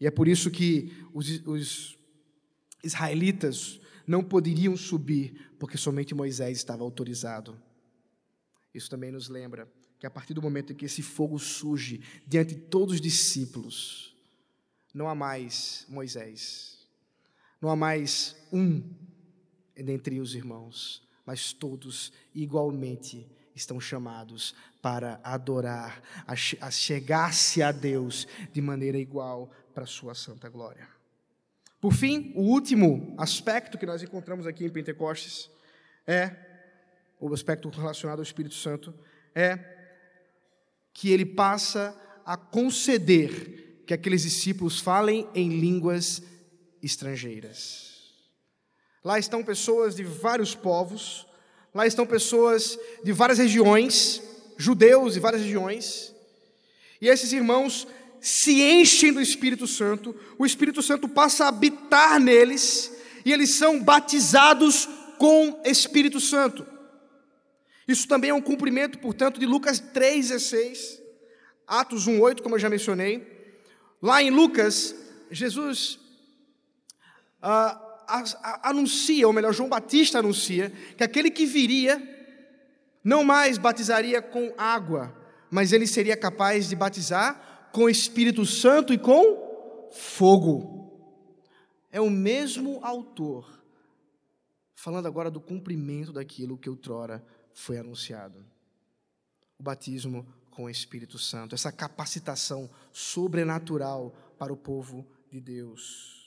E 0.01 0.07
é 0.07 0.11
por 0.11 0.27
isso 0.27 0.51
que 0.51 0.91
os, 1.13 1.47
os 1.47 1.99
israelitas 2.83 3.79
não 4.07 4.25
poderiam 4.25 4.79
subir, 4.79 5.53
porque 5.59 5.77
somente 5.77 6.15
Moisés 6.15 6.57
estava 6.57 6.83
autorizado. 6.83 7.55
Isso 8.73 8.89
também 8.89 9.13
nos 9.13 9.29
lembra 9.29 9.71
que 9.99 10.07
a 10.07 10.11
partir 10.11 10.33
do 10.33 10.41
momento 10.41 10.73
em 10.73 10.77
que 10.77 10.87
esse 10.87 11.03
fogo 11.03 11.39
surge 11.39 12.01
diante 12.27 12.55
de 12.55 12.63
todos 12.63 12.95
os 12.95 13.01
discípulos, 13.03 14.17
não 14.95 15.07
há 15.07 15.15
mais 15.15 15.85
Moisés, 15.87 16.89
não 17.61 17.69
há 17.69 17.77
mais 17.77 18.35
um 18.51 18.83
dentre 19.77 20.19
os 20.19 20.35
irmãos, 20.35 21.07
mas 21.29 21.53
todos 21.53 22.11
igualmente 22.35 23.29
estão 23.55 23.79
chamados 23.79 24.55
para 24.81 25.21
adorar, 25.23 26.03
a 26.27 26.71
chegar-se 26.71 27.63
a 27.63 27.71
Deus 27.71 28.27
de 28.51 28.63
maneira 28.63 28.97
igual 28.97 29.51
para 29.75 29.85
a 29.85 29.87
sua 29.87 30.15
santa 30.15 30.49
glória. 30.49 30.89
Por 31.83 31.93
fim, 31.93 32.33
o 32.35 32.41
último 32.41 33.15
aspecto 33.19 33.77
que 33.77 33.85
nós 33.85 34.03
encontramos 34.03 34.47
aqui 34.47 34.65
em 34.65 34.71
Pentecostes 34.71 35.51
é 36.07 36.35
o 37.21 37.31
aspecto 37.35 37.69
relacionado 37.69 38.21
ao 38.21 38.25
Espírito 38.25 38.55
Santo 38.55 38.95
é 39.35 39.59
que 40.95 41.11
ele 41.11 41.27
passa 41.27 41.95
a 42.25 42.39
conceder 42.39 43.83
que 43.87 43.93
aqueles 43.93 44.23
discípulos 44.23 44.81
falem 44.81 45.29
em 45.35 45.61
línguas 45.61 46.23
estrangeiras. 46.83 47.98
Lá 49.05 49.19
estão 49.19 49.43
pessoas 49.45 49.95
de 49.97 50.03
vários 50.03 50.55
povos, 50.55 51.27
lá 51.75 51.87
estão 51.87 52.07
pessoas 52.07 52.79
de 53.05 53.13
várias 53.13 53.39
regiões, 53.39 54.23
judeus 54.57 55.15
de 55.15 55.21
várias 55.21 55.43
regiões, 55.43 56.15
e 57.01 57.09
esses 57.09 57.33
irmãos 57.33 57.87
se 58.21 58.61
enchem 58.61 59.13
do 59.13 59.21
Espírito 59.21 59.67
Santo, 59.67 60.15
o 60.37 60.45
Espírito 60.45 60.83
Santo 60.83 61.09
passa 61.09 61.45
a 61.45 61.49
habitar 61.49 62.19
neles 62.19 62.93
e 63.25 63.33
eles 63.33 63.55
são 63.55 63.83
batizados 63.83 64.89
com 65.19 65.61
Espírito 65.65 66.21
Santo. 66.21 66.67
Isso 67.87 68.07
também 68.09 68.31
é 68.31 68.35
um 68.35 68.41
cumprimento, 68.41 68.99
portanto, 68.99 69.39
de 69.39 69.47
Lucas 69.47 69.81
3,16, 69.81 71.01
Atos 71.67 72.07
1,8, 72.07 72.43
como 72.43 72.57
eu 72.57 72.59
já 72.59 72.69
mencionei. 72.69 73.27
Lá 74.03 74.23
em 74.23 74.31
Lucas, 74.31 74.95
Jesus 75.31 75.99
ah, 77.41 77.81
anuncia, 78.63 79.27
ou 79.27 79.33
melhor, 79.33 79.53
João 79.53 79.69
Batista 79.69 80.19
anuncia, 80.19 80.71
que 80.97 81.05
aquele 81.05 81.31
que 81.31 81.47
viria 81.47 82.17
não 83.05 83.23
mais 83.23 83.59
batizaria 83.59 84.21
com 84.21 84.53
água, 84.57 85.15
mas 85.51 85.73
ele 85.73 85.87
seria 85.87 86.17
capaz 86.17 86.69
de 86.69 86.77
batizar 86.77 87.69
com 87.73 87.89
Espírito 87.89 88.45
Santo 88.45 88.93
e 88.93 88.99
com 88.99 89.89
fogo. 89.93 90.79
É 91.91 92.01
o 92.01 92.11
mesmo 92.11 92.81
autor, 92.83 93.63
falando 94.75 95.07
agora 95.07 95.31
do 95.31 95.41
cumprimento 95.41 96.13
daquilo 96.13 96.59
que 96.59 96.69
outrora 96.69 97.25
foi 97.53 97.79
anunciado. 97.79 98.45
O 99.59 99.63
batismo 99.63 100.27
com 100.51 100.65
o 100.65 100.71
Espírito 100.71 101.19
Santo, 101.19 101.55
essa 101.55 101.73
capacitação 101.73 102.69
sobrenatural 102.93 104.15
para 104.39 104.53
o 104.53 104.57
povo 104.57 105.07
de 105.31 105.41
Deus. 105.41 106.18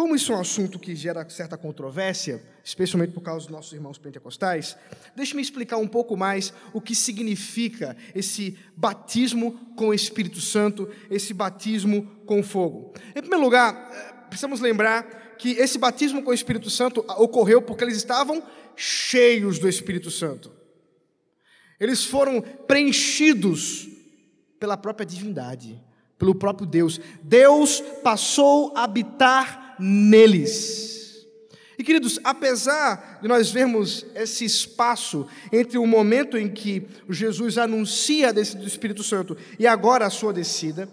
Como 0.00 0.16
isso 0.16 0.32
é 0.32 0.36
um 0.36 0.40
assunto 0.40 0.78
que 0.78 0.96
gera 0.96 1.28
certa 1.28 1.58
controvérsia, 1.58 2.42
especialmente 2.64 3.12
por 3.12 3.20
causa 3.20 3.44
dos 3.44 3.54
nossos 3.54 3.74
irmãos 3.74 3.98
pentecostais, 3.98 4.74
deixe-me 5.14 5.42
explicar 5.42 5.76
um 5.76 5.86
pouco 5.86 6.16
mais 6.16 6.54
o 6.72 6.80
que 6.80 6.94
significa 6.94 7.94
esse 8.14 8.56
batismo 8.74 9.52
com 9.76 9.88
o 9.88 9.94
Espírito 9.94 10.40
Santo, 10.40 10.88
esse 11.10 11.34
batismo 11.34 12.06
com 12.24 12.42
fogo. 12.42 12.94
Em 13.10 13.20
primeiro 13.20 13.44
lugar, 13.44 13.90
eh, 13.92 14.12
precisamos 14.26 14.60
lembrar 14.60 15.36
que 15.36 15.50
esse 15.50 15.76
batismo 15.76 16.22
com 16.22 16.30
o 16.30 16.34
Espírito 16.34 16.70
Santo 16.70 17.04
ocorreu 17.18 17.60
porque 17.60 17.84
eles 17.84 17.98
estavam 17.98 18.42
cheios 18.74 19.58
do 19.58 19.68
Espírito 19.68 20.10
Santo. 20.10 20.50
Eles 21.78 22.06
foram 22.06 22.40
preenchidos 22.40 23.86
pela 24.58 24.78
própria 24.78 25.04
divindade, 25.04 25.78
pelo 26.20 26.34
próprio 26.34 26.66
Deus. 26.66 27.00
Deus 27.22 27.80
passou 28.04 28.72
a 28.76 28.84
habitar 28.84 29.74
neles. 29.80 31.26
E 31.78 31.82
queridos, 31.82 32.20
apesar 32.22 33.18
de 33.22 33.26
nós 33.26 33.50
vermos 33.50 34.04
esse 34.14 34.44
espaço 34.44 35.26
entre 35.50 35.78
o 35.78 35.86
momento 35.86 36.36
em 36.36 36.46
que 36.46 36.86
Jesus 37.08 37.56
anuncia 37.56 38.28
a 38.28 38.32
descida 38.32 38.60
do 38.60 38.68
Espírito 38.68 39.02
Santo 39.02 39.34
e 39.58 39.66
agora 39.66 40.04
a 40.06 40.10
sua 40.10 40.32
descida, 40.32 40.86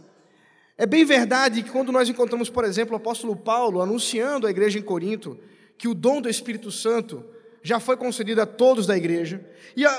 É 0.79 0.85
bem 0.85 1.03
verdade 1.03 1.63
que 1.63 1.71
quando 1.71 1.91
nós 1.91 2.07
encontramos, 2.07 2.51
por 2.51 2.63
exemplo, 2.63 2.93
o 2.93 2.97
apóstolo 2.97 3.35
Paulo 3.35 3.81
anunciando 3.81 4.45
à 4.45 4.51
igreja 4.51 4.77
em 4.77 4.83
Corinto 4.83 5.37
que 5.75 5.87
o 5.87 5.95
dom 5.95 6.21
do 6.21 6.29
Espírito 6.29 6.71
Santo 6.71 7.25
já 7.67 7.81
foi 7.81 7.97
concedido 7.97 8.41
a 8.41 8.45
todos 8.45 8.87
da 8.87 8.95
igreja, 8.95 9.45
e 9.75 9.85
a, 9.85 9.91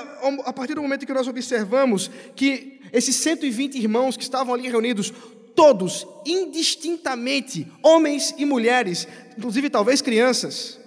a 0.45 0.51
partir 0.51 0.73
do 0.73 0.81
momento 0.81 1.05
que 1.05 1.13
nós 1.13 1.27
observamos 1.27 2.09
que 2.35 2.81
esses 2.91 3.15
120 3.17 3.77
irmãos 3.77 4.17
que 4.17 4.23
estavam 4.23 4.55
ali 4.55 4.67
reunidos, 4.67 5.13
todos, 5.55 6.07
indistintamente, 6.25 7.71
homens 7.83 8.33
e 8.39 8.43
mulheres, 8.43 9.07
inclusive 9.37 9.69
talvez 9.69 10.01
crianças, 10.01 10.79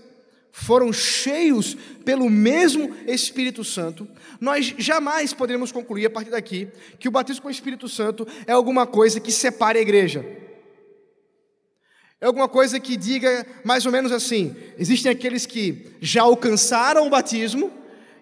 foram 0.50 0.92
cheios 0.92 1.76
pelo 2.04 2.28
mesmo 2.28 2.92
Espírito 3.06 3.62
Santo, 3.62 4.08
nós 4.40 4.74
jamais 4.76 5.32
poderemos 5.32 5.70
concluir 5.70 6.06
a 6.06 6.10
partir 6.10 6.30
daqui 6.30 6.66
que 6.98 7.06
o 7.06 7.12
batismo 7.12 7.42
com 7.42 7.48
o 7.48 7.52
Espírito 7.52 7.88
Santo 7.88 8.26
é 8.44 8.50
alguma 8.50 8.88
coisa 8.88 9.20
que 9.20 9.30
separe 9.30 9.78
a 9.78 9.82
igreja. 9.82 10.41
É 12.22 12.26
alguma 12.26 12.48
coisa 12.48 12.78
que 12.78 12.96
diga 12.96 13.44
mais 13.64 13.84
ou 13.84 13.90
menos 13.90 14.12
assim: 14.12 14.54
existem 14.78 15.10
aqueles 15.10 15.44
que 15.44 15.96
já 16.00 16.22
alcançaram 16.22 17.04
o 17.04 17.10
batismo 17.10 17.68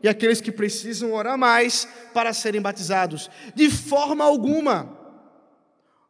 e 0.03 0.09
aqueles 0.09 0.41
que 0.41 0.51
precisam 0.51 1.13
orar 1.13 1.37
mais 1.37 1.87
para 2.15 2.33
serem 2.33 2.63
batizados. 2.63 3.31
De 3.55 3.69
forma 3.69 4.25
alguma. 4.25 4.99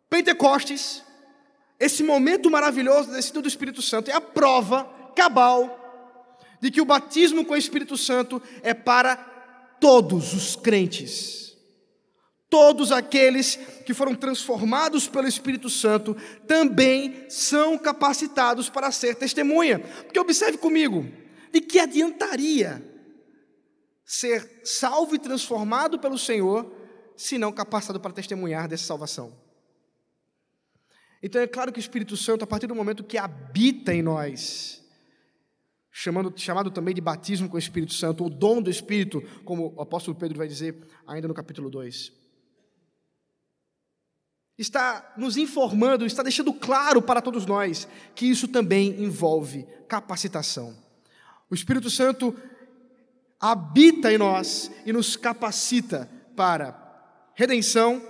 Pentecostes, 0.08 1.02
esse 1.80 2.04
momento 2.04 2.48
maravilhoso 2.48 3.10
desse 3.10 3.32
do 3.32 3.48
Espírito 3.48 3.82
Santo, 3.82 4.08
é 4.08 4.14
a 4.14 4.20
prova 4.20 4.84
cabal 5.16 5.76
de 6.60 6.70
que 6.70 6.80
o 6.80 6.84
batismo 6.84 7.44
com 7.44 7.54
o 7.54 7.56
Espírito 7.56 7.96
Santo 7.96 8.40
é 8.62 8.72
para 8.72 9.16
todos 9.80 10.32
os 10.32 10.54
crentes. 10.54 11.49
Todos 12.50 12.90
aqueles 12.90 13.54
que 13.86 13.94
foram 13.94 14.12
transformados 14.12 15.06
pelo 15.06 15.28
Espírito 15.28 15.70
Santo 15.70 16.16
também 16.48 17.30
são 17.30 17.78
capacitados 17.78 18.68
para 18.68 18.90
ser 18.90 19.14
testemunha. 19.14 19.78
Porque 19.78 20.18
observe 20.18 20.58
comigo, 20.58 21.06
de 21.52 21.60
que 21.60 21.78
adiantaria 21.78 22.84
ser 24.04 24.62
salvo 24.64 25.14
e 25.14 25.18
transformado 25.20 26.00
pelo 26.00 26.18
Senhor 26.18 26.74
se 27.16 27.38
não 27.38 27.52
capacitado 27.52 28.00
para 28.00 28.12
testemunhar 28.12 28.66
dessa 28.66 28.84
salvação? 28.84 29.32
Então 31.22 31.40
é 31.40 31.46
claro 31.46 31.70
que 31.70 31.78
o 31.78 31.80
Espírito 31.80 32.16
Santo, 32.16 32.42
a 32.42 32.48
partir 32.48 32.66
do 32.66 32.74
momento 32.74 33.04
que 33.04 33.16
habita 33.16 33.94
em 33.94 34.02
nós, 34.02 34.82
chamando, 35.92 36.32
chamado 36.36 36.68
também 36.70 36.94
de 36.94 37.00
batismo 37.00 37.48
com 37.48 37.54
o 37.54 37.60
Espírito 37.60 37.92
Santo, 37.92 38.24
o 38.24 38.30
dom 38.30 38.60
do 38.60 38.70
Espírito, 38.70 39.22
como 39.44 39.72
o 39.76 39.82
apóstolo 39.82 40.16
Pedro 40.16 40.38
vai 40.38 40.48
dizer 40.48 40.76
ainda 41.06 41.28
no 41.28 41.34
capítulo 41.34 41.70
2. 41.70 42.19
Está 44.60 45.14
nos 45.16 45.38
informando, 45.38 46.04
está 46.04 46.22
deixando 46.22 46.52
claro 46.52 47.00
para 47.00 47.22
todos 47.22 47.46
nós 47.46 47.88
que 48.14 48.26
isso 48.26 48.46
também 48.46 49.02
envolve 49.02 49.66
capacitação. 49.88 50.76
O 51.48 51.54
Espírito 51.54 51.88
Santo 51.88 52.36
habita 53.40 54.12
em 54.12 54.18
nós 54.18 54.70
e 54.84 54.92
nos 54.92 55.16
capacita 55.16 56.10
para 56.36 56.78
redenção, 57.34 58.02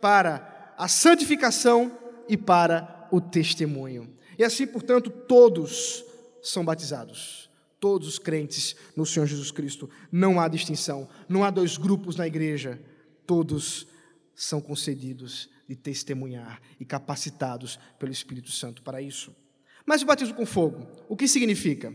para 0.00 0.72
a 0.78 0.88
santificação 0.88 1.92
e 2.26 2.38
para 2.38 3.06
o 3.12 3.20
testemunho. 3.20 4.16
E 4.38 4.44
assim, 4.44 4.66
portanto, 4.66 5.10
todos 5.10 6.02
são 6.42 6.64
batizados. 6.64 7.50
Todos 7.78 8.08
os 8.08 8.18
crentes 8.18 8.74
no 8.96 9.04
Senhor 9.04 9.26
Jesus 9.26 9.50
Cristo. 9.50 9.90
Não 10.10 10.40
há 10.40 10.48
distinção. 10.48 11.06
Não 11.28 11.44
há 11.44 11.50
dois 11.50 11.76
grupos 11.76 12.16
na 12.16 12.26
igreja. 12.26 12.80
Todos 13.26 13.86
são 14.34 14.60
concedidos 14.60 15.48
de 15.68 15.76
testemunhar 15.76 16.60
e 16.78 16.84
capacitados 16.84 17.78
pelo 17.98 18.12
Espírito 18.12 18.50
Santo 18.50 18.82
para 18.82 19.00
isso. 19.00 19.34
Mas 19.84 20.02
o 20.02 20.06
batismo 20.06 20.34
com 20.34 20.46
fogo, 20.46 20.86
o 21.08 21.16
que 21.16 21.26
significa? 21.26 21.92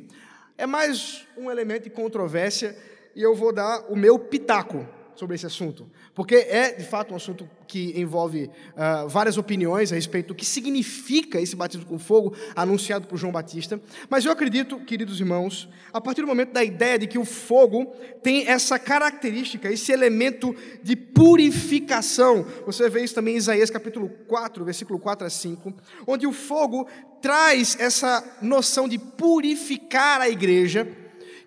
É 0.58 0.66
mais 0.66 1.26
um 1.38 1.50
elemento 1.50 1.84
de 1.84 1.90
controvérsia 1.90 2.78
e 3.16 3.22
eu 3.22 3.36
vou 3.36 3.54
dar 3.54 3.92
o 3.92 3.96
meu 3.96 4.20
pitaco 4.20 4.88
sobre 5.18 5.36
esse 5.36 5.46
assunto, 5.46 5.90
porque 6.14 6.36
é 6.36 6.74
de 6.74 6.84
fato 6.84 7.14
um 7.14 7.18
assunto 7.18 7.50
que 7.68 8.00
envolve 8.00 8.46
uh, 8.46 9.10
várias 9.10 9.38
opiniões 9.38 9.92
a 9.92 9.96
respeito 9.96 10.28
do 10.28 10.36
que 10.36 10.46
significa 10.46 11.42
esse 11.42 11.56
batismo 11.56 11.86
com 11.86 11.98
fogo 11.98 12.36
anunciado 12.56 13.08
por 13.08 13.18
João 13.18 13.32
Batista. 13.32 13.82
Mas 14.10 14.26
eu 14.26 14.32
acredito, 14.32 14.80
queridos 14.80 15.20
irmãos, 15.20 15.68
a 15.92 16.00
partir 16.00 16.22
do 16.22 16.28
momento 16.28 16.54
da 16.54 16.64
ideia 16.64 17.00
de 17.00 17.08
que 17.08 17.18
o 17.18 17.26
fogo 17.26 17.86
tem 18.22 18.48
essa 18.48 18.78
característica, 18.78 19.72
esse 19.72 19.92
elemento 19.92 20.56
de 20.84 20.96
purificação. 20.96 22.46
Você 22.66 22.90
vê 22.90 23.04
isso 23.04 23.16
também 23.16 23.34
em 23.36 23.38
Isaías 23.38 23.70
capítulo 23.70 24.10
4, 24.28 24.64
versículo 24.64 25.00
4 25.00 25.26
a 25.26 25.30
5, 25.30 25.74
onde 26.06 26.28
o 26.28 26.32
fogo 26.32 26.88
traz 27.22 27.76
essa 27.80 28.24
noção 28.42 28.88
de 28.88 29.00
purificar 29.00 30.22
a 30.22 30.30
igreja 30.30 30.88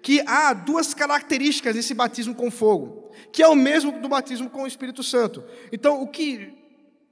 que 0.03 0.23
há 0.27 0.53
duas 0.53 0.95
características 0.95 1.75
desse 1.75 1.95
batismo 1.95 2.35
com 2.35 2.51
fogo, 2.51 3.00
que 3.33 3.43
é 3.43 3.49
o 3.49 3.55
mesmo 3.55 4.01
do 4.01 4.09
batismo 4.09 4.51
com 4.51 4.63
o 4.63 4.67
Espírito 4.67 5.03
Santo. 5.03 5.45
Então, 5.73 6.03
o 6.03 6.09
que 6.09 6.53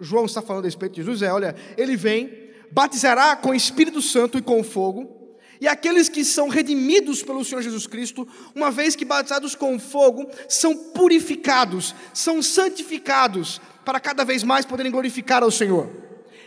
João 0.01 0.25
está 0.25 0.41
falando 0.41 0.65
a 0.65 0.69
respeito 0.69 0.95
de 0.95 1.03
Jesus 1.03 1.23
é: 1.23 1.33
olha, 1.33 1.55
ele 1.77 1.97
vem, 1.97 2.51
batizará 2.71 3.37
com 3.37 3.51
o 3.51 3.55
Espírito 3.55 4.01
Santo 4.01 4.39
e 4.39 4.43
com 4.43 4.63
fogo, 4.63 5.37
e 5.61 5.67
aqueles 5.67 6.09
que 6.09 6.25
são 6.25 6.49
redimidos 6.49 7.23
pelo 7.23 7.45
Senhor 7.45 7.63
Jesus 7.63 7.87
Cristo, 7.87 8.27
uma 8.55 8.71
vez 8.71 8.95
que 8.95 9.05
batizados 9.05 9.55
com 9.55 9.79
fogo, 9.79 10.31
são 10.49 10.77
purificados, 10.93 11.95
são 12.15 12.43
santificados, 12.43 13.61
para 13.85 13.99
cada 13.99 14.25
vez 14.25 14.43
mais 14.43 14.67
poderem 14.67 14.93
glorificar 14.93 15.43
ao 15.43 15.51
Senhor. 15.51 15.91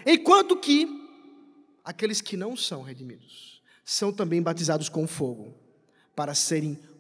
Enquanto 0.06 0.56
que 0.56 0.88
aqueles 1.84 2.22
que 2.22 2.38
não 2.38 2.56
são 2.56 2.84
redimidos 2.84 3.62
são 3.84 4.14
também 4.14 4.42
batizados 4.42 4.88
com 4.88 5.08
fogo 5.08 5.54
para 6.16 6.34
serem 6.36 6.76
purificados, 6.76 6.91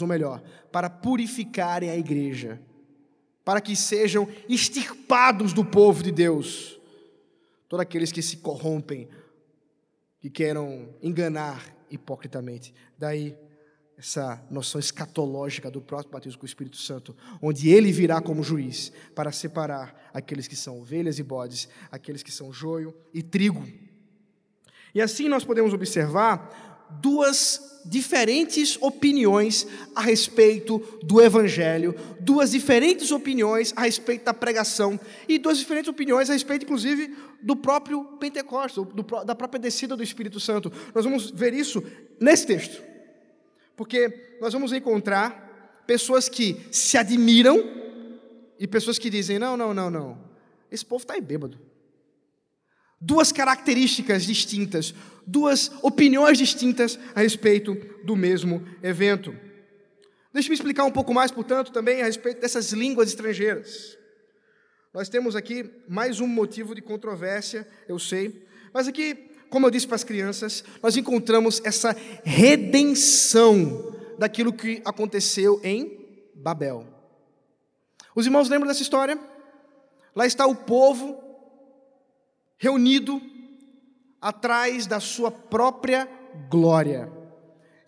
ou 0.00 0.08
melhor, 0.08 0.42
para 0.70 0.88
purificarem 0.88 1.90
a 1.90 1.96
igreja, 1.96 2.60
para 3.44 3.60
que 3.60 3.74
sejam 3.74 4.28
extirpados 4.48 5.52
do 5.52 5.64
povo 5.64 6.02
de 6.02 6.12
Deus, 6.12 6.78
todos 7.68 7.82
aqueles 7.82 8.12
que 8.12 8.22
se 8.22 8.36
corrompem, 8.36 9.08
que 10.20 10.30
queiram 10.30 10.88
enganar 11.02 11.74
hipocritamente. 11.90 12.72
Daí 12.96 13.36
essa 13.98 14.42
noção 14.50 14.80
escatológica 14.80 15.70
do 15.70 15.80
próprio 15.80 16.10
batismo 16.10 16.40
com 16.40 16.44
o 16.44 16.46
Espírito 16.46 16.76
Santo, 16.76 17.16
onde 17.40 17.68
ele 17.68 17.92
virá 17.92 18.20
como 18.20 18.42
juiz 18.42 18.92
para 19.14 19.30
separar 19.30 20.10
aqueles 20.12 20.48
que 20.48 20.56
são 20.56 20.80
ovelhas 20.80 21.18
e 21.18 21.22
bodes, 21.22 21.68
aqueles 21.90 22.22
que 22.22 22.32
são 22.32 22.52
joio 22.52 22.94
e 23.14 23.22
trigo. 23.22 23.64
E 24.94 25.00
assim 25.00 25.28
nós 25.28 25.44
podemos 25.44 25.72
observar 25.72 26.71
duas 27.00 27.72
diferentes 27.84 28.78
opiniões 28.80 29.66
a 29.94 30.00
respeito 30.00 30.78
do 31.02 31.20
Evangelho, 31.20 31.94
duas 32.20 32.52
diferentes 32.52 33.10
opiniões 33.10 33.72
a 33.76 33.82
respeito 33.82 34.24
da 34.24 34.34
pregação 34.34 34.98
e 35.28 35.38
duas 35.38 35.58
diferentes 35.58 35.88
opiniões 35.88 36.30
a 36.30 36.32
respeito, 36.32 36.64
inclusive, 36.64 37.14
do 37.42 37.56
próprio 37.56 38.04
Pentecostes, 38.18 38.84
do, 38.84 39.24
da 39.24 39.34
própria 39.34 39.60
descida 39.60 39.96
do 39.96 40.02
Espírito 40.02 40.38
Santo. 40.38 40.72
Nós 40.94 41.04
vamos 41.04 41.30
ver 41.30 41.52
isso 41.52 41.82
nesse 42.20 42.46
texto, 42.46 42.82
porque 43.76 44.36
nós 44.40 44.52
vamos 44.52 44.72
encontrar 44.72 45.82
pessoas 45.86 46.28
que 46.28 46.60
se 46.70 46.96
admiram 46.96 47.62
e 48.58 48.66
pessoas 48.66 48.98
que 48.98 49.10
dizem: 49.10 49.38
não, 49.38 49.56
não, 49.56 49.74
não, 49.74 49.90
não, 49.90 50.18
esse 50.70 50.84
povo 50.84 51.02
está 51.02 51.14
aí 51.14 51.20
bêbado. 51.20 51.58
Duas 53.00 53.32
características 53.32 54.24
distintas, 54.24 54.94
duas 55.26 55.70
opiniões 55.82 56.38
distintas 56.38 56.98
a 57.14 57.20
respeito 57.20 57.74
do 58.04 58.16
mesmo 58.16 58.66
evento. 58.82 59.34
Deixe-me 60.32 60.54
explicar 60.54 60.84
um 60.84 60.90
pouco 60.90 61.12
mais, 61.12 61.30
portanto, 61.30 61.72
também 61.72 62.00
a 62.00 62.06
respeito 62.06 62.40
dessas 62.40 62.72
línguas 62.72 63.08
estrangeiras. 63.08 63.98
Nós 64.92 65.08
temos 65.08 65.36
aqui 65.36 65.70
mais 65.88 66.20
um 66.20 66.26
motivo 66.26 66.74
de 66.74 66.82
controvérsia, 66.82 67.66
eu 67.88 67.98
sei, 67.98 68.46
mas 68.72 68.88
aqui, 68.88 69.14
como 69.48 69.66
eu 69.66 69.70
disse 69.70 69.86
para 69.86 69.96
as 69.96 70.04
crianças, 70.04 70.64
nós 70.82 70.96
encontramos 70.96 71.60
essa 71.64 71.96
redenção 72.24 73.94
daquilo 74.18 74.52
que 74.52 74.82
aconteceu 74.84 75.60
em 75.62 76.30
Babel. 76.34 76.86
Os 78.14 78.26
irmãos 78.26 78.48
lembram 78.48 78.68
dessa 78.68 78.82
história? 78.82 79.18
Lá 80.14 80.26
está 80.26 80.46
o 80.46 80.54
povo 80.54 81.22
reunido 82.58 83.20
atrás 84.22 84.86
da 84.86 85.00
sua 85.00 85.30
própria 85.30 86.08
glória. 86.48 87.12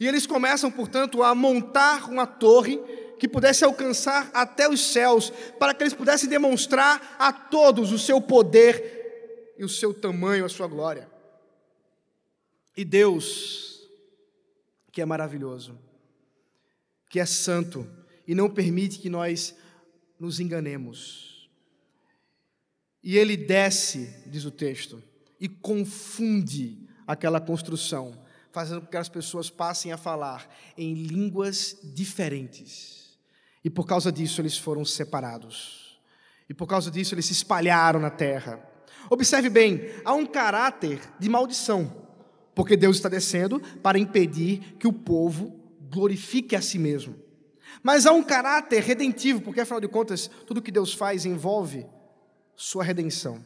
E 0.01 0.09
eles 0.09 0.27
começam, 0.27 0.71
portanto, 0.71 1.23
a 1.23 1.35
montar 1.35 2.11
uma 2.11 2.27
torre 2.27 2.79
que 3.19 3.29
pudesse 3.29 3.65
alcançar 3.65 4.31
até 4.35 4.69
os 4.69 4.93
céus, 4.93 5.31
para 5.59 5.73
que 5.73 5.85
eles 5.85 5.95
pudessem 5.95 6.29
demonstrar 6.29 7.17
a 7.19 7.33
todos 7.33 7.93
o 7.93 7.99
seu 7.99 8.21
poder 8.21 9.55
e 9.57 9.65
o 9.65 9.69
seu 9.69 9.95
tamanho, 9.95 10.45
a 10.45 10.49
sua 10.49 10.67
glória. 10.67 11.09
E 12.77 12.85
Deus, 12.85 13.89
que 14.91 15.01
é 15.01 15.05
maravilhoso, 15.05 15.79
que 17.09 17.21
é 17.21 17.25
santo 17.25 17.89
e 18.27 18.35
não 18.35 18.51
permite 18.51 18.99
que 18.99 19.09
nós 19.09 19.55
nos 20.19 20.41
enganemos. 20.41 21.49
E 23.03 23.17
ele 23.17 23.37
desce, 23.37 24.13
diz 24.27 24.45
o 24.45 24.51
texto, 24.51 25.01
e 25.45 25.49
confunde 25.49 26.89
aquela 27.07 27.39
construção, 27.39 28.19
fazendo 28.51 28.81
com 28.81 28.87
que 28.87 28.97
as 28.97 29.11
pessoas 29.11 29.51
passem 29.51 29.93
a 29.93 29.99
falar 29.99 30.49
em 30.75 30.95
línguas 30.95 31.77
diferentes. 31.83 33.19
E 33.63 33.69
por 33.69 33.87
causa 33.87 34.11
disso 34.11 34.41
eles 34.41 34.57
foram 34.57 34.87
separados. 34.87 36.01
E 36.49 36.55
por 36.55 36.67
causa 36.67 36.91
disso 36.91 37.15
eles 37.15 37.27
se 37.27 37.35
espalharam 37.35 38.01
na 38.01 38.09
terra. 38.09 38.59
Observe 39.11 39.51
bem, 39.51 39.83
há 40.03 40.15
um 40.15 40.25
caráter 40.25 40.99
de 41.21 41.29
maldição, 41.29 41.95
porque 42.55 42.75
Deus 42.75 42.97
está 42.97 43.11
descendo 43.11 43.61
para 43.83 43.99
impedir 43.99 44.77
que 44.79 44.89
o 44.89 44.95
povo 44.95 45.61
glorifique 45.91 46.57
a 46.57 46.63
si 46.63 46.79
mesmo. 46.79 47.17
Mas 47.83 48.07
há 48.07 48.15
um 48.15 48.23
caráter 48.23 48.83
redentivo, 48.83 49.43
porque 49.43 49.61
afinal 49.61 49.79
de 49.79 49.89
contas, 49.89 50.27
tudo 50.47 50.63
que 50.63 50.73
Deus 50.73 50.95
faz 50.95 51.27
envolve 51.27 51.85
sua 52.57 52.83
redenção. 52.83 53.45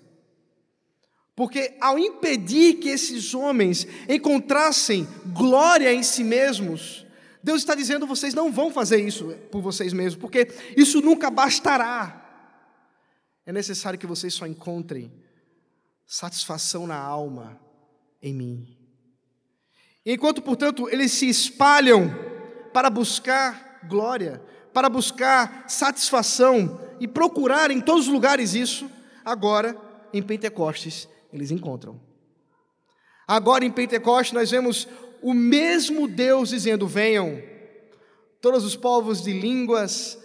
Porque 1.38 1.76
ao 1.80 1.96
impedir 1.96 2.80
que 2.80 2.88
esses 2.88 3.32
homens 3.32 3.86
encontrassem 4.08 5.06
glória 5.26 5.94
em 5.94 6.02
si 6.02 6.24
mesmos, 6.24 7.06
Deus 7.40 7.60
está 7.60 7.76
dizendo: 7.76 8.08
vocês 8.08 8.34
não 8.34 8.50
vão 8.50 8.72
fazer 8.72 9.00
isso 9.00 9.28
por 9.48 9.62
vocês 9.62 9.92
mesmos, 9.92 10.20
porque 10.20 10.48
isso 10.76 11.00
nunca 11.00 11.30
bastará. 11.30 12.28
É 13.46 13.52
necessário 13.52 13.96
que 13.96 14.04
vocês 14.04 14.34
só 14.34 14.48
encontrem 14.48 15.12
satisfação 16.04 16.88
na 16.88 16.98
alma 16.98 17.56
em 18.20 18.34
mim. 18.34 18.76
Enquanto, 20.04 20.42
portanto, 20.42 20.88
eles 20.90 21.12
se 21.12 21.28
espalham 21.28 22.10
para 22.72 22.90
buscar 22.90 23.86
glória, 23.88 24.42
para 24.74 24.88
buscar 24.88 25.66
satisfação 25.68 26.80
e 26.98 27.06
procurar 27.06 27.70
em 27.70 27.80
todos 27.80 28.08
os 28.08 28.12
lugares 28.12 28.54
isso, 28.54 28.90
agora, 29.24 29.80
em 30.12 30.20
Pentecostes, 30.20 31.06
eles 31.32 31.50
encontram. 31.50 32.00
Agora, 33.26 33.64
em 33.64 33.70
Pentecostes, 33.70 34.32
nós 34.32 34.50
vemos 34.50 34.88
o 35.20 35.34
mesmo 35.34 36.08
Deus 36.08 36.50
dizendo: 36.50 36.86
venham, 36.86 37.42
todos 38.40 38.64
os 38.64 38.76
povos 38.76 39.22
de 39.22 39.32
línguas, 39.32 40.18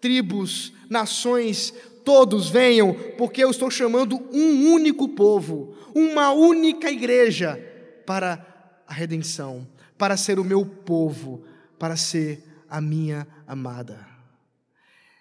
tribos, 0.00 0.72
nações, 0.88 1.72
todos 2.04 2.48
venham, 2.48 2.94
porque 3.16 3.42
eu 3.42 3.50
estou 3.50 3.70
chamando 3.70 4.16
um 4.32 4.72
único 4.72 5.08
povo, 5.08 5.76
uma 5.94 6.30
única 6.30 6.90
igreja 6.90 7.58
para 8.06 8.82
a 8.86 8.92
redenção, 8.92 9.66
para 9.96 10.16
ser 10.16 10.38
o 10.38 10.44
meu 10.44 10.64
povo, 10.64 11.44
para 11.78 11.96
ser 11.96 12.44
a 12.68 12.80
minha 12.80 13.26
amada. 13.46 14.06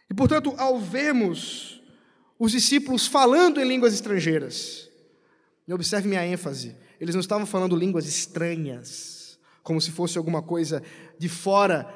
E 0.09 0.13
portanto, 0.13 0.53
ao 0.57 0.79
vermos 0.79 1.81
os 2.37 2.51
discípulos 2.51 3.07
falando 3.07 3.59
em 3.59 3.67
línguas 3.67 3.93
estrangeiras, 3.93 4.89
e 5.67 5.73
observe 5.73 6.07
minha 6.07 6.25
ênfase, 6.25 6.75
eles 6.99 7.15
não 7.15 7.21
estavam 7.21 7.45
falando 7.45 7.75
línguas 7.75 8.05
estranhas, 8.05 9.39
como 9.61 9.79
se 9.79 9.91
fosse 9.91 10.17
alguma 10.17 10.41
coisa 10.41 10.83
de 11.17 11.29
fora 11.29 11.87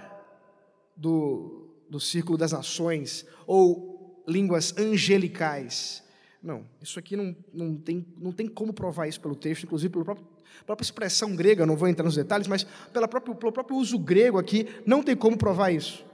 do, 0.96 1.70
do 1.90 2.00
círculo 2.00 2.38
das 2.38 2.52
nações, 2.52 3.26
ou 3.46 4.24
línguas 4.28 4.74
angelicais. 4.78 6.04
Não, 6.42 6.66
isso 6.82 6.98
aqui 6.98 7.16
não, 7.16 7.36
não, 7.54 7.76
tem, 7.76 8.06
não 8.18 8.32
tem 8.32 8.48
como 8.48 8.72
provar 8.74 9.08
isso 9.08 9.20
pelo 9.20 9.36
texto, 9.36 9.64
inclusive 9.64 9.92
pela 9.92 10.06
própria, 10.06 10.26
própria 10.66 10.86
expressão 10.86 11.36
grega, 11.36 11.66
não 11.66 11.76
vou 11.76 11.88
entrar 11.88 12.06
nos 12.06 12.16
detalhes, 12.16 12.48
mas 12.48 12.64
pela 12.94 13.08
própria, 13.08 13.36
pelo 13.36 13.52
próprio 13.52 13.78
uso 13.78 14.00
grego 14.00 14.38
aqui, 14.38 14.68
não 14.86 15.04
tem 15.04 15.16
como 15.16 15.38
provar 15.38 15.72
isso. 15.72 16.06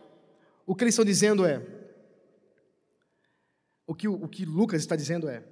O 0.65 0.73
que 0.73 0.83
eles 0.83 0.93
estão 0.93 1.05
dizendo 1.05 1.45
é, 1.45 1.61
o 3.85 3.93
que, 3.93 4.07
o 4.07 4.27
que 4.27 4.45
Lucas 4.45 4.81
está 4.81 4.95
dizendo 4.95 5.29
é 5.29 5.43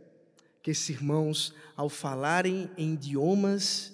que 0.61 0.71
esses 0.71 0.89
irmãos, 0.89 1.53
ao 1.75 1.89
falarem 1.89 2.69
em 2.77 2.93
idiomas 2.93 3.93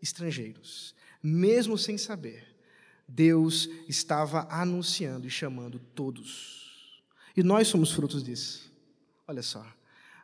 estrangeiros, 0.00 0.94
mesmo 1.22 1.76
sem 1.76 1.98
saber, 1.98 2.56
Deus 3.06 3.68
estava 3.88 4.46
anunciando 4.50 5.26
e 5.26 5.30
chamando 5.30 5.78
todos. 5.78 7.02
E 7.36 7.42
nós 7.42 7.68
somos 7.68 7.92
frutos 7.92 8.22
disso. 8.22 8.72
Olha 9.28 9.42
só. 9.42 9.64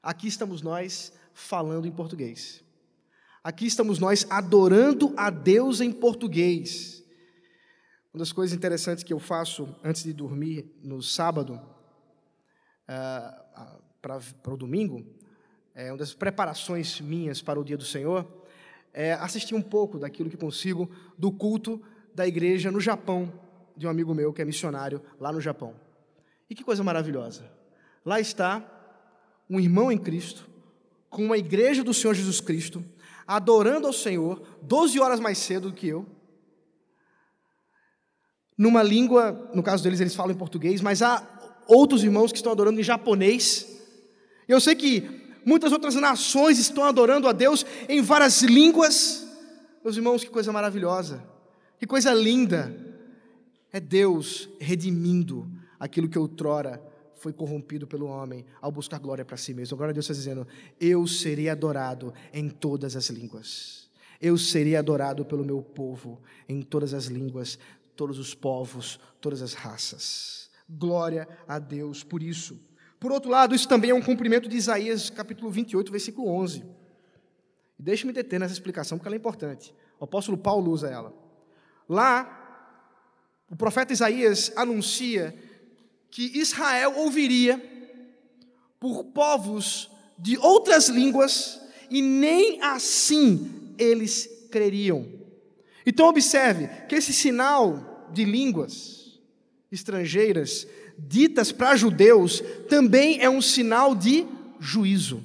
Aqui 0.02 0.26
estamos 0.26 0.62
nós 0.62 1.12
falando 1.34 1.86
em 1.86 1.92
português. 1.92 2.62
Aqui 3.44 3.66
estamos 3.66 3.98
nós 3.98 4.26
adorando 4.30 5.12
a 5.16 5.28
Deus 5.28 5.80
em 5.80 5.92
português. 5.92 7.04
Uma 8.12 8.20
das 8.20 8.32
coisas 8.32 8.56
interessantes 8.56 9.04
que 9.04 9.12
eu 9.12 9.18
faço 9.18 9.74
antes 9.82 10.02
de 10.02 10.12
dormir 10.12 10.72
no 10.82 11.02
sábado, 11.02 11.60
uh, 12.84 13.82
para 14.00 14.54
o 14.54 14.56
domingo, 14.56 15.04
é, 15.74 15.90
uma 15.90 15.98
das 15.98 16.12
preparações 16.14 17.00
minhas 17.00 17.40
para 17.40 17.58
o 17.58 17.64
dia 17.64 17.76
do 17.76 17.84
Senhor, 17.84 18.26
é 18.92 19.14
assistir 19.14 19.54
um 19.54 19.62
pouco 19.62 19.98
daquilo 19.98 20.28
que 20.28 20.36
consigo 20.36 20.90
do 21.16 21.32
culto 21.32 21.80
da 22.14 22.26
igreja 22.26 22.70
no 22.70 22.80
Japão, 22.80 23.32
de 23.76 23.86
um 23.86 23.90
amigo 23.90 24.14
meu 24.14 24.32
que 24.32 24.42
é 24.42 24.44
missionário 24.44 25.00
lá 25.18 25.32
no 25.32 25.40
Japão. 25.40 25.74
E 26.48 26.54
que 26.54 26.62
coisa 26.62 26.84
maravilhosa! 26.84 27.50
Lá 28.04 28.20
está 28.20 28.62
um 29.48 29.58
irmão 29.58 29.90
em 29.90 29.98
Cristo, 29.98 30.48
com 31.08 31.24
uma 31.24 31.38
igreja 31.38 31.82
do 31.82 31.94
Senhor 31.94 32.14
Jesus 32.14 32.40
Cristo, 32.40 32.84
adorando 33.26 33.86
ao 33.86 33.92
Senhor, 33.92 34.42
12 34.62 34.98
horas 35.00 35.20
mais 35.20 35.38
cedo 35.38 35.70
do 35.70 35.74
que 35.74 35.88
eu, 35.88 36.06
numa 38.56 38.82
língua, 38.82 39.50
no 39.54 39.62
caso 39.62 39.82
deles 39.82 40.00
eles 40.00 40.14
falam 40.14 40.32
em 40.32 40.38
português, 40.38 40.80
mas 40.80 41.02
há 41.02 41.26
outros 41.66 42.04
irmãos 42.04 42.30
que 42.30 42.38
estão 42.38 42.52
adorando 42.52 42.78
em 42.78 42.82
japonês. 42.82 43.66
Eu 44.46 44.60
sei 44.60 44.74
que 44.74 45.21
muitas 45.44 45.72
outras 45.72 45.94
nações 45.94 46.58
estão 46.58 46.84
adorando 46.84 47.28
a 47.28 47.32
Deus 47.32 47.64
em 47.88 48.00
várias 48.00 48.42
línguas. 48.42 49.26
Meus 49.82 49.96
irmãos, 49.96 50.22
que 50.22 50.30
coisa 50.30 50.52
maravilhosa, 50.52 51.22
que 51.78 51.86
coisa 51.86 52.12
linda. 52.12 52.74
É 53.72 53.80
Deus 53.80 54.50
redimindo 54.60 55.50
aquilo 55.80 56.08
que 56.08 56.18
outrora 56.18 56.82
foi 57.22 57.32
corrompido 57.32 57.86
pelo 57.86 58.06
homem 58.06 58.44
ao 58.60 58.72
buscar 58.72 58.98
glória 58.98 59.24
para 59.24 59.36
si 59.36 59.54
mesmo. 59.54 59.76
Agora 59.76 59.92
Deus 59.92 60.04
está 60.04 60.14
dizendo: 60.14 60.46
Eu 60.78 61.06
serei 61.06 61.48
adorado 61.48 62.12
em 62.32 62.48
todas 62.48 62.96
as 62.96 63.08
línguas. 63.08 63.88
Eu 64.20 64.36
serei 64.36 64.76
adorado 64.76 65.24
pelo 65.24 65.44
meu 65.44 65.62
povo 65.62 66.20
em 66.48 66.62
todas 66.62 66.92
as 66.94 67.06
línguas, 67.06 67.58
todos 67.96 68.18
os 68.18 68.34
povos, 68.34 69.00
todas 69.20 69.40
as 69.40 69.54
raças. 69.54 70.50
Glória 70.68 71.28
a 71.46 71.58
Deus 71.58 72.04
por 72.04 72.22
isso. 72.22 72.58
Por 73.02 73.10
outro 73.10 73.28
lado, 73.28 73.52
isso 73.52 73.66
também 73.66 73.90
é 73.90 73.94
um 73.94 74.00
cumprimento 74.00 74.48
de 74.48 74.56
Isaías 74.56 75.10
capítulo 75.10 75.50
28, 75.50 75.90
versículo 75.90 76.28
11. 76.28 76.64
Deixe-me 77.76 78.12
deter 78.12 78.38
nessa 78.38 78.52
explicação, 78.52 78.96
porque 78.96 79.08
ela 79.08 79.16
é 79.16 79.18
importante. 79.18 79.74
O 79.98 80.04
apóstolo 80.04 80.38
Paulo 80.38 80.70
usa 80.70 80.88
ela. 80.88 81.12
Lá, 81.88 82.70
o 83.50 83.56
profeta 83.56 83.92
Isaías 83.92 84.52
anuncia 84.54 85.36
que 86.12 86.38
Israel 86.38 86.96
ouviria 86.96 87.60
por 88.78 89.02
povos 89.06 89.90
de 90.16 90.38
outras 90.38 90.88
línguas 90.88 91.60
e 91.90 92.00
nem 92.00 92.62
assim 92.62 93.74
eles 93.78 94.46
creriam. 94.48 95.08
Então, 95.84 96.06
observe 96.06 96.68
que 96.88 96.94
esse 96.94 97.12
sinal 97.12 98.08
de 98.12 98.24
línguas 98.24 99.20
estrangeiras 99.72 100.68
ditas 100.98 101.52
para 101.52 101.76
judeus 101.76 102.42
também 102.68 103.20
é 103.20 103.28
um 103.28 103.42
sinal 103.42 103.94
de 103.94 104.26
juízo. 104.58 105.22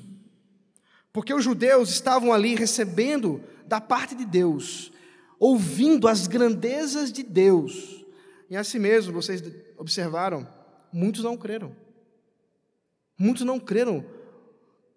Porque 1.11 1.33
os 1.33 1.43
judeus 1.43 1.89
estavam 1.89 2.31
ali 2.31 2.55
recebendo 2.55 3.41
da 3.65 3.81
parte 3.81 4.15
de 4.15 4.25
Deus, 4.25 4.91
ouvindo 5.39 6.07
as 6.07 6.27
grandezas 6.27 7.11
de 7.11 7.23
Deus. 7.23 8.05
E 8.49 8.55
assim 8.55 8.79
mesmo, 8.79 9.13
vocês 9.13 9.43
observaram, 9.77 10.47
muitos 10.91 11.23
não 11.23 11.35
creram. 11.35 11.75
Muitos 13.17 13.43
não 13.43 13.59
creram. 13.59 14.05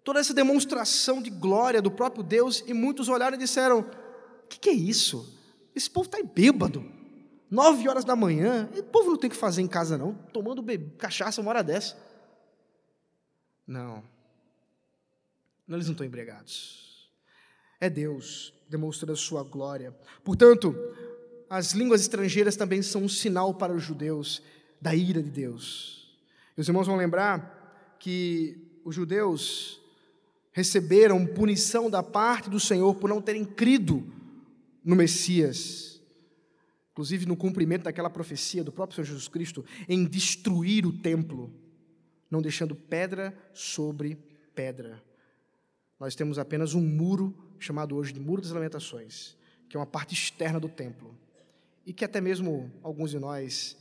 Toda 0.03 0.19
essa 0.19 0.33
demonstração 0.33 1.21
de 1.21 1.29
glória 1.29 1.81
do 1.81 1.91
próprio 1.91 2.23
Deus, 2.23 2.63
e 2.67 2.73
muitos 2.73 3.09
olharam 3.09 3.35
e 3.35 3.39
disseram: 3.39 3.79
O 3.79 4.47
que, 4.47 4.59
que 4.59 4.69
é 4.69 4.73
isso? 4.73 5.37
Esse 5.75 5.89
povo 5.89 6.07
está 6.07 6.21
bêbado. 6.23 7.00
Nove 7.51 7.89
horas 7.89 8.05
da 8.05 8.15
manhã, 8.15 8.69
o 8.77 8.81
povo 8.81 9.09
não 9.09 9.17
tem 9.17 9.27
o 9.27 9.31
que 9.31 9.37
fazer 9.37 9.61
em 9.61 9.67
casa, 9.67 9.97
não, 9.97 10.13
tomando 10.31 10.63
cachaça 10.97 11.41
uma 11.41 11.49
hora 11.49 11.61
dessa. 11.61 11.97
Não. 13.67 14.01
não. 15.67 15.75
Eles 15.75 15.87
não 15.87 15.91
estão 15.91 16.07
embriagados. 16.07 17.11
É 17.77 17.89
Deus 17.89 18.53
demonstrando 18.69 19.11
a 19.11 19.17
sua 19.17 19.43
glória. 19.43 19.93
Portanto, 20.23 20.73
as 21.49 21.73
línguas 21.73 21.99
estrangeiras 21.99 22.55
também 22.55 22.81
são 22.81 23.03
um 23.03 23.09
sinal 23.09 23.53
para 23.53 23.73
os 23.73 23.83
judeus 23.83 24.41
da 24.79 24.95
ira 24.95 25.21
de 25.21 25.29
Deus. 25.29 26.17
E 26.55 26.61
os 26.61 26.69
irmãos 26.69 26.87
vão 26.87 26.95
lembrar 26.95 27.97
que 27.99 28.79
os 28.85 28.95
judeus 28.95 29.81
receberam 30.53 31.25
punição 31.25 31.89
da 31.89 32.01
parte 32.01 32.49
do 32.49 32.61
Senhor 32.61 32.95
por 32.95 33.09
não 33.09 33.21
terem 33.21 33.43
crido 33.43 34.05
no 34.85 34.95
Messias 34.95 35.90
inclusive 37.01 37.25
no 37.25 37.35
cumprimento 37.35 37.85
daquela 37.85 38.11
profecia 38.11 38.63
do 38.63 38.71
próprio 38.71 38.95
Senhor 38.95 39.05
Jesus 39.05 39.27
Cristo, 39.27 39.65
em 39.89 40.05
destruir 40.05 40.85
o 40.85 40.93
templo, 40.93 41.51
não 42.29 42.43
deixando 42.43 42.75
pedra 42.75 43.35
sobre 43.55 44.19
pedra. 44.53 45.01
Nós 45.99 46.13
temos 46.13 46.37
apenas 46.37 46.75
um 46.75 46.81
muro, 46.81 47.35
chamado 47.57 47.95
hoje 47.95 48.13
de 48.13 48.19
Muro 48.19 48.39
das 48.39 48.51
Lamentações, 48.51 49.35
que 49.67 49.75
é 49.75 49.79
uma 49.79 49.85
parte 49.87 50.13
externa 50.13 50.59
do 50.59 50.69
templo. 50.69 51.17
E 51.87 51.91
que 51.91 52.05
até 52.05 52.21
mesmo 52.21 52.71
alguns 52.83 53.09
de 53.09 53.17
nós 53.17 53.75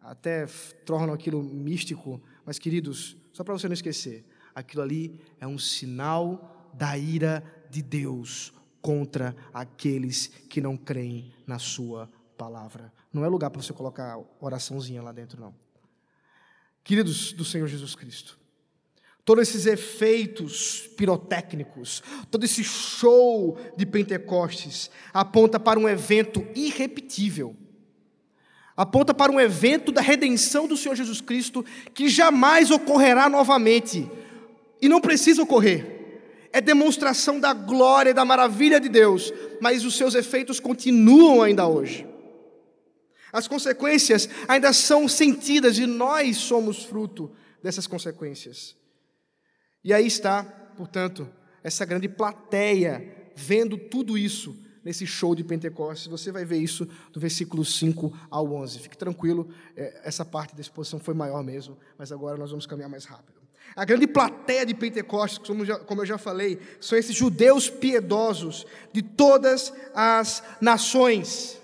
até 0.00 0.46
tornam 0.86 1.12
aquilo 1.12 1.42
místico, 1.42 2.18
mas 2.46 2.58
queridos, 2.58 3.14
só 3.30 3.44
para 3.44 3.52
você 3.52 3.68
não 3.68 3.74
esquecer, 3.74 4.24
aquilo 4.54 4.82
ali 4.82 5.20
é 5.38 5.46
um 5.46 5.58
sinal 5.58 6.70
da 6.72 6.96
ira 6.96 7.44
de 7.68 7.82
Deus 7.82 8.54
contra 8.80 9.36
aqueles 9.52 10.28
que 10.48 10.62
não 10.62 10.78
creem 10.78 11.30
na 11.46 11.58
sua 11.58 12.08
palavra. 12.38 12.92
Não 13.12 13.24
é 13.24 13.28
lugar 13.28 13.50
para 13.50 13.60
você 13.60 13.72
colocar 13.72 14.18
oraçãozinha 14.40 15.02
lá 15.02 15.10
dentro, 15.10 15.40
não. 15.40 15.52
Queridos 16.84 17.32
do 17.32 17.44
Senhor 17.44 17.66
Jesus 17.66 17.94
Cristo, 17.94 18.38
todos 19.24 19.46
esses 19.46 19.66
efeitos 19.66 20.88
pirotécnicos, 20.96 22.02
todo 22.30 22.44
esse 22.44 22.64
show 22.64 23.58
de 23.76 23.84
Pentecostes 23.84 24.90
aponta 25.12 25.60
para 25.60 25.78
um 25.78 25.88
evento 25.88 26.46
irrepetível. 26.54 27.54
Aponta 28.74 29.12
para 29.12 29.32
um 29.32 29.40
evento 29.40 29.90
da 29.90 30.00
redenção 30.00 30.68
do 30.68 30.76
Senhor 30.76 30.94
Jesus 30.94 31.20
Cristo 31.20 31.64
que 31.92 32.08
jamais 32.08 32.70
ocorrerá 32.70 33.28
novamente. 33.28 34.08
E 34.80 34.88
não 34.88 35.00
precisa 35.00 35.42
ocorrer. 35.42 35.98
É 36.52 36.60
demonstração 36.60 37.38
da 37.38 37.52
glória 37.52 38.10
e 38.10 38.14
da 38.14 38.24
maravilha 38.24 38.80
de 38.80 38.88
Deus, 38.88 39.32
mas 39.60 39.84
os 39.84 39.96
seus 39.96 40.14
efeitos 40.14 40.60
continuam 40.60 41.42
ainda 41.42 41.66
hoje. 41.66 42.07
As 43.32 43.46
consequências 43.46 44.28
ainda 44.46 44.72
são 44.72 45.08
sentidas 45.08 45.78
e 45.78 45.86
nós 45.86 46.36
somos 46.36 46.84
fruto 46.84 47.30
dessas 47.62 47.86
consequências. 47.86 48.76
E 49.84 49.92
aí 49.92 50.06
está, 50.06 50.42
portanto, 50.76 51.28
essa 51.62 51.84
grande 51.84 52.08
plateia 52.08 53.32
vendo 53.34 53.76
tudo 53.76 54.18
isso 54.18 54.56
nesse 54.84 55.06
show 55.06 55.34
de 55.34 55.44
Pentecostes. 55.44 56.06
Você 56.08 56.32
vai 56.32 56.44
ver 56.44 56.58
isso 56.58 56.88
do 57.12 57.20
versículo 57.20 57.64
5 57.64 58.12
ao 58.30 58.52
11. 58.52 58.78
Fique 58.80 58.96
tranquilo, 58.96 59.48
é, 59.76 60.00
essa 60.04 60.24
parte 60.24 60.54
da 60.54 60.60
exposição 60.60 60.98
foi 60.98 61.14
maior 61.14 61.42
mesmo, 61.44 61.76
mas 61.98 62.10
agora 62.10 62.38
nós 62.38 62.50
vamos 62.50 62.66
caminhar 62.66 62.88
mais 62.88 63.04
rápido. 63.04 63.38
A 63.76 63.84
grande 63.84 64.06
plateia 64.06 64.64
de 64.64 64.74
Pentecostes, 64.74 65.38
como 65.86 66.02
eu 66.02 66.06
já 66.06 66.18
falei, 66.18 66.58
são 66.80 66.98
esses 66.98 67.14
judeus 67.14 67.68
piedosos 67.68 68.66
de 68.92 69.02
todas 69.02 69.72
as 69.94 70.42
nações. 70.60 71.57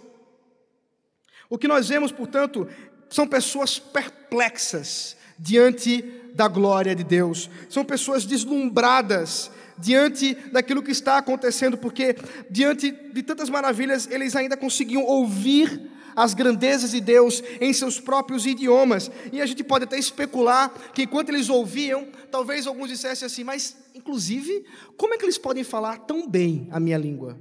O 1.49 1.59
que 1.59 1.69
nós 1.69 1.89
vemos, 1.89 2.11
portanto, 2.11 2.69
são 3.09 3.27
pessoas 3.27 3.79
perplexas 3.79 5.17
diante 5.39 6.03
da 6.35 6.49
glória 6.49 6.95
de 6.95 7.05
Deus. 7.05 7.51
São 7.69 7.85
pessoas 7.85 8.25
deslumbradas 8.25 9.51
diante 9.79 10.35
daquilo 10.53 10.83
que 10.83 10.91
está 10.91 11.19
acontecendo, 11.19 11.77
porque 11.77 12.17
diante 12.51 12.91
de 12.91 13.23
tantas 13.23 13.51
maravilhas, 13.51 14.09
eles 14.11 14.37
ainda 14.37 14.57
conseguiam 14.57 15.05
ouvir 15.05 15.91
as 16.17 16.33
grandezas 16.33 16.93
de 16.93 17.01
Deus 17.01 17.43
em 17.61 17.73
seus 17.73 18.01
próprios 18.01 18.47
idiomas. 18.47 19.11
E 19.33 19.41
a 19.41 19.47
gente 19.47 19.65
pode 19.65 19.85
até 19.85 19.99
especular 19.99 20.71
que 20.93 21.03
enquanto 21.03 21.31
eles 21.31 21.49
ouviam, 21.49 22.07
talvez 22.31 22.67
alguns 22.67 22.89
dissessem 22.89 23.27
assim, 23.27 23.45
mas 23.45 23.77
inclusive, 23.95 24.65
como 24.97 25.15
é 25.15 25.19
que 25.19 25.25
eles 25.25 25.39
podem 25.39 25.65
falar 25.65 25.99
tão 25.99 26.29
bem 26.29 26.69
a 26.71 26.79
minha 26.79 26.99
língua? 26.99 27.39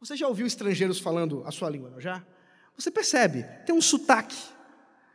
Você 0.00 0.16
já 0.16 0.28
ouviu 0.28 0.46
estrangeiros 0.46 1.00
falando 1.00 1.42
a 1.46 1.50
sua 1.50 1.70
língua, 1.70 1.90
não 1.90 2.00
já? 2.00 2.24
Você 2.76 2.90
percebe, 2.90 3.44
tem 3.64 3.74
um 3.74 3.80
sotaque 3.80 4.54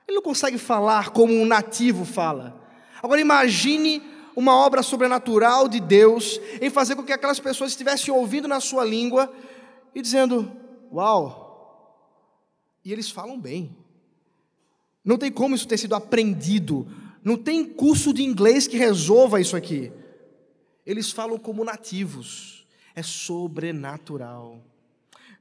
ele 0.10 0.16
não 0.16 0.24
consegue 0.24 0.58
falar 0.58 1.12
como 1.12 1.34
um 1.34 1.46
nativo 1.46 2.04
fala. 2.04 2.60
Agora 3.02 3.22
imagine 3.22 4.02
uma 4.36 4.56
obra 4.56 4.82
sobrenatural 4.82 5.68
de 5.68 5.80
Deus 5.80 6.40
em 6.60 6.70
fazer 6.70 6.96
com 6.96 7.04
que 7.04 7.14
aquelas 7.14 7.40
pessoas 7.40 7.72
estivessem 7.72 8.12
ouvindo 8.12 8.48
na 8.48 8.60
sua 8.60 8.84
língua 8.84 9.32
e 9.94 10.02
dizendo: 10.02 10.52
Uau! 10.92 11.48
E 12.84 12.92
eles 12.92 13.12
falam 13.12 13.40
bem. 13.40 13.78
Não 15.06 15.18
tem 15.18 15.32
como 15.32 15.54
isso 15.54 15.68
ter 15.68 15.78
sido 15.78 15.94
aprendido. 15.94 16.88
Não 17.24 17.38
tem 17.38 17.64
curso 17.64 18.12
de 18.12 18.24
inglês 18.24 18.68
que 18.68 18.78
resolva 18.78 19.40
isso 19.40 19.56
aqui. 19.56 19.92
Eles 20.86 21.12
falam 21.12 21.38
como 21.38 21.64
nativos. 21.64 22.66
É 22.96 23.04
sobrenatural. 23.04 24.64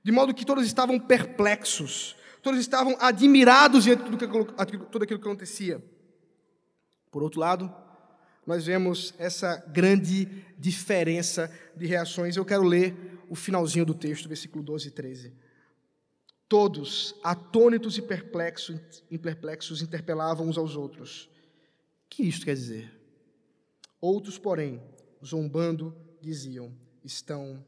De 0.02 0.12
modo 0.12 0.34
que 0.34 0.46
todos 0.46 0.64
estavam 0.64 0.98
perplexos 0.98 2.16
todos 2.42 2.60
estavam 2.60 2.96
admirados 3.00 3.84
diante 3.84 4.04
de 4.04 4.08
tudo 4.08 5.02
aquilo 5.02 5.06
que 5.06 5.14
acontecia. 5.14 5.84
Por 7.10 7.22
outro 7.22 7.40
lado, 7.40 7.70
nós 8.46 8.64
vemos 8.64 9.14
essa 9.18 9.56
grande 9.68 10.26
diferença 10.58 11.52
de 11.76 11.86
reações. 11.86 12.36
Eu 12.36 12.44
quero 12.44 12.62
ler 12.62 12.96
o 13.28 13.34
finalzinho 13.34 13.84
do 13.84 13.94
texto, 13.94 14.28
versículo 14.28 14.64
12 14.64 14.88
e 14.88 14.90
13. 14.90 15.34
Todos, 16.48 17.14
atônitos 17.22 17.98
e 17.98 18.02
perplexos, 18.02 19.02
perplexos, 19.20 19.82
interpelavam 19.82 20.48
uns 20.48 20.56
aos 20.56 20.76
outros. 20.76 21.24
O 22.06 22.08
que 22.08 22.22
isto 22.22 22.46
quer 22.46 22.54
dizer? 22.54 22.90
Outros, 24.00 24.38
porém, 24.38 24.82
zombando, 25.22 25.94
diziam: 26.22 26.72
estão 27.04 27.62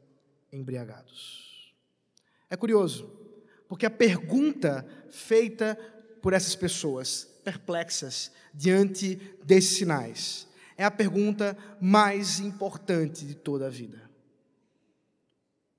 embriagados. 0.51 1.50
É 2.51 2.57
curioso, 2.57 3.09
porque 3.69 3.85
a 3.85 3.89
pergunta 3.89 4.85
feita 5.09 5.75
por 6.21 6.33
essas 6.33 6.53
pessoas 6.53 7.23
perplexas 7.45 8.29
diante 8.53 9.15
desses 9.45 9.77
sinais 9.77 10.49
é 10.77 10.83
a 10.83 10.91
pergunta 10.91 11.57
mais 11.79 12.41
importante 12.41 13.25
de 13.25 13.35
toda 13.35 13.67
a 13.67 13.69
vida. 13.69 14.11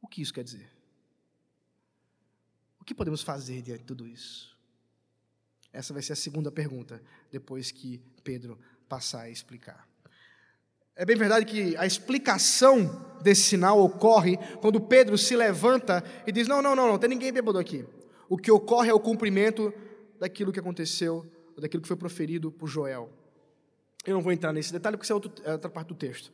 O 0.00 0.08
que 0.08 0.22
isso 0.22 0.32
quer 0.32 0.44
dizer? 0.44 0.72
O 2.80 2.84
que 2.84 2.94
podemos 2.94 3.20
fazer 3.20 3.60
diante 3.60 3.80
de 3.80 3.86
tudo 3.86 4.06
isso? 4.06 4.56
Essa 5.70 5.92
vai 5.92 6.02
ser 6.02 6.14
a 6.14 6.16
segunda 6.16 6.50
pergunta, 6.50 7.02
depois 7.30 7.70
que 7.70 7.98
Pedro 8.24 8.58
passar 8.88 9.24
a 9.24 9.30
explicar. 9.30 9.91
É 10.94 11.04
bem 11.06 11.16
verdade 11.16 11.46
que 11.46 11.76
a 11.76 11.86
explicação 11.86 13.12
desse 13.22 13.42
sinal 13.42 13.80
ocorre 13.80 14.36
quando 14.60 14.80
Pedro 14.80 15.16
se 15.16 15.34
levanta 15.34 16.04
e 16.26 16.32
diz: 16.32 16.46
Não, 16.46 16.60
não, 16.60 16.76
não, 16.76 16.86
não 16.86 16.98
tem 16.98 17.08
ninguém 17.08 17.32
bêbado 17.32 17.58
aqui. 17.58 17.84
O 18.28 18.36
que 18.36 18.50
ocorre 18.50 18.90
é 18.90 18.94
o 18.94 19.00
cumprimento 19.00 19.72
daquilo 20.18 20.52
que 20.52 20.60
aconteceu, 20.60 21.26
daquilo 21.56 21.82
que 21.82 21.88
foi 21.88 21.96
proferido 21.96 22.50
por 22.52 22.68
Joel. 22.68 23.10
Eu 24.04 24.14
não 24.14 24.22
vou 24.22 24.32
entrar 24.32 24.52
nesse 24.52 24.72
detalhe 24.72 24.96
porque 24.96 25.06
isso 25.06 25.12
é, 25.12 25.14
outro, 25.14 25.32
é 25.44 25.52
outra 25.52 25.70
parte 25.70 25.88
do 25.88 25.94
texto. 25.94 26.32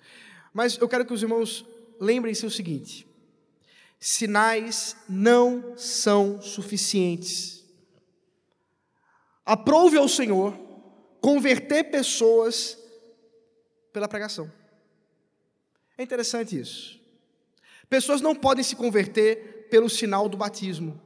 Mas 0.52 0.76
eu 0.78 0.88
quero 0.88 1.04
que 1.04 1.12
os 1.12 1.22
irmãos 1.22 1.64
lembrem-se 2.00 2.44
o 2.44 2.50
seguinte: 2.50 3.06
sinais 4.00 4.96
não 5.08 5.76
são 5.76 6.42
suficientes. 6.42 7.64
Aprove 9.44 9.96
ao 9.96 10.08
Senhor 10.08 10.58
converter 11.20 11.84
pessoas 11.84 12.76
pela 13.92 14.08
pregação. 14.08 14.50
É 15.96 16.02
interessante 16.02 16.58
isso. 16.58 17.00
Pessoas 17.90 18.20
não 18.20 18.34
podem 18.34 18.62
se 18.62 18.76
converter 18.76 19.66
pelo 19.70 19.88
sinal 19.88 20.28
do 20.28 20.36
batismo. 20.36 21.00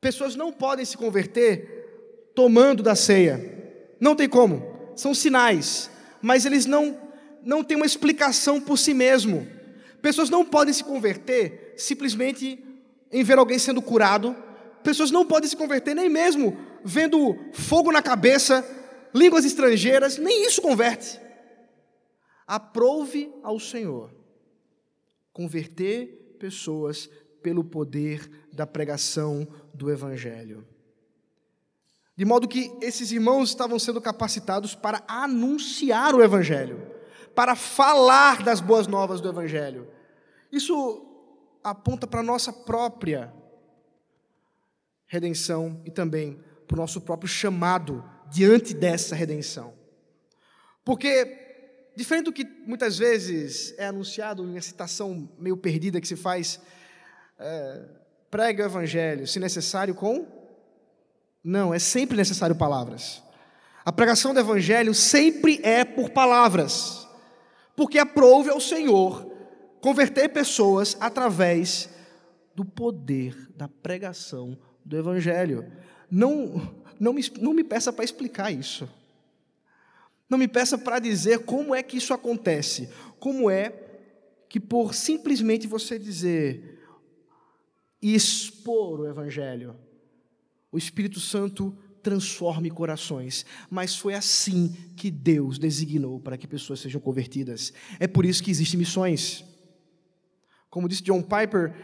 Pessoas 0.00 0.34
não 0.34 0.52
podem 0.52 0.84
se 0.84 0.96
converter 0.96 2.32
tomando 2.34 2.82
da 2.82 2.94
ceia. 2.96 3.94
Não 4.00 4.16
tem 4.16 4.28
como. 4.28 4.92
São 4.96 5.14
sinais, 5.14 5.90
mas 6.20 6.44
eles 6.44 6.66
não 6.66 7.02
não 7.42 7.62
têm 7.62 7.76
uma 7.76 7.84
explicação 7.84 8.58
por 8.58 8.78
si 8.78 8.94
mesmo. 8.94 9.46
Pessoas 10.00 10.30
não 10.30 10.46
podem 10.46 10.72
se 10.72 10.82
converter 10.82 11.74
simplesmente 11.76 12.58
em 13.12 13.22
ver 13.22 13.38
alguém 13.38 13.58
sendo 13.58 13.82
curado. 13.82 14.34
Pessoas 14.82 15.10
não 15.10 15.26
podem 15.26 15.48
se 15.48 15.56
converter 15.56 15.94
nem 15.94 16.08
mesmo 16.08 16.56
vendo 16.82 17.38
fogo 17.52 17.92
na 17.92 18.02
cabeça, 18.02 18.66
línguas 19.14 19.44
estrangeiras, 19.44 20.18
nem 20.18 20.46
isso 20.46 20.60
converte 20.60 21.23
aprove 22.46 23.32
ao 23.42 23.58
Senhor 23.58 24.10
converter 25.32 26.36
pessoas 26.38 27.08
pelo 27.42 27.64
poder 27.64 28.30
da 28.52 28.66
pregação 28.66 29.46
do 29.72 29.90
Evangelho. 29.90 30.66
De 32.16 32.24
modo 32.24 32.46
que 32.46 32.72
esses 32.80 33.10
irmãos 33.10 33.50
estavam 33.50 33.78
sendo 33.78 34.00
capacitados 34.00 34.74
para 34.74 35.02
anunciar 35.08 36.14
o 36.14 36.22
Evangelho, 36.22 36.90
para 37.34 37.56
falar 37.56 38.42
das 38.42 38.60
boas 38.60 38.86
novas 38.86 39.20
do 39.20 39.28
Evangelho. 39.28 39.88
Isso 40.52 41.04
aponta 41.62 42.06
para 42.06 42.20
a 42.20 42.24
nossa 42.24 42.52
própria 42.52 43.34
redenção 45.06 45.82
e 45.84 45.90
também 45.90 46.40
para 46.68 46.76
o 46.76 46.80
nosso 46.80 47.00
próprio 47.00 47.28
chamado 47.28 48.04
diante 48.30 48.72
dessa 48.72 49.16
redenção. 49.16 49.74
Porque 50.84 51.43
Diferente 51.96 52.24
do 52.24 52.32
que 52.32 52.44
muitas 52.66 52.98
vezes 52.98 53.74
é 53.78 53.86
anunciado 53.86 54.42
em 54.44 54.50
uma 54.50 54.60
citação 54.60 55.28
meio 55.38 55.56
perdida 55.56 56.00
que 56.00 56.08
se 56.08 56.16
faz, 56.16 56.60
é, 57.38 57.82
prega 58.30 58.64
o 58.64 58.66
evangelho, 58.66 59.26
se 59.26 59.38
necessário 59.38 59.94
com. 59.94 60.26
Não, 61.42 61.72
é 61.72 61.78
sempre 61.78 62.16
necessário 62.16 62.56
palavras. 62.56 63.22
A 63.84 63.92
pregação 63.92 64.32
do 64.32 64.40
Evangelho 64.40 64.94
sempre 64.94 65.60
é 65.62 65.84
por 65.84 66.08
palavras, 66.08 67.06
porque 67.76 67.98
aprove 67.98 68.48
ao 68.48 68.58
Senhor 68.58 69.30
converter 69.82 70.30
pessoas 70.30 70.96
através 70.98 71.90
do 72.54 72.64
poder 72.64 73.36
da 73.54 73.68
pregação 73.68 74.56
do 74.82 74.96
Evangelho. 74.96 75.70
Não, 76.10 76.74
não, 76.98 77.12
me, 77.12 77.22
não 77.38 77.52
me 77.52 77.62
peça 77.62 77.92
para 77.92 78.04
explicar 78.04 78.50
isso. 78.50 78.88
Não 80.28 80.38
me 80.38 80.48
peça 80.48 80.78
para 80.78 80.98
dizer 80.98 81.40
como 81.40 81.74
é 81.74 81.82
que 81.82 81.96
isso 81.96 82.14
acontece. 82.14 82.88
Como 83.18 83.50
é 83.50 83.72
que 84.48 84.60
por 84.60 84.94
simplesmente 84.94 85.66
você 85.66 85.98
dizer 85.98 86.80
e 88.00 88.14
expor 88.14 89.00
o 89.00 89.08
Evangelho, 89.08 89.76
o 90.70 90.76
Espírito 90.76 91.18
Santo 91.20 91.76
transforme 92.02 92.70
corações. 92.70 93.46
Mas 93.70 93.96
foi 93.96 94.14
assim 94.14 94.76
que 94.94 95.10
Deus 95.10 95.58
designou 95.58 96.20
para 96.20 96.36
que 96.36 96.46
pessoas 96.46 96.80
sejam 96.80 97.00
convertidas. 97.00 97.72
É 97.98 98.06
por 98.06 98.26
isso 98.26 98.42
que 98.42 98.50
existem 98.50 98.78
missões. 98.78 99.42
Como 100.68 100.88
disse 100.88 101.02
John 101.02 101.22
Piper, 101.22 101.74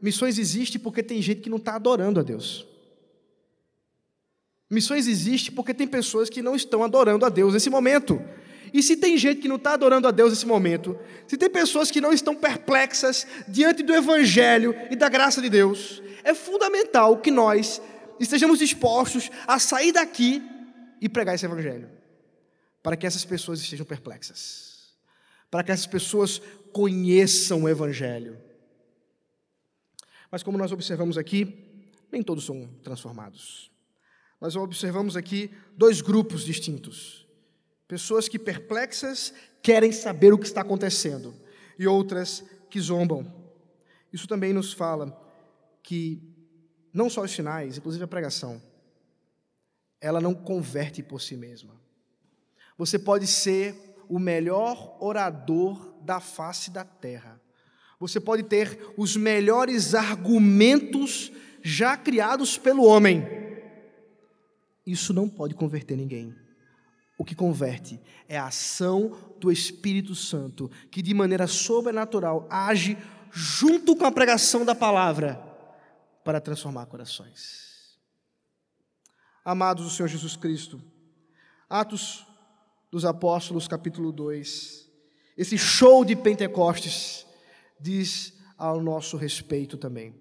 missões 0.00 0.38
existem 0.38 0.80
porque 0.80 1.02
tem 1.02 1.20
gente 1.20 1.40
que 1.40 1.50
não 1.50 1.58
está 1.58 1.74
adorando 1.74 2.20
a 2.20 2.22
Deus. 2.22 2.66
Missões 4.68 5.06
existem 5.06 5.54
porque 5.54 5.72
tem 5.72 5.86
pessoas 5.86 6.28
que 6.28 6.42
não 6.42 6.56
estão 6.56 6.82
adorando 6.82 7.24
a 7.24 7.28
Deus 7.28 7.54
nesse 7.54 7.70
momento. 7.70 8.20
E 8.72 8.82
se 8.82 8.96
tem 8.96 9.16
gente 9.16 9.40
que 9.40 9.48
não 9.48 9.56
está 9.56 9.74
adorando 9.74 10.08
a 10.08 10.10
Deus 10.10 10.30
nesse 10.30 10.46
momento, 10.46 10.98
se 11.26 11.36
tem 11.36 11.48
pessoas 11.48 11.90
que 11.90 12.00
não 12.00 12.12
estão 12.12 12.34
perplexas 12.34 13.26
diante 13.46 13.82
do 13.82 13.94
Evangelho 13.94 14.74
e 14.90 14.96
da 14.96 15.08
graça 15.08 15.40
de 15.40 15.48
Deus, 15.48 16.02
é 16.24 16.34
fundamental 16.34 17.18
que 17.18 17.30
nós 17.30 17.80
estejamos 18.18 18.58
dispostos 18.58 19.30
a 19.46 19.58
sair 19.58 19.92
daqui 19.92 20.42
e 21.00 21.08
pregar 21.08 21.34
esse 21.34 21.46
Evangelho, 21.46 21.88
para 22.82 22.96
que 22.96 23.06
essas 23.06 23.24
pessoas 23.24 23.60
estejam 23.60 23.86
perplexas, 23.86 24.96
para 25.50 25.62
que 25.62 25.70
essas 25.70 25.86
pessoas 25.86 26.42
conheçam 26.72 27.62
o 27.62 27.68
Evangelho. 27.68 28.36
Mas 30.30 30.42
como 30.42 30.58
nós 30.58 30.72
observamos 30.72 31.16
aqui, 31.16 31.86
nem 32.10 32.22
todos 32.22 32.44
são 32.44 32.68
transformados. 32.82 33.70
Nós 34.40 34.56
observamos 34.56 35.16
aqui 35.16 35.50
dois 35.76 36.00
grupos 36.00 36.44
distintos. 36.44 37.26
Pessoas 37.88 38.28
que 38.28 38.38
perplexas 38.38 39.32
querem 39.62 39.92
saber 39.92 40.32
o 40.32 40.38
que 40.38 40.46
está 40.46 40.60
acontecendo, 40.60 41.34
e 41.78 41.86
outras 41.86 42.44
que 42.70 42.80
zombam. 42.80 43.32
Isso 44.12 44.26
também 44.26 44.52
nos 44.52 44.72
fala 44.72 45.16
que 45.82 46.22
não 46.92 47.10
só 47.10 47.22
os 47.22 47.30
sinais, 47.30 47.76
inclusive 47.76 48.04
a 48.04 48.08
pregação, 48.08 48.60
ela 50.00 50.20
não 50.20 50.34
converte 50.34 51.02
por 51.02 51.20
si 51.20 51.36
mesma. 51.36 51.74
Você 52.78 52.98
pode 52.98 53.26
ser 53.26 53.74
o 54.08 54.18
melhor 54.18 54.96
orador 55.00 55.94
da 56.02 56.20
face 56.20 56.70
da 56.70 56.84
terra. 56.84 57.40
Você 57.98 58.20
pode 58.20 58.42
ter 58.42 58.78
os 58.96 59.16
melhores 59.16 59.94
argumentos 59.94 61.32
já 61.62 61.96
criados 61.96 62.58
pelo 62.58 62.84
homem. 62.84 63.45
Isso 64.86 65.12
não 65.12 65.28
pode 65.28 65.54
converter 65.54 65.96
ninguém. 65.96 66.34
O 67.18 67.24
que 67.24 67.34
converte 67.34 68.00
é 68.28 68.38
a 68.38 68.46
ação 68.46 69.16
do 69.40 69.50
Espírito 69.50 70.14
Santo, 70.14 70.70
que 70.90 71.02
de 71.02 71.12
maneira 71.12 71.46
sobrenatural 71.46 72.46
age 72.48 72.96
junto 73.32 73.96
com 73.96 74.04
a 74.04 74.12
pregação 74.12 74.64
da 74.64 74.74
palavra 74.74 75.42
para 76.24 76.40
transformar 76.40 76.86
corações. 76.86 77.98
Amados 79.44 79.84
do 79.84 79.90
Senhor 79.90 80.08
Jesus 80.08 80.36
Cristo, 80.36 80.80
Atos 81.68 82.26
dos 82.90 83.04
Apóstolos, 83.04 83.66
capítulo 83.66 84.12
2, 84.12 84.90
esse 85.36 85.58
show 85.58 86.04
de 86.04 86.16
Pentecostes 86.16 87.26
diz 87.80 88.32
ao 88.56 88.80
nosso 88.80 89.16
respeito 89.16 89.76
também. 89.76 90.14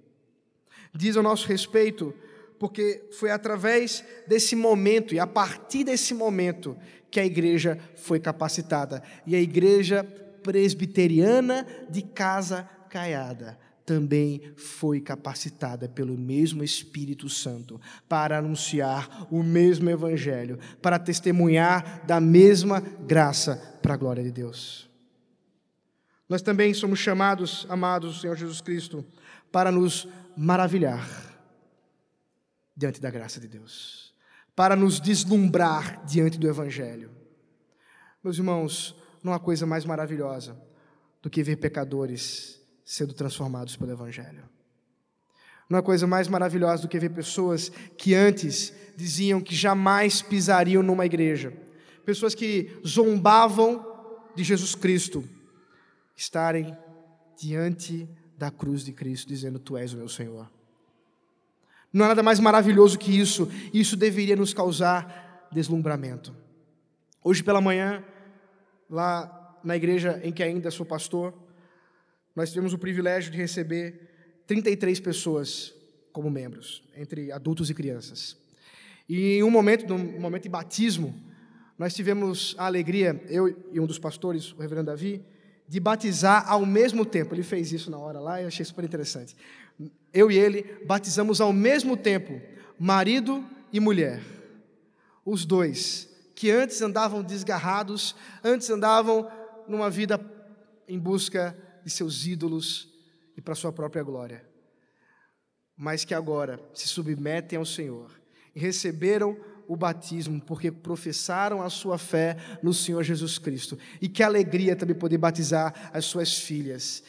Diz 0.94 1.16
ao 1.16 1.24
nosso 1.24 1.48
respeito 1.48 2.14
porque 2.60 3.08
foi 3.12 3.32
através 3.32 4.04
desse 4.28 4.56
momento 4.56 5.14
e 5.14 5.20
a 5.20 5.28
partir 5.28 5.84
desse 5.84 6.14
momento 6.14 6.78
que 7.12 7.20
a 7.20 7.26
igreja 7.26 7.80
foi 7.96 8.20
capacitada. 8.20 9.02
E 9.26 9.36
a 9.36 9.42
igreja 9.42 10.04
presbiteriana 10.44 11.66
de 11.90 12.02
Casa 12.02 12.70
Caiada 12.90 13.58
também 13.86 14.42
foi 14.56 15.00
capacitada 15.00 15.88
pelo 15.88 16.18
mesmo 16.18 16.64
Espírito 16.64 17.30
Santo 17.30 17.80
para 18.10 18.40
anunciar 18.40 19.28
o 19.30 19.44
mesmo 19.44 19.90
Evangelho, 19.90 20.58
para 20.82 20.98
testemunhar 20.98 22.04
da 22.06 22.20
mesma 22.20 22.80
graça 22.80 23.78
para 23.82 23.94
a 23.94 23.98
glória 23.98 24.24
de 24.24 24.32
Deus. 24.32 24.90
Nós 26.28 26.42
também 26.42 26.74
somos 26.74 26.98
chamados, 27.00 27.68
amados 27.70 28.16
do 28.16 28.22
Senhor 28.22 28.36
Jesus 28.36 28.60
Cristo, 28.60 29.06
para 29.52 29.72
nos 29.72 30.08
maravilhar 30.36 31.35
diante 32.76 33.00
da 33.00 33.10
graça 33.10 33.40
de 33.40 33.48
Deus, 33.48 34.14
para 34.56 34.76
nos 34.76 35.00
deslumbrar 35.00 36.06
diante 36.06 36.38
do 36.38 36.48
Evangelho. 36.48 37.12
Meus 38.24 38.38
irmãos, 38.38 38.96
não 39.24 39.34
há 39.34 39.40
coisa 39.40 39.66
mais 39.66 39.86
maravilhosa 39.86 40.60
do 41.22 41.30
que 41.30 41.44
ver 41.44 41.58
pecadores 41.58 42.62
sendo 42.84 43.14
transformados 43.14 43.76
pelo 43.76 43.92
Evangelho. 43.92 44.44
Não 45.70 45.80
há 45.80 45.82
coisa 45.82 46.06
mais 46.06 46.28
maravilhosa 46.28 46.84
do 46.84 46.88
que 46.88 47.00
ver 47.00 47.10
pessoas 47.10 47.70
que 47.98 48.14
antes 48.14 48.74
diziam 48.96 49.42
que 49.42 49.56
jamais 49.56 50.22
pisariam 50.22 50.84
numa 50.84 51.06
igreja, 51.06 51.52
pessoas 52.06 52.36
que 52.36 52.80
zombavam 52.86 53.84
de 54.36 54.44
Jesus 54.44 54.76
Cristo, 54.76 55.28
estarem 56.16 56.78
diante 57.38 58.08
da 58.38 58.52
cruz 58.52 58.84
de 58.84 58.92
Cristo, 58.92 59.28
dizendo: 59.28 59.60
Tu 59.60 59.76
és 59.78 59.94
o 59.94 59.98
meu 59.98 60.10
Senhor. 60.10 60.50
Não 61.96 62.04
há 62.04 62.08
nada 62.10 62.22
mais 62.22 62.42
maravilhoso 62.42 63.00
que 63.00 63.18
isso. 63.18 63.50
Isso 63.74 63.96
deveria 63.96 64.36
nos 64.36 64.54
causar 64.54 65.48
deslumbramento. 65.50 66.36
Hoje 67.24 67.42
pela 67.42 67.62
manhã, 67.62 68.04
lá 68.90 69.58
na 69.64 69.78
igreja 69.78 70.20
em 70.22 70.34
que 70.34 70.44
ainda 70.44 70.70
sou 70.70 70.86
pastor, 70.86 71.34
nós 72.36 72.50
tivemos 72.50 72.74
o 72.74 72.78
privilégio 72.78 73.32
de 73.32 73.38
receber 73.38 74.44
33 74.46 75.00
pessoas 75.00 75.74
como 76.12 76.30
membros, 76.30 76.84
entre 76.98 77.32
adultos 77.32 77.70
e 77.70 77.74
crianças. 77.74 78.36
E 79.08 79.38
em 79.38 79.44
um 79.44 79.50
momento, 79.50 79.88
num 79.88 80.20
momento 80.20 80.44
de 80.44 80.50
batismo, 80.50 81.16
nós 81.80 81.94
tivemos 81.94 82.56
a 82.58 82.66
alegria, 82.66 83.24
eu 83.30 83.48
e 83.72 83.80
um 83.80 83.86
dos 83.86 84.00
pastores, 84.00 84.52
o 84.52 84.58
reverendo 84.58 84.88
Davi, 84.88 85.24
de 85.66 85.80
batizar 85.80 86.44
ao 86.46 86.66
mesmo 86.66 87.06
tempo. 87.06 87.34
Ele 87.34 87.42
fez 87.42 87.72
isso 87.72 87.90
na 87.90 87.98
hora 87.98 88.20
lá 88.20 88.42
e 88.42 88.44
eu 88.44 88.50
achei 88.50 88.66
super 88.66 88.84
interessante 88.84 89.34
eu 90.14 90.32
e 90.32 90.38
ele 90.38 90.64
batizamos 90.86 91.42
ao 91.42 91.52
mesmo 91.52 91.98
tempo, 91.98 92.42
marido 92.80 93.46
e 93.72 93.80
mulher. 93.80 94.22
Os 95.26 95.46
dois, 95.46 96.10
que 96.36 96.50
antes 96.50 96.82
andavam 96.82 97.22
desgarrados, 97.22 98.16
antes 98.44 98.70
andavam 98.70 99.30
numa 99.68 99.90
vida 99.90 100.20
em 100.88 101.00
busca 101.00 101.58
de 101.84 101.90
seus 101.90 102.26
ídolos 102.26 102.90
e 103.36 103.42
para 103.42 103.56
sua 103.56 103.72
própria 103.72 104.04
glória, 104.04 104.46
mas 105.76 106.06
que 106.06 106.14
agora 106.14 106.60
se 106.74 106.88
submetem 106.88 107.58
ao 107.58 107.66
Senhor 107.66 108.12
e 108.56 108.60
receberam 108.60 109.38
o 109.68 109.76
batismo 109.76 110.40
porque 110.40 110.72
professaram 110.72 111.62
a 111.62 111.70
sua 111.70 111.98
fé 111.98 112.38
no 112.62 112.74
Senhor 112.74 113.04
Jesus 113.04 113.38
Cristo. 113.38 113.78
E 114.00 114.08
que 114.08 114.24
alegria 114.24 114.76
também 114.76 114.96
poder 114.96 115.18
batizar 115.18 115.90
as 115.92 116.06
suas 116.06 116.38
filhas 116.38 117.04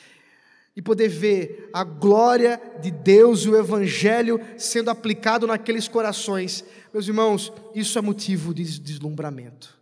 e 0.77 0.83
poder 0.83 1.09
ver 1.09 1.71
a 1.73 1.83
glória 1.83 2.61
de 2.83 2.91
Deus 2.91 3.41
e 3.41 3.49
o 3.49 3.57
Evangelho 3.57 4.39
sendo 4.59 4.91
aplicado 4.91 5.47
naqueles 5.47 5.89
corações. 5.89 6.63
Meus 6.93 7.09
irmãos, 7.09 7.51
isso 7.75 7.99
é 7.99 8.03
motivo 8.03 8.53
de 8.53 8.79
deslumbramento, 8.79 9.81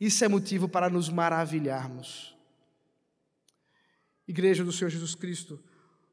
isso 0.00 0.24
é 0.24 0.28
motivo 0.28 0.66
para 0.66 0.88
nos 0.88 1.10
maravilharmos. 1.10 2.34
Igreja 4.26 4.64
do 4.64 4.72
Senhor 4.72 4.88
Jesus 4.88 5.14
Cristo, 5.14 5.62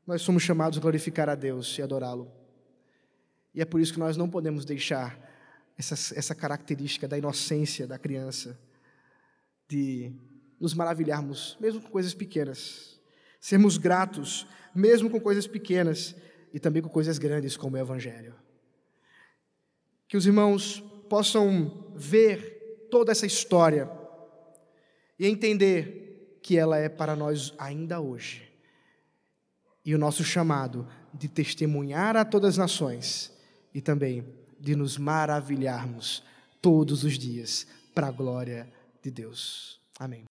nós 0.05 0.21
somos 0.21 0.43
chamados 0.43 0.77
a 0.77 0.81
glorificar 0.81 1.29
a 1.29 1.35
Deus 1.35 1.77
e 1.77 1.81
adorá-lo. 1.81 2.29
E 3.55 3.61
é 3.61 3.65
por 3.65 3.79
isso 3.79 3.93
que 3.93 3.99
nós 3.99 4.17
não 4.17 4.29
podemos 4.29 4.65
deixar 4.65 5.17
essa, 5.77 5.93
essa 6.17 6.35
característica 6.35 7.07
da 7.07 7.17
inocência 7.17 7.87
da 7.87 7.97
criança, 7.97 8.59
de 9.69 10.11
nos 10.59 10.73
maravilharmos, 10.73 11.57
mesmo 11.61 11.81
com 11.81 11.89
coisas 11.89 12.13
pequenas 12.13 12.96
sermos 13.39 13.77
gratos, 13.77 14.47
mesmo 14.73 15.09
com 15.09 15.19
coisas 15.19 15.47
pequenas 15.47 16.15
e 16.53 16.59
também 16.59 16.81
com 16.81 16.89
coisas 16.89 17.17
grandes, 17.17 17.57
como 17.57 17.75
o 17.75 17.79
Evangelho. 17.79 18.35
Que 20.07 20.17
os 20.17 20.25
irmãos 20.25 20.79
possam 21.09 21.93
ver 21.95 22.87
toda 22.89 23.11
essa 23.11 23.25
história 23.25 23.89
e 25.19 25.27
entender 25.27 26.39
que 26.41 26.57
ela 26.57 26.77
é 26.77 26.87
para 26.87 27.15
nós 27.15 27.53
ainda 27.57 27.99
hoje. 27.99 28.47
E 29.83 29.95
o 29.95 29.97
nosso 29.97 30.23
chamado 30.23 30.87
de 31.13 31.27
testemunhar 31.27 32.15
a 32.15 32.25
todas 32.25 32.51
as 32.51 32.57
nações 32.57 33.33
e 33.73 33.81
também 33.81 34.25
de 34.59 34.75
nos 34.75 34.97
maravilharmos 34.97 36.23
todos 36.61 37.03
os 37.03 37.17
dias, 37.17 37.67
para 37.93 38.07
a 38.07 38.11
glória 38.11 38.71
de 39.01 39.11
Deus. 39.11 39.79
Amém. 39.99 40.25